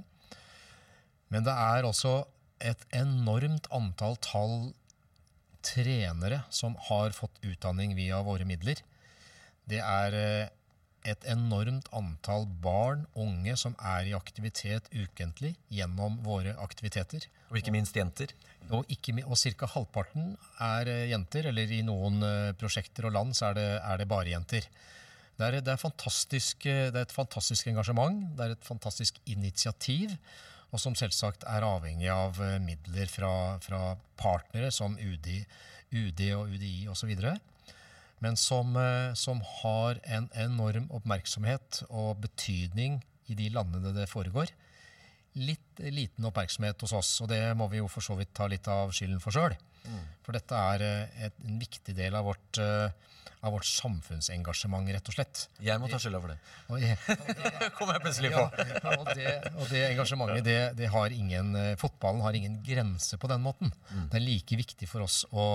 Men 1.31 1.47
det 1.47 1.55
er 1.55 1.87
også 1.87 2.21
et 2.61 2.83
enormt 2.95 3.67
antall 3.73 4.17
tall 4.21 4.55
trenere 5.65 6.41
som 6.53 6.75
har 6.89 7.13
fått 7.15 7.43
utdanning 7.45 7.93
via 7.97 8.21
våre 8.25 8.47
midler. 8.49 8.81
Det 9.69 9.79
er 9.81 10.17
eh, 10.17 10.49
et 11.07 11.25
enormt 11.29 11.87
antall 11.97 12.45
barn, 12.61 13.05
unge, 13.17 13.55
som 13.57 13.73
er 13.79 14.09
i 14.09 14.15
aktivitet 14.17 14.89
ukentlig 14.93 15.55
gjennom 15.73 16.19
våre 16.25 16.53
aktiviteter. 16.61 17.25
Og 17.49 17.59
ikke 17.59 17.73
minst 17.73 17.97
jenter. 17.97 18.33
Og, 18.69 18.85
ikke, 18.93 19.15
og 19.25 19.39
ca. 19.39 19.67
halvparten 19.73 20.35
er 20.61 20.91
eh, 20.91 21.09
jenter, 21.11 21.49
eller 21.49 21.73
i 21.73 21.81
noen 21.83 22.21
eh, 22.23 22.53
prosjekter 22.59 23.09
og 23.09 23.15
land 23.17 23.35
så 23.35 23.49
er 23.49 23.57
det, 23.57 23.67
er 23.81 24.01
det 24.01 24.07
bare 24.11 24.31
jenter. 24.31 24.69
Det 25.35 25.47
er, 25.47 25.57
det, 25.57 25.73
er 25.73 25.81
eh, 25.81 26.87
det 26.93 27.01
er 27.01 27.01
et 27.01 27.17
fantastisk 27.17 27.67
engasjement, 27.71 28.23
det 28.37 28.45
er 28.45 28.55
et 28.55 28.67
fantastisk 28.67 29.17
initiativ, 29.25 30.13
og 30.71 30.79
som 30.79 30.95
selvsagt 30.95 31.43
er 31.51 31.65
avhengig 31.67 32.07
av 32.13 32.37
midler 32.63 33.09
fra, 33.11 33.57
fra 33.59 33.97
partnere 34.15 34.69
som 34.71 34.93
UD, 34.95 35.33
UD 35.91 36.21
og 36.37 36.53
UDI 36.53 36.85
osv. 36.87 37.11
Men 38.21 38.37
som, 38.37 38.75
eh, 38.77 39.13
som 39.17 39.41
har 39.61 40.01
en 40.05 40.29
enorm 40.37 40.89
oppmerksomhet 40.93 41.83
og 41.89 42.21
betydning 42.21 43.01
i 43.31 43.37
de 43.37 43.49
landene 43.53 43.95
det 43.95 44.09
foregår 44.11 44.51
litt 45.39 45.79
liten 45.79 46.25
oppmerksomhet 46.27 46.81
hos 46.83 46.93
oss, 46.97 47.11
og 47.23 47.29
det 47.31 47.41
må 47.57 47.69
vi 47.71 47.79
jo 47.79 47.87
for 47.91 48.03
så 48.03 48.17
vidt 48.19 48.33
ta 48.35 48.49
litt 48.51 48.67
av 48.71 48.91
skylden 48.95 49.21
for 49.23 49.35
sjøl. 49.35 49.55
For 50.21 50.35
dette 50.35 50.57
er 50.73 50.83
eh, 50.85 51.23
et, 51.27 51.39
en 51.47 51.57
viktig 51.61 51.95
del 51.97 52.15
av 52.17 52.27
vårt, 52.27 52.59
eh, 52.61 52.91
av 53.41 53.55
vårt 53.55 53.65
samfunnsengasjement, 53.65 54.91
rett 54.93 55.09
og 55.09 55.15
slett. 55.15 55.45
Jeg 55.63 55.81
må 55.81 55.89
ta 55.89 55.97
skylda 56.01 56.19
for 56.21 56.33
det. 56.33 56.37
Det 56.83 57.71
kom 57.77 57.89
jeg 57.89 58.03
plutselig 58.03 58.33
ja, 58.35 58.43
på. 58.51 58.91
og, 58.91 59.07
det, 59.17 59.31
og 59.55 59.71
det 59.71 59.85
engasjementet, 59.87 60.43
det, 60.45 60.59
det 60.77 60.91
har 60.93 61.15
ingen 61.15 61.55
Fotballen 61.81 62.21
har 62.25 62.37
ingen 62.37 62.59
grense 62.65 63.17
på 63.17 63.31
den 63.31 63.41
måten. 63.41 63.73
Det 64.11 64.19
er 64.19 64.27
like 64.27 64.59
viktig 64.61 64.89
for 64.91 65.07
oss 65.07 65.23
å, 65.31 65.47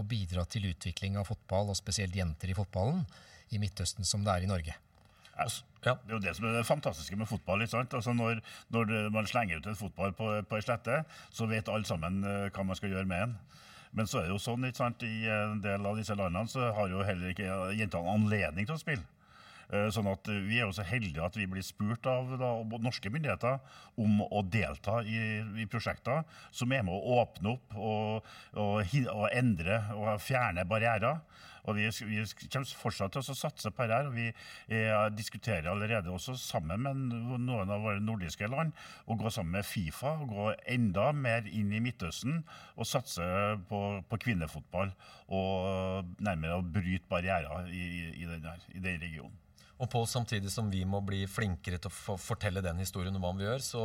å 0.00 0.06
bidra 0.06 0.44
til 0.48 0.70
utvikling 0.70 1.18
av 1.20 1.28
fotball, 1.30 1.70
og 1.70 1.78
spesielt 1.78 2.16
jenter 2.16 2.50
i 2.50 2.56
fotballen, 2.56 3.04
i 3.50 3.60
Midtøsten 3.62 4.06
som 4.06 4.24
det 4.26 4.34
er 4.34 4.46
i 4.46 4.50
Norge. 4.50 4.76
Ja. 5.80 5.94
Det 5.96 6.12
er 6.12 6.16
jo 6.18 6.20
det 6.20 6.34
som 6.36 6.44
er 6.44 6.58
det 6.58 6.66
fantastiske 6.68 7.16
med 7.16 7.28
fotball. 7.28 7.62
ikke 7.64 7.72
sant? 7.72 7.94
Altså 7.96 8.12
når, 8.12 8.42
når 8.68 8.90
man 9.14 9.26
slenger 9.26 9.60
ut 9.60 9.68
en 9.70 9.78
fotball 9.78 10.12
på, 10.12 10.28
på 10.44 10.58
ei 10.58 10.64
slette, 10.64 10.98
så 11.32 11.48
vet 11.48 11.70
alle 11.72 11.88
sammen 11.88 12.20
eh, 12.20 12.50
hva 12.52 12.66
man 12.68 12.76
skal 12.76 12.92
gjøre 12.92 13.08
med 13.08 13.22
den. 13.24 13.38
Men 13.96 14.06
så 14.06 14.20
er 14.20 14.28
det 14.28 14.34
jo 14.34 14.42
sånn, 14.42 14.66
ikke 14.68 14.82
sant, 14.82 15.02
i 15.02 15.24
en 15.32 15.62
del 15.64 15.86
av 15.88 15.96
disse 15.98 16.14
landene 16.14 16.52
så 16.52 16.68
har 16.76 16.92
jo 16.92 17.00
heller 17.06 17.32
ikke 17.32 17.48
jentene 17.78 18.12
anledning 18.12 18.68
til 18.68 18.76
å 18.76 18.82
spille. 18.82 19.06
Eh, 19.70 19.88
Sånn 19.94 20.08
at 20.10 20.26
Vi 20.26 20.58
er 20.58 20.66
jo 20.66 20.74
så 20.74 20.86
heldige 20.86 21.24
at 21.24 21.36
vi 21.38 21.46
blir 21.50 21.64
spurt 21.66 22.06
av 22.10 22.32
da, 22.40 22.50
norske 22.82 23.10
myndigheter 23.12 23.60
om 24.00 24.22
å 24.26 24.42
delta 24.42 25.00
i, 25.06 25.20
i 25.62 25.68
prosjekter 25.70 26.24
som 26.50 26.72
er 26.74 26.82
med 26.86 26.94
å 26.94 27.20
åpne 27.20 27.54
opp 27.54 27.76
og, 27.78 28.32
og, 28.58 28.96
og 29.14 29.28
endre 29.30 29.84
og 29.94 30.16
fjerne 30.24 30.66
barrierer. 30.68 31.22
Og 31.68 31.76
Vi, 31.76 31.84
vi 32.08 32.22
kommer 32.48 32.70
fortsatt 32.80 33.12
til 33.12 33.20
å 33.20 33.36
satse 33.36 33.70
på 33.74 33.86
dette. 33.86 34.12
Vi 34.14 34.26
eh, 34.30 34.94
diskuterer 35.12 35.68
allerede 35.70 36.10
også 36.10 36.34
sammen 36.40 36.86
med 36.86 37.02
noen 37.44 37.70
av 37.70 37.84
våre 37.84 38.00
nordiske 38.00 38.48
land 38.48 38.72
å 39.04 39.18
gå 39.20 39.30
sammen 39.30 39.58
med 39.58 39.68
Fifa 39.68 40.14
og 40.22 40.32
gå 40.32 40.46
enda 40.72 41.10
mer 41.12 41.46
inn 41.46 41.72
i 41.76 41.82
Midtøsten 41.84 42.40
og 42.76 42.88
satse 42.88 43.28
på, 43.68 43.82
på 44.08 44.20
kvinnefotball. 44.24 44.94
Og 45.36 46.16
nærmere 46.18 46.58
å 46.58 46.64
bryte 46.64 47.10
barrierer 47.12 47.68
i, 47.68 47.84
i, 48.24 48.26
i 48.26 48.82
den 48.82 49.04
regionen. 49.04 49.36
Og 49.80 49.88
Pål, 49.88 50.06
samtidig 50.12 50.50
som 50.52 50.68
vi 50.68 50.82
må 50.84 51.00
bli 51.00 51.22
flinkere 51.30 51.78
til 51.80 51.88
å 51.88 52.16
fortelle 52.20 52.60
den 52.64 52.82
historien 52.82 53.14
om 53.16 53.22
hva 53.24 53.32
vi 53.36 53.46
gjør, 53.46 53.62
så, 53.64 53.84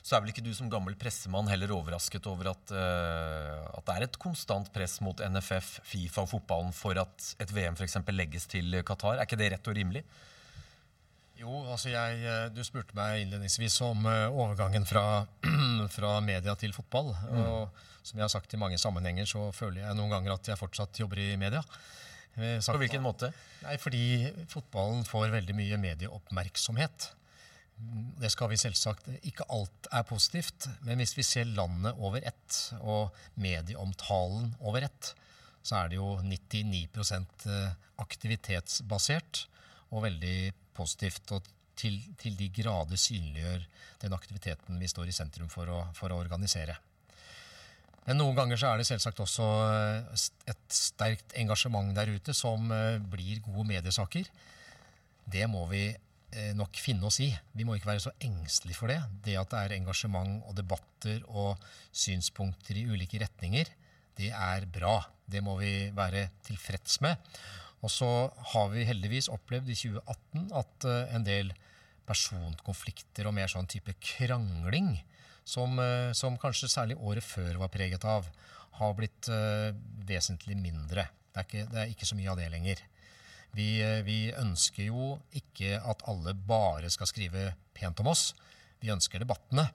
så 0.00 0.16
er 0.16 0.22
vel 0.24 0.32
ikke 0.32 0.44
du 0.46 0.52
som 0.56 0.70
gammel 0.72 0.96
pressemann 0.96 1.50
heller 1.52 1.74
overrasket 1.76 2.24
over 2.30 2.48
at, 2.54 2.72
uh, 2.72 3.66
at 3.76 3.84
det 3.84 3.96
er 3.96 4.06
et 4.06 4.20
konstant 4.22 4.70
press 4.72 5.02
mot 5.04 5.20
NFF, 5.20 5.82
Fifa 5.84 6.24
og 6.24 6.30
fotballen 6.32 6.72
for 6.72 6.96
at 7.00 7.34
et 7.44 7.52
VM 7.52 7.76
eksempel 7.84 8.16
legges 8.16 8.48
til 8.48 8.80
Qatar. 8.88 9.18
Er 9.18 9.28
ikke 9.28 9.40
det 9.40 9.52
rett 9.52 9.68
og 9.68 9.76
rimelig? 9.76 10.04
Jo, 11.34 11.50
altså 11.66 11.90
jeg, 11.90 12.20
eh, 12.22 12.44
Du 12.54 12.62
spurte 12.64 12.94
meg 12.96 13.24
innledningsvis 13.24 13.80
om 13.84 14.06
eh, 14.06 14.30
overgangen 14.30 14.86
fra, 14.86 15.26
fra 15.96 16.12
media 16.22 16.54
til 16.56 16.72
fotball. 16.72 17.10
Og 17.10 17.82
som 18.06 18.20
jeg 18.20 18.24
har 18.24 18.32
sagt 18.32 18.54
i 18.54 18.60
mange 18.60 18.78
sammenhenger, 18.78 19.26
så 19.28 19.48
føler 19.52 19.82
jeg 19.82 19.98
noen 19.98 20.12
ganger 20.14 20.36
at 20.36 20.52
jeg 20.52 20.60
fortsatt 20.60 21.02
jobber 21.02 21.20
i 21.20 21.34
media. 21.40 21.64
Eh, 22.36 22.58
På 22.58 22.78
hvilken 22.80 23.04
måte? 23.04 23.30
Nei, 23.62 23.76
fordi 23.78 24.06
fotballen 24.50 25.04
får 25.06 25.34
veldig 25.34 25.56
mye 25.56 25.78
medieoppmerksomhet. 25.82 27.10
Det 28.22 28.30
skal 28.30 28.52
vi 28.52 28.58
selvsagt 28.60 29.08
Ikke 29.26 29.46
alt 29.50 29.88
er 29.90 30.04
positivt, 30.06 30.68
men 30.86 31.00
hvis 31.02 31.16
vi 31.18 31.24
ser 31.26 31.48
landet 31.56 31.98
over 31.98 32.22
ett, 32.22 32.58
og 32.80 33.14
medieomtalen 33.34 34.52
over 34.60 34.86
ett, 34.86 35.10
så 35.64 35.80
er 35.80 35.90
det 35.90 35.98
jo 35.98 36.14
99% 36.22 37.48
aktivitetsbasert 38.04 39.46
og 39.90 40.04
veldig 40.06 40.52
positivt. 40.76 41.32
Og 41.34 41.50
til, 41.78 41.98
til 42.20 42.36
de 42.38 42.50
grader 42.54 43.00
synliggjør 43.00 43.64
den 44.04 44.14
aktiviteten 44.16 44.78
vi 44.78 44.90
står 44.90 45.10
i 45.10 45.16
sentrum 45.16 45.50
for 45.50 45.70
å, 45.70 45.80
for 45.96 46.14
å 46.14 46.20
organisere. 46.22 46.76
Men 48.04 48.20
noen 48.20 48.36
ganger 48.36 48.60
så 48.60 48.70
er 48.70 48.80
det 48.80 48.88
selvsagt 48.88 49.22
også 49.24 49.44
eh, 49.64 50.24
et 50.52 50.64
sterkt 50.76 51.34
engasjement 51.40 51.94
der 51.96 52.12
ute 52.12 52.34
som 52.36 52.68
eh, 52.74 53.00
blir 53.00 53.40
gode 53.46 53.64
mediesaker. 53.70 54.28
Det 55.24 55.46
må 55.48 55.64
vi 55.70 55.86
eh, 55.88 56.52
nok 56.56 56.76
finne 56.80 57.08
oss 57.08 57.22
i. 57.24 57.30
Vi 57.56 57.64
må 57.64 57.78
ikke 57.78 57.94
være 57.94 58.04
så 58.04 58.12
engstelige 58.26 58.76
for 58.76 58.92
det. 58.92 59.00
Det 59.24 59.38
at 59.40 59.54
det 59.54 59.62
er 59.62 59.76
engasjement 59.78 60.44
og 60.44 60.56
debatter 60.58 61.24
og 61.32 61.64
synspunkter 61.96 62.80
i 62.80 62.86
ulike 62.90 63.22
retninger, 63.24 63.72
det 64.14 64.30
er 64.36 64.68
bra. 64.70 64.98
Det 65.26 65.40
må 65.42 65.56
vi 65.58 65.88
være 65.96 66.28
tilfreds 66.46 67.00
med. 67.02 67.16
Og 67.84 67.90
så 67.90 68.08
har 68.52 68.68
vi 68.72 68.84
heldigvis 68.86 69.30
opplevd 69.32 69.72
i 69.72 69.76
2018 69.76 70.52
at 70.60 70.86
en 71.16 71.24
del 71.26 71.50
personkonflikter 72.06 73.26
og 73.28 73.34
mer 73.36 73.50
sånn 73.50 73.68
type 73.68 73.96
krangling, 74.00 74.94
som, 75.44 75.78
eh, 75.78 76.12
som 76.12 76.38
kanskje 76.40 76.70
særlig 76.72 76.96
året 76.98 77.24
før 77.24 77.60
var 77.62 77.72
preget 77.72 78.04
av, 78.08 78.26
har 78.80 78.94
blitt 78.98 79.28
eh, 79.30 79.70
vesentlig 80.08 80.56
mindre. 80.58 81.06
Det 81.30 81.40
er, 81.40 81.46
ikke, 81.48 81.66
det 81.70 81.80
er 81.82 81.92
ikke 81.92 82.08
så 82.08 82.18
mye 82.18 82.32
av 82.32 82.40
det 82.40 82.50
lenger. 82.52 82.82
Vi, 83.54 83.68
eh, 83.84 84.02
vi 84.06 84.18
ønsker 84.34 84.88
jo 84.88 85.14
ikke 85.36 85.78
at 85.78 86.02
alle 86.10 86.34
bare 86.34 86.90
skal 86.90 87.10
skrive 87.10 87.52
pent 87.76 88.00
om 88.02 88.10
oss. 88.10 88.32
Vi 88.82 88.92
ønsker 88.94 89.22
debattene, 89.22 89.68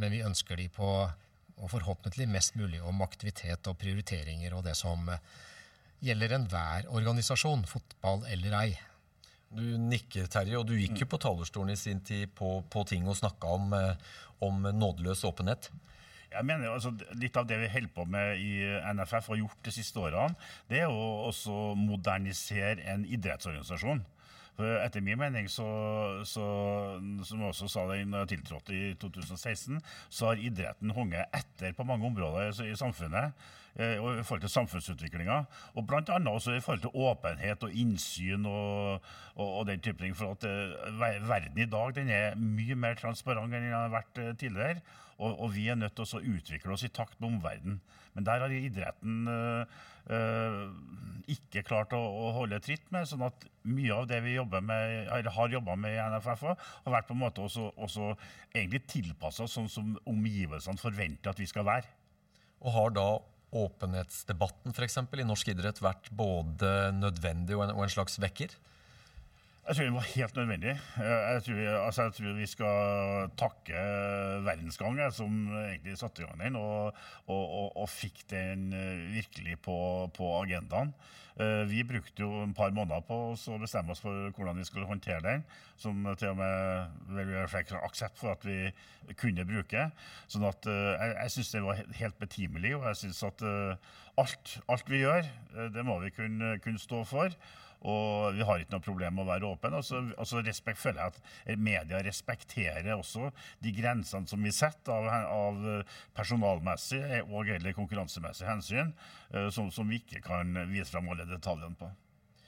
men 0.00 0.14
vi 0.14 0.24
ønsker 0.24 0.56
de 0.56 0.70
på 0.72 0.88
og 1.60 1.68
forhåpentlig 1.68 2.24
mest 2.30 2.54
mulig 2.56 2.78
om 2.80 3.02
aktivitet 3.04 3.66
og 3.68 3.76
prioriteringer 3.76 4.54
og 4.56 4.62
det 4.64 4.72
som 4.78 5.04
gjelder 6.00 6.32
enhver 6.38 6.86
organisasjon, 6.88 7.66
fotball 7.68 8.24
eller 8.32 8.56
ei. 8.62 8.70
Du 9.50 9.64
nikker, 9.82 10.28
Terje, 10.30 10.58
og 10.60 10.68
du 10.68 10.76
gikk 10.78 11.00
jo 11.02 11.08
på 11.10 11.18
talerstolen 11.18 11.74
i 11.74 11.78
sin 11.78 11.98
tid 12.06 12.30
på, 12.38 12.60
på 12.70 12.84
ting 12.86 13.08
og 13.10 13.18
snakka 13.18 13.54
om, 13.56 13.72
eh, 13.74 14.12
om 14.46 14.62
nådeløs 14.62 15.24
åpenhet. 15.26 15.72
Jeg 16.30 16.46
mener 16.46 16.68
jo, 16.68 16.76
altså, 16.76 16.92
Litt 17.18 17.34
av 17.40 17.48
det 17.50 17.58
vi 17.58 17.70
holder 17.72 17.90
på 17.94 18.04
med 18.06 18.38
i 18.38 18.52
NFF 18.94 19.26
og 19.26 19.34
har 19.34 19.40
gjort 19.42 19.64
de 19.66 19.74
siste 19.74 19.98
årene, 19.98 20.38
det 20.70 20.78
er 20.78 20.86
jo 20.86 21.26
også 21.26 21.56
å 21.72 21.74
modernisere 21.78 22.86
en 22.92 23.02
idrettsorganisasjon. 23.02 24.04
For 24.60 24.80
Etter 24.84 25.00
min 25.04 25.16
mening, 25.16 25.48
så, 25.48 25.66
så, 26.28 26.44
som 27.24 27.40
jeg 27.40 27.48
også 27.48 27.68
sa 27.70 27.86
da 27.88 27.96
jeg 27.96 28.28
tiltrådte 28.34 28.76
i 28.76 28.92
2016, 29.00 29.80
så 30.12 30.28
har 30.28 30.42
idretten 30.44 30.92
hunget 30.92 31.32
etter 31.36 31.72
på 31.76 31.86
mange 31.88 32.06
områder 32.10 32.52
i 32.66 32.76
samfunnet. 32.76 33.32
eh, 33.78 33.96
og 34.02 34.18
i 34.18 34.22
forhold 34.22 34.40
til 34.44 34.52
samfunnsutviklinga. 34.52 35.38
Og 35.74 35.86
bl.a. 35.86 36.18
også 36.28 36.52
i 36.52 36.60
forhold 36.60 36.80
til 36.84 36.90
åpenhet 36.94 37.62
og 37.62 37.72
innsyn 37.72 38.44
og, 38.46 39.00
og, 39.34 39.48
og 39.60 39.66
den 39.66 39.80
type 39.80 40.02
ting. 40.02 40.16
For 40.16 40.36
at 40.36 40.44
eh, 40.44 41.00
verden 41.28 41.58
i 41.58 41.70
dag 41.70 41.94
den 41.96 42.10
er 42.10 42.36
mye 42.36 42.76
mer 42.76 43.00
transparent 43.00 43.54
enn 43.54 43.70
den 43.70 43.76
har 43.78 43.94
vært 43.94 44.20
eh, 44.20 44.34
tidligere. 44.36 44.82
Og, 45.20 45.40
og 45.40 45.54
vi 45.54 45.68
er 45.68 45.80
nødt 45.80 45.96
til 45.96 46.04
å 46.04 46.24
utvikle 46.36 46.76
oss 46.76 46.84
i 46.84 46.92
takt 46.92 47.16
med 47.20 47.34
omverdenen. 47.34 47.80
Men 48.14 48.26
der 48.26 48.42
har 48.42 48.52
idretten 48.52 49.28
eh, 49.30 49.60
eh, 49.62 49.99
ikke 51.30 51.62
klart 51.66 51.94
å, 51.94 52.00
å 52.00 52.30
holde 52.34 52.60
tritt 52.64 52.86
med. 52.94 53.08
sånn 53.08 53.24
at 53.26 53.46
mye 53.68 53.94
av 53.94 54.08
det 54.10 54.20
vi 54.24 54.36
med, 54.64 55.10
har 55.10 55.54
jobba 55.54 55.76
med 55.78 55.94
i 55.94 56.02
NFF, 56.16 56.46
har 56.48 56.94
vært 56.96 57.08
på 57.08 57.16
en 57.16 57.22
måte 57.22 57.44
også, 57.44 57.70
også 57.76 58.12
egentlig 58.52 58.84
tilpassa 58.90 59.48
sånn 59.50 59.68
som 59.70 59.92
omgivelsene 60.10 60.80
forventer 60.80 61.32
at 61.32 61.42
vi 61.42 61.48
skal 61.50 61.68
være. 61.68 61.90
Og 62.60 62.74
har 62.74 62.96
da 62.96 63.06
åpenhetsdebatten 63.50 64.74
for 64.76 64.86
eksempel, 64.86 65.22
i 65.22 65.26
norsk 65.26 65.48
idrett 65.50 65.80
vært 65.82 66.10
både 66.14 66.90
nødvendig 66.94 67.56
og 67.56 67.66
en, 67.66 67.74
og 67.78 67.86
en 67.86 67.94
slags 67.94 68.20
vekker? 68.22 68.54
Jeg 69.68 69.76
tror 69.76 69.84
det 69.86 69.94
var 69.94 70.06
helt 70.16 70.36
nødvendig. 70.36 70.70
Eh, 70.70 71.32
Jeg 71.34 71.42
tror, 71.46 71.84
altså 71.86 72.02
jeg 72.02 72.12
tror 72.16 72.32
vi 72.38 72.46
skal 72.46 73.30
takke 73.38 73.82
Verdensgang, 74.46 74.98
som 75.12 75.36
egentlig 75.60 75.98
satte 76.00 76.22
i 76.22 76.26
gang 76.26 76.40
den, 76.40 76.56
og, 76.56 76.94
og, 77.28 77.44
og, 77.58 77.76
og 77.76 77.88
fikk 77.92 78.24
den 78.32 78.72
eh, 78.72 79.04
virkelig 79.14 79.58
på, 79.62 79.76
på 80.16 80.30
agendaen. 80.40 80.94
Eh, 81.40 81.68
Vi 81.70 81.84
brukte 81.84 82.24
jo 82.24 82.42
en 82.42 82.54
par 82.56 82.72
måneder 82.74 83.04
på 83.06 83.20
å 83.36 83.58
bestemme 83.62 83.92
oss 83.94 84.02
for 84.02 84.32
hvordan 84.34 84.58
vi 84.58 84.66
skulle 84.66 84.88
håndtere 84.90 85.20
den, 85.28 85.44
som 85.76 86.02
til 86.18 86.32
og 86.32 86.40
med 86.40 86.98
vel, 87.20 87.36
fikk 87.52 87.76
aksept 87.84 88.18
for 88.18 88.32
at 88.34 88.48
vi 88.48 88.72
kunne 89.20 89.46
bruke. 89.46 89.90
Sånn 90.26 90.48
at 90.50 90.66
jeg, 90.66 91.14
jeg 91.20 91.36
syns 91.36 91.54
det 91.54 91.62
var 91.68 91.84
helt 92.02 92.18
betimelig, 92.18 92.74
og 92.80 92.88
jeg 92.90 93.02
syns 93.04 93.22
at 93.28 93.46
alt, 94.18 94.58
alt 94.72 94.90
vi 94.90 95.04
gjør, 95.04 95.30
det 95.76 95.86
må 95.86 96.00
vi 96.02 96.10
kunne, 96.16 96.56
kunne 96.64 96.80
stå 96.82 97.04
for. 97.06 97.36
Og 97.80 98.34
vi 98.36 98.44
har 98.44 98.60
ikke 98.60 98.74
noe 98.74 98.84
problem 98.84 99.14
med 99.16 99.24
å 99.24 99.30
være 99.30 99.48
åpen. 99.48 99.76
Og 99.78 99.84
så 99.86 100.02
og 100.12 100.44
respekt, 100.44 100.82
føler 100.82 101.00
jeg 101.00 101.14
at 101.14 101.56
media 101.60 102.02
respekterer 102.04 102.92
også 102.96 103.30
de 103.64 103.72
grensene 103.72 104.28
som 104.28 104.42
vi 104.44 104.52
setter 104.52 104.92
av, 104.92 105.08
av 105.32 105.86
personalmessig 106.16 107.00
og 107.24 107.48
eller 107.48 107.76
konkurransemessig 107.76 108.46
hensyn, 108.48 108.92
eh, 109.32 109.48
som, 109.54 109.70
som 109.72 109.88
vi 109.88 110.02
ikke 110.02 110.22
kan 110.26 110.52
vise 110.70 110.92
fram 110.92 111.08
alle 111.12 111.24
detaljene 111.30 111.78
på. 111.80 111.88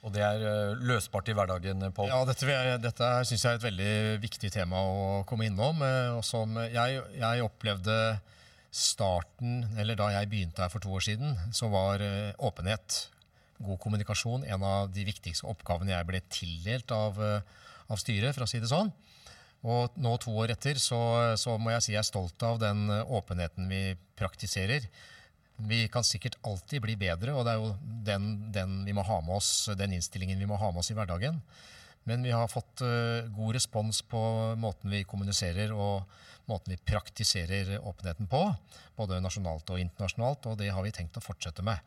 Og 0.02 0.10
det 0.12 0.22
er 0.26 0.44
eh, 0.44 0.82
løsbart 0.82 1.30
i 1.30 1.36
hverdagen, 1.38 1.86
Pål. 1.94 2.10
Ja, 2.10 2.20
dette, 2.28 2.58
dette 2.82 3.10
syns 3.28 3.46
jeg 3.46 3.54
er 3.54 3.60
et 3.60 3.66
veldig 3.68 3.94
viktig 4.24 4.52
tema 4.52 4.82
å 4.82 5.22
komme 5.28 5.46
innom. 5.48 5.80
eh, 5.86 6.10
Og 6.16 6.24
som 6.26 6.58
jeg, 6.66 7.00
jeg 7.16 7.46
opplevde 7.46 7.96
starten, 8.72 9.62
eller 9.78 9.96
da 9.96 10.10
jeg 10.14 10.30
begynte 10.32 10.64
her 10.64 10.72
for 10.72 10.82
to 10.82 10.92
år 10.96 11.04
siden, 11.04 11.34
så 11.52 11.68
var 11.72 12.00
åpenhet, 12.40 13.02
god 13.62 13.80
kommunikasjon, 13.82 14.44
en 14.44 14.66
av 14.66 14.90
de 14.92 15.04
viktigste 15.06 15.48
oppgavene 15.50 15.94
jeg 15.94 16.08
ble 16.08 16.20
tildelt 16.32 16.92
av, 16.94 17.18
eh, 17.22 17.40
av 17.88 18.00
styret, 18.00 18.34
for 18.34 18.46
å 18.46 18.50
si 18.50 18.60
det 18.62 18.70
sånn. 18.70 18.92
Og 19.62 19.94
nå 20.02 20.16
to 20.18 20.34
år 20.42 20.56
etter 20.56 20.78
så, 20.82 20.98
så 21.38 21.54
må 21.58 21.70
jeg 21.70 21.84
si 21.84 21.92
jeg 21.94 22.02
er 22.02 22.08
stolt 22.08 22.42
av 22.46 22.58
den 22.62 22.88
eh, 22.90 23.04
åpenheten 23.06 23.68
vi 23.70 23.82
praktiserer. 24.18 24.88
Vi 25.62 25.84
kan 25.92 26.02
sikkert 26.06 26.40
alltid 26.48 26.82
bli 26.82 26.96
bedre, 26.98 27.36
og 27.36 27.46
det 27.46 27.52
er 27.52 27.60
jo 27.60 27.74
den, 28.08 28.32
den, 28.54 28.80
vi 28.88 28.96
må 28.96 29.04
ha 29.06 29.20
med 29.22 29.36
oss, 29.38 29.70
den 29.78 29.94
innstillingen 29.94 30.40
vi 30.40 30.48
må 30.50 30.58
ha 30.58 30.72
med 30.72 30.82
oss 30.82 30.90
i 30.90 30.96
hverdagen. 30.98 31.38
Men 32.08 32.24
vi 32.26 32.32
har 32.34 32.50
fått 32.50 32.82
uh, 32.82 33.28
god 33.30 33.54
respons 33.54 34.00
på 34.10 34.20
måten 34.58 34.90
vi 34.90 35.04
kommuniserer 35.06 35.70
og 35.70 36.08
måten 36.50 36.74
vi 36.74 36.80
praktiserer 36.82 37.76
åpenheten 37.78 38.26
på, 38.26 38.40
både 38.98 39.20
nasjonalt 39.22 39.70
og 39.70 39.78
internasjonalt, 39.78 40.48
og 40.50 40.58
det 40.58 40.72
har 40.74 40.82
vi 40.82 40.90
tenkt 40.94 41.20
å 41.20 41.22
fortsette 41.22 41.62
med. 41.62 41.78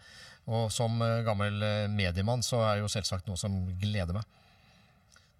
Og 0.51 0.69
som 0.73 0.99
eh, 1.01 1.23
gammel 1.25 1.61
eh, 1.65 1.91
mediemann 1.91 2.45
så 2.45 2.61
er 2.61 2.75
det 2.75 2.85
jo 2.85 2.91
selvsagt 2.93 3.29
noe 3.29 3.39
som 3.39 3.55
gleder 3.81 4.17
meg. 4.17 4.27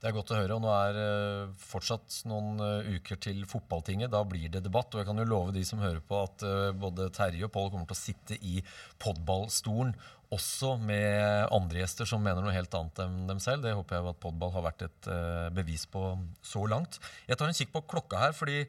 Det 0.01 0.09
er 0.09 0.15
godt 0.15 0.33
å 0.33 0.39
høre. 0.39 0.57
og 0.57 0.63
Nå 0.63 0.71
er 0.73 0.99
eh, 1.01 1.53
fortsatt 1.61 2.23
noen 2.29 2.57
uker 2.97 3.19
til 3.21 3.43
fotballtinget. 3.49 4.11
Da 4.13 4.23
blir 4.27 4.49
det 4.53 4.63
debatt. 4.65 4.91
Og 4.93 5.01
jeg 5.01 5.09
kan 5.09 5.21
jo 5.21 5.27
love 5.29 5.53
de 5.55 5.63
som 5.67 5.81
hører 5.81 6.01
på, 6.01 6.23
at 6.25 6.45
både 6.81 7.11
Terje 7.15 7.45
og 7.47 7.53
Pål 7.53 7.71
kommer 7.73 7.89
til 7.89 7.97
å 7.97 8.01
sitte 8.01 8.39
i 8.41 8.59
podballstolen 9.01 9.95
også 10.33 10.71
med 10.81 11.51
andre 11.53 11.83
gjester 11.83 12.07
som 12.09 12.23
mener 12.25 12.41
noe 12.41 12.51
helt 12.51 12.73
annet 12.75 13.03
enn 13.03 13.27
dem 13.29 13.39
selv. 13.39 13.61
Det 13.63 13.75
håper 13.77 13.99
jeg 13.99 14.09
at 14.09 14.23
podball 14.23 14.51
har 14.55 14.65
vært 14.65 14.87
et 14.87 15.09
bevis 15.53 15.85
på 15.87 16.01
så 16.43 16.65
langt. 16.67 16.97
Jeg 17.29 17.37
tar 17.37 17.51
en 17.51 17.55
kikk 17.55 17.71
på 17.75 17.83
klokka 17.93 18.23
her, 18.23 18.33
fordi 18.35 18.63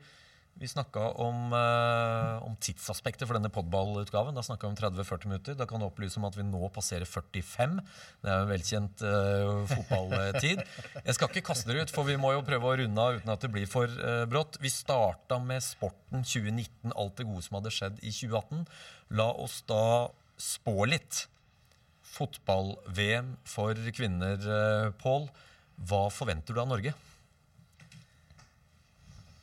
vi 0.59 0.69
snakka 0.69 1.01
om, 1.21 1.53
eh, 1.53 2.43
om 2.47 2.57
tidsaspektet 2.57 3.29
for 3.29 3.37
denne 3.37 3.51
podballutgaven. 3.53 4.35
Da 4.35 4.43
snakka 4.43 4.65
vi 4.65 4.73
om 4.73 4.77
30-40 4.77 5.29
minutter. 5.29 5.55
Da 5.55 5.67
kan 5.67 5.81
du 5.81 5.87
opplyse 5.87 6.17
om 6.17 6.25
at 6.25 6.37
vi 6.37 6.43
nå 6.43 6.71
passerer 6.73 7.05
45. 7.05 7.77
Det 8.23 8.31
er 8.33 8.41
jo 8.41 8.49
velkjent 8.49 9.05
eh, 9.05 9.75
fotballtid. 9.75 10.63
Jeg 11.05 11.15
skal 11.15 11.29
ikke 11.29 11.45
kaste 11.51 11.69
dere 11.69 11.85
ut, 11.85 11.93
for 11.93 12.09
vi 12.09 12.17
må 12.17 12.33
jo 12.33 12.45
prøve 12.47 12.71
å 12.71 12.77
runde 12.81 13.05
av 13.05 13.21
uten 13.21 13.33
at 13.35 13.45
det 13.45 13.53
blir 13.53 13.69
for 13.69 13.85
eh, 13.85 14.25
brått. 14.25 14.57
Vi 14.63 14.73
starta 14.73 15.39
med 15.45 15.61
Sporten 15.65 16.25
2019, 16.25 16.95
alt 16.97 17.17
det 17.21 17.29
gode 17.29 17.45
som 17.45 17.61
hadde 17.61 17.75
skjedd 17.77 18.01
i 18.01 18.15
2018. 18.17 18.65
La 19.21 19.29
oss 19.37 19.61
da 19.69 20.09
spå 20.41 20.89
litt. 20.89 21.27
Fotball-VM 22.17 23.35
for 23.45 23.77
kvinner, 23.93 24.41
eh, 24.41 24.95
Pål. 25.03 25.29
Hva 25.85 26.07
forventer 26.09 26.57
du 26.57 26.65
av 26.65 26.73
Norge? 26.73 26.97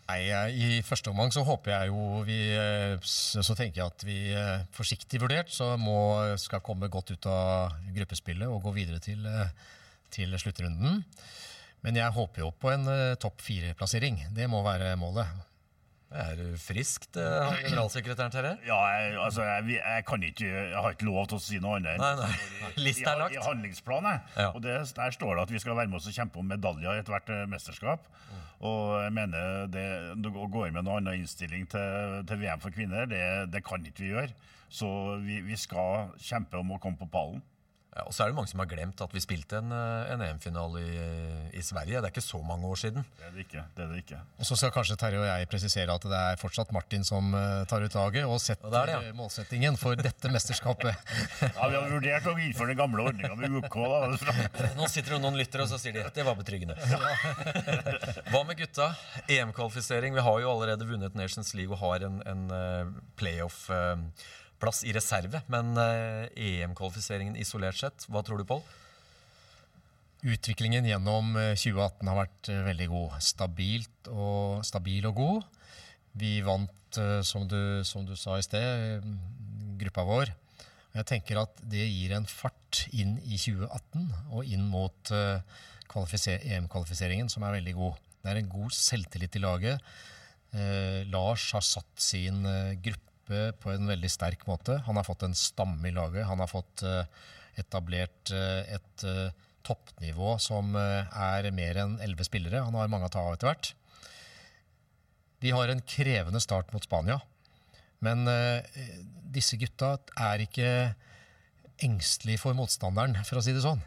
Nei, 0.04 0.28
I 0.51 0.82
første 0.84 1.14
omgang 1.14 1.32
så 1.32 1.45
håper 1.47 1.72
jeg 1.72 1.91
jo 1.93 2.24
vi 2.28 2.36
eh, 2.60 2.97
Så 3.08 3.56
tenker 3.56 3.80
jeg 3.80 3.88
at 3.88 4.04
vi 4.04 4.18
eh, 4.36 4.66
forsiktig 4.76 5.22
vurdert 5.24 5.54
så 5.54 5.74
må, 5.80 5.95
skal 6.41 6.64
komme 6.66 6.91
godt 6.91 7.14
ut 7.16 7.28
av 7.32 7.78
gruppespillet 7.95 8.51
og 8.51 8.66
gå 8.68 8.74
videre 8.76 8.99
til, 9.04 9.24
eh, 9.24 9.54
til 10.12 10.36
sluttrunden. 10.39 11.06
Men 11.84 11.99
jeg 11.99 12.16
håper 12.16 12.43
jo 12.43 12.51
på 12.56 12.70
en 12.72 12.88
topp 13.20 13.41
fire-plassering. 13.43 14.22
Det 14.36 14.45
må 14.47 14.62
være 14.64 14.93
målet. 14.95 15.28
Det 16.14 16.22
er 16.22 16.41
friskt, 16.61 17.16
frisk, 17.18 17.18
han 17.18 17.55
generalsekretæren 17.64 18.34
Terje. 18.34 18.53
Ja, 18.68 18.80
jeg, 18.93 19.16
altså, 19.18 19.45
jeg, 19.47 19.80
jeg 19.80 20.03
kan 20.05 20.26
ikke 20.28 20.45
Jeg 20.45 20.82
har 20.86 20.93
ikke 20.93 21.07
lov 21.07 21.24
til 21.32 21.39
å 21.39 21.41
si 21.41 21.61
noe 21.64 21.80
annet. 21.80 21.97
Nei, 21.97 22.11
nei. 22.20 22.68
Lista 22.86 23.16
er 23.16 23.18
I, 23.18 23.24
lagt. 23.24 23.38
I 23.38 23.45
handlingsplanen. 23.47 24.28
Ja. 24.38 24.51
Og 24.53 24.61
det, 24.61 24.76
der 24.93 25.16
står 25.18 25.39
det 25.39 25.47
at 25.47 25.55
vi 25.55 25.64
skal 25.64 25.80
være 25.80 25.89
med 25.89 25.97
oss 25.97 26.11
og 26.11 26.18
kjempe 26.20 26.41
om 26.43 26.53
medaljer 26.53 26.99
i 26.99 27.01
ethvert 27.01 27.34
mesterskap. 27.49 28.05
mesterskap. 28.05 28.53
Og 28.64 28.93
jeg 29.03 29.11
mener 29.16 29.66
det 29.72 29.88
å 30.30 30.47
gå 30.51 30.68
inn 30.68 30.78
med 30.78 30.86
noen 30.86 31.01
annen 31.01 31.24
innstilling 31.24 31.66
til, 31.72 32.22
til 32.30 32.39
VM 32.39 32.61
for 32.64 32.76
kvinner, 32.76 33.09
det, 33.09 33.24
det 33.51 33.64
kan 33.66 33.84
ikke 33.84 34.05
vi 34.05 34.14
gjøre. 34.14 34.51
Så 34.74 34.88
vi, 35.26 35.41
vi 35.45 35.57
skal 35.59 36.14
kjempe 36.22 36.61
om 36.61 36.72
å 36.74 36.80
komme 36.82 36.97
på 37.01 37.09
pallen. 37.11 37.43
Ja, 37.94 38.08
og 38.10 38.14
så 38.16 38.24
er 38.24 38.32
det 38.32 38.38
mange 38.39 38.50
som 38.50 38.62
har 38.64 38.66
glemt 38.72 39.02
at 39.06 39.12
vi 39.14 39.22
spilte 39.22 39.60
en, 39.62 39.70
eh, 39.70 40.12
en 40.16 40.22
EM-finale 40.26 40.80
i, 40.82 41.02
i 41.60 41.62
Sverige. 41.62 42.00
Det 42.02 42.08
er 42.10 42.14
ikke 42.14 42.24
så 42.26 42.39
mange 42.41 42.66
år 42.66 42.80
siden. 42.82 43.06
Det 43.20 43.28
er 43.28 43.36
det 43.36 43.44
ikke. 43.46 43.64
det 43.76 43.84
er 43.84 43.91
det 43.91 44.00
ikke. 44.02 44.22
Og 44.41 44.48
så 44.50 44.58
skal 44.58 44.74
kanskje 44.74 44.98
Terje 44.98 45.20
og 45.22 45.28
jeg 45.28 45.50
presisere 45.52 45.94
at 45.94 46.08
det 46.10 46.22
er 46.32 46.39
fortsatt 46.41 46.74
Martin 46.74 47.06
som 47.06 47.30
eh, 47.38 47.62
tar 47.70 47.86
ut 47.86 47.98
laget 48.00 48.26
og 48.26 48.41
setter 48.41 48.66
Og 48.66 48.74
det 48.74 48.82
det, 48.89 48.96
ja. 48.98 49.02
eh, 49.12 49.18
målsettingen 49.20 49.78
for 49.78 50.00
dette 50.00 50.34
mesterskapet. 50.34 50.98
Ja, 51.54 51.68
Vi 51.70 51.78
har 51.78 51.89
vurdert 51.91 52.26
å 52.28 52.34
innføre 52.39 52.72
den 52.74 52.80
gamle 52.80 53.06
ordninga 53.12 53.36
med 53.38 53.58
UK. 53.62 53.78
da. 53.78 54.74
Nå 54.80 54.88
sitter 54.89 55.16
det 55.16 55.22
noen 55.24 55.38
lyttere 55.38 55.68
og 55.68 55.70
så 55.72 55.78
sier 55.82 55.94
de 56.00 56.08
det 56.14 56.26
var 56.26 56.38
betryggende. 56.39 56.76
Hva 58.34 58.41
med 58.48 58.58
gutta? 58.58 58.89
EM-kvalifisering. 59.30 60.16
Vi 60.18 60.24
har 60.26 60.41
jo 60.41 60.50
allerede 60.50 60.88
vunnet 60.89 61.18
Nations 61.18 61.54
League 61.58 61.74
og 61.74 61.82
har 61.84 62.08
en, 62.10 62.22
en 62.26 62.44
eh, 62.58 62.94
playoff-plass 64.64 64.84
i 64.88 64.93
reserve. 64.95 65.41
Men 65.51 65.76
eh, 65.78 66.64
EM-kvalifiseringen 66.64 67.38
isolert 67.39 67.78
sett, 67.78 68.07
hva 68.09 68.24
tror 68.24 68.39
du, 68.39 68.45
Pål? 68.47 68.61
Utviklingen 70.24 70.86
gjennom 70.88 71.36
eh, 71.36 71.55
2018 71.55 72.07
har 72.07 72.20
vært 72.22 72.49
eh, 72.51 72.64
veldig 72.70 72.88
god. 72.91 73.18
Stabilt 73.22 74.11
og, 74.11 74.64
stabil 74.66 75.05
og 75.09 75.20
god. 75.20 75.43
Vi 76.20 76.38
vant, 76.45 76.99
eh, 77.01 77.20
som 77.24 77.47
du, 77.47 77.84
som 77.84 78.05
du 78.07 78.16
sa 78.16 78.38
i 78.39 78.45
sted, 78.45 79.01
eh, 79.01 79.11
gruppa 79.82 80.05
vår. 80.07 80.34
Jeg 80.93 81.09
tenker 81.09 81.41
at 81.41 81.57
det 81.66 81.84
gir 81.89 82.14
en 82.14 82.30
fart 82.30 82.86
inn 82.93 83.18
i 83.26 83.38
2018 83.41 84.09
og 84.32 84.45
inn 84.45 84.66
mot 84.70 85.11
eh, 85.11 85.41
EM-kvalifiseringen, 85.93 87.30
som 87.30 87.43
er 87.45 87.59
veldig 87.59 87.76
god. 87.78 88.01
Det 88.24 88.32
er 88.32 88.39
en 88.39 88.49
god 88.49 88.74
selvtillit 88.74 89.36
i 89.36 89.41
laget. 89.43 89.93
Eh, 90.53 91.01
Lars 91.11 91.49
har 91.57 91.66
satt 91.66 91.97
sin 92.01 92.45
eh, 92.45 92.78
gruppe 93.24 93.54
på 93.62 93.72
en 93.72 93.88
veldig 93.88 94.10
sterk 94.10 94.46
måte. 94.48 94.82
Han 94.86 94.96
har 94.96 95.04
fått 95.04 95.24
en 95.24 95.36
stamme 95.36 95.88
i 95.88 95.92
laget. 95.92 96.26
Han 96.26 96.40
har 96.40 96.48
fått 96.48 96.84
eh, 96.84 97.06
etablert 97.56 98.32
eh, 98.32 98.76
et 98.76 99.04
eh, 99.04 99.32
toppnivå 99.64 100.38
som 100.40 100.76
er 100.76 101.52
mer 101.52 101.78
enn 101.78 102.00
elleve 102.02 102.26
spillere. 102.26 102.66
Han 102.66 102.76
har 102.76 102.90
mange 102.90 103.08
å 103.08 103.10
ta 103.10 103.22
av 103.22 103.34
etter 103.34 103.48
hvert. 103.48 103.74
De 105.40 105.52
har 105.52 105.70
en 105.70 105.82
krevende 105.82 106.42
start 106.42 106.74
mot 106.74 106.84
Spania. 106.84 107.22
Men 108.04 108.28
disse 109.32 109.56
gutta 109.56 109.94
er 110.20 110.44
ikke 110.44 110.68
engstelige 111.80 112.42
for 112.42 112.54
motstanderen, 112.54 113.16
for 113.24 113.40
å 113.40 113.44
si 113.44 113.56
det 113.56 113.64
sånn. 113.64 113.80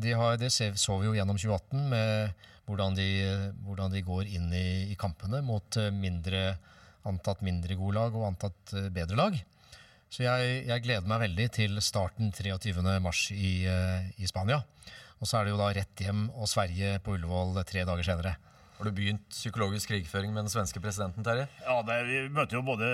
De 0.00 0.14
har, 0.16 0.38
det 0.40 0.48
så 0.56 0.96
vi 0.96 1.10
jo 1.10 1.12
gjennom 1.12 1.36
2018 1.36 1.84
med 1.92 2.48
hvordan 2.64 2.96
de, 2.96 3.10
hvordan 3.60 3.92
de 3.92 4.00
går 4.08 4.24
inn 4.24 4.48
i, 4.56 4.88
i 4.88 4.96
kampene 4.96 5.42
mot 5.44 5.76
mindre, 5.92 6.54
antatt 7.08 7.42
mindre 7.46 7.76
gode 7.78 7.96
lag 7.96 8.16
og 8.16 8.28
antatt 8.32 8.74
eh, 8.76 8.90
bedre 8.92 9.18
lag. 9.18 9.38
Så 10.10 10.24
jeg, 10.24 10.64
jeg 10.66 10.84
gleder 10.84 11.06
meg 11.06 11.22
veldig 11.22 11.46
til 11.54 11.78
starten 11.84 12.32
23. 12.34 12.82
mars 13.02 13.28
i, 13.34 13.62
eh, 13.70 14.10
i 14.18 14.28
Spania. 14.28 14.60
Og 15.20 15.28
så 15.28 15.38
er 15.38 15.46
det 15.46 15.54
jo 15.54 15.60
da 15.60 15.70
rett 15.76 16.02
hjem 16.02 16.26
og 16.32 16.48
Sverige 16.50 16.98
på 17.04 17.14
Ullevål 17.16 17.60
tre 17.68 17.84
dager 17.88 18.06
senere. 18.06 18.34
Har 18.80 18.88
du 18.88 18.96
begynt 18.96 19.26
psykologisk 19.28 19.90
krigføring 19.90 20.30
med 20.32 20.46
den 20.46 20.48
svenske 20.48 20.80
presidenten, 20.80 21.20
Terje? 21.20 21.42
Ja, 21.66 21.74
det, 21.84 21.96
Vi 22.08 22.20
møter 22.32 22.56
jo 22.56 22.62
både, 22.64 22.86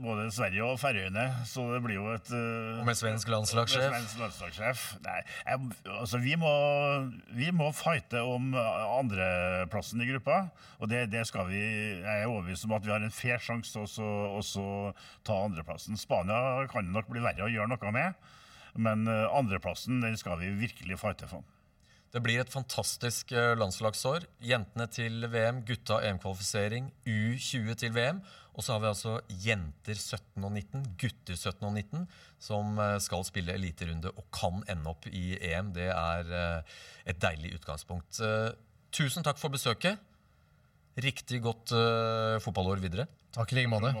både 0.00 0.30
Sverige 0.32 0.64
og 0.64 0.78
Færøyene, 0.80 1.26
så 1.44 1.66
det 1.74 1.82
blir 1.84 1.98
jo 1.98 2.06
et 2.14 2.30
uh, 2.32 2.78
Og 2.80 2.86
med 2.88 2.96
svensk 2.96 3.28
landslagssjef? 3.28 3.84
Med 3.84 3.98
svensk 3.98 4.22
landslagssjef. 4.22 4.84
Nei, 5.04 5.18
jeg, 5.44 5.68
altså 5.92 6.20
vi 6.22 6.38
må, 6.40 6.52
vi 7.36 7.50
må 7.52 7.68
fighte 7.76 8.22
om 8.24 8.56
andreplassen 8.56 10.00
i 10.00 10.08
gruppa. 10.08 10.38
Og 10.80 10.88
det, 10.88 11.02
det 11.12 11.26
skal 11.28 11.50
vi 11.50 11.60
Jeg 11.60 12.22
er 12.22 12.30
overbevist 12.30 12.64
om 12.64 12.72
at 12.78 12.88
vi 12.88 12.94
har 12.94 13.04
en 13.04 13.12
fair 13.12 13.36
sjanse 13.36 13.76
til 13.76 13.84
å 13.84 14.40
så- 14.40 14.94
ta 15.28 15.36
andreplassen. 15.44 16.00
Spania 16.00 16.64
kan 16.72 16.88
det 16.88 16.96
nok 16.96 17.12
bli 17.12 17.20
verre 17.20 17.44
å 17.44 17.52
gjøre 17.52 17.74
noe 17.74 17.92
med, 17.92 18.16
men 18.80 19.04
eh, 19.04 19.28
andreplassen 19.36 20.00
den 20.00 20.16
skal 20.16 20.40
vi 20.40 20.48
virkelig 20.64 20.96
fighte 21.04 21.28
for. 21.28 21.44
Det 22.16 22.22
blir 22.24 22.40
et 22.40 22.48
fantastisk 22.48 23.34
eh, 23.36 23.52
landslagsår. 23.60 24.24
Jentene 24.48 24.86
til 24.88 25.26
VM, 25.28 25.58
gutta 25.68 25.98
EM-kvalifisering, 26.00 26.86
U20 27.04 27.74
til 27.76 27.90
VM. 27.92 28.22
Og 28.56 28.64
så 28.64 28.72
har 28.72 28.80
vi 28.80 28.88
altså 28.88 29.18
jenter 29.44 29.98
17 30.00 30.46
og 30.48 30.48
19, 30.48 30.86
gutter 30.96 31.36
17 31.36 31.66
og 31.68 31.74
19, 31.74 32.06
som 32.40 32.80
eh, 32.80 32.94
skal 33.04 33.26
spille 33.28 33.52
eliterunde 33.58 34.14
og 34.14 34.24
kan 34.32 34.64
ende 34.72 34.94
opp 34.94 35.04
i 35.10 35.36
EM. 35.36 35.74
Det 35.76 35.90
er 35.92 36.32
eh, 36.40 36.78
et 37.12 37.20
deilig 37.20 37.58
utgangspunkt. 37.58 38.22
Tusen 38.96 39.26
takk 39.26 39.36
for 39.36 39.52
besøket. 39.52 40.00
Riktig 40.96 41.42
godt 41.44 41.74
fotballår 42.40 42.80
videre. 42.80 43.04
Takk 43.36 43.52
i 43.52 43.60
like 43.60 43.68
måte. 43.68 43.92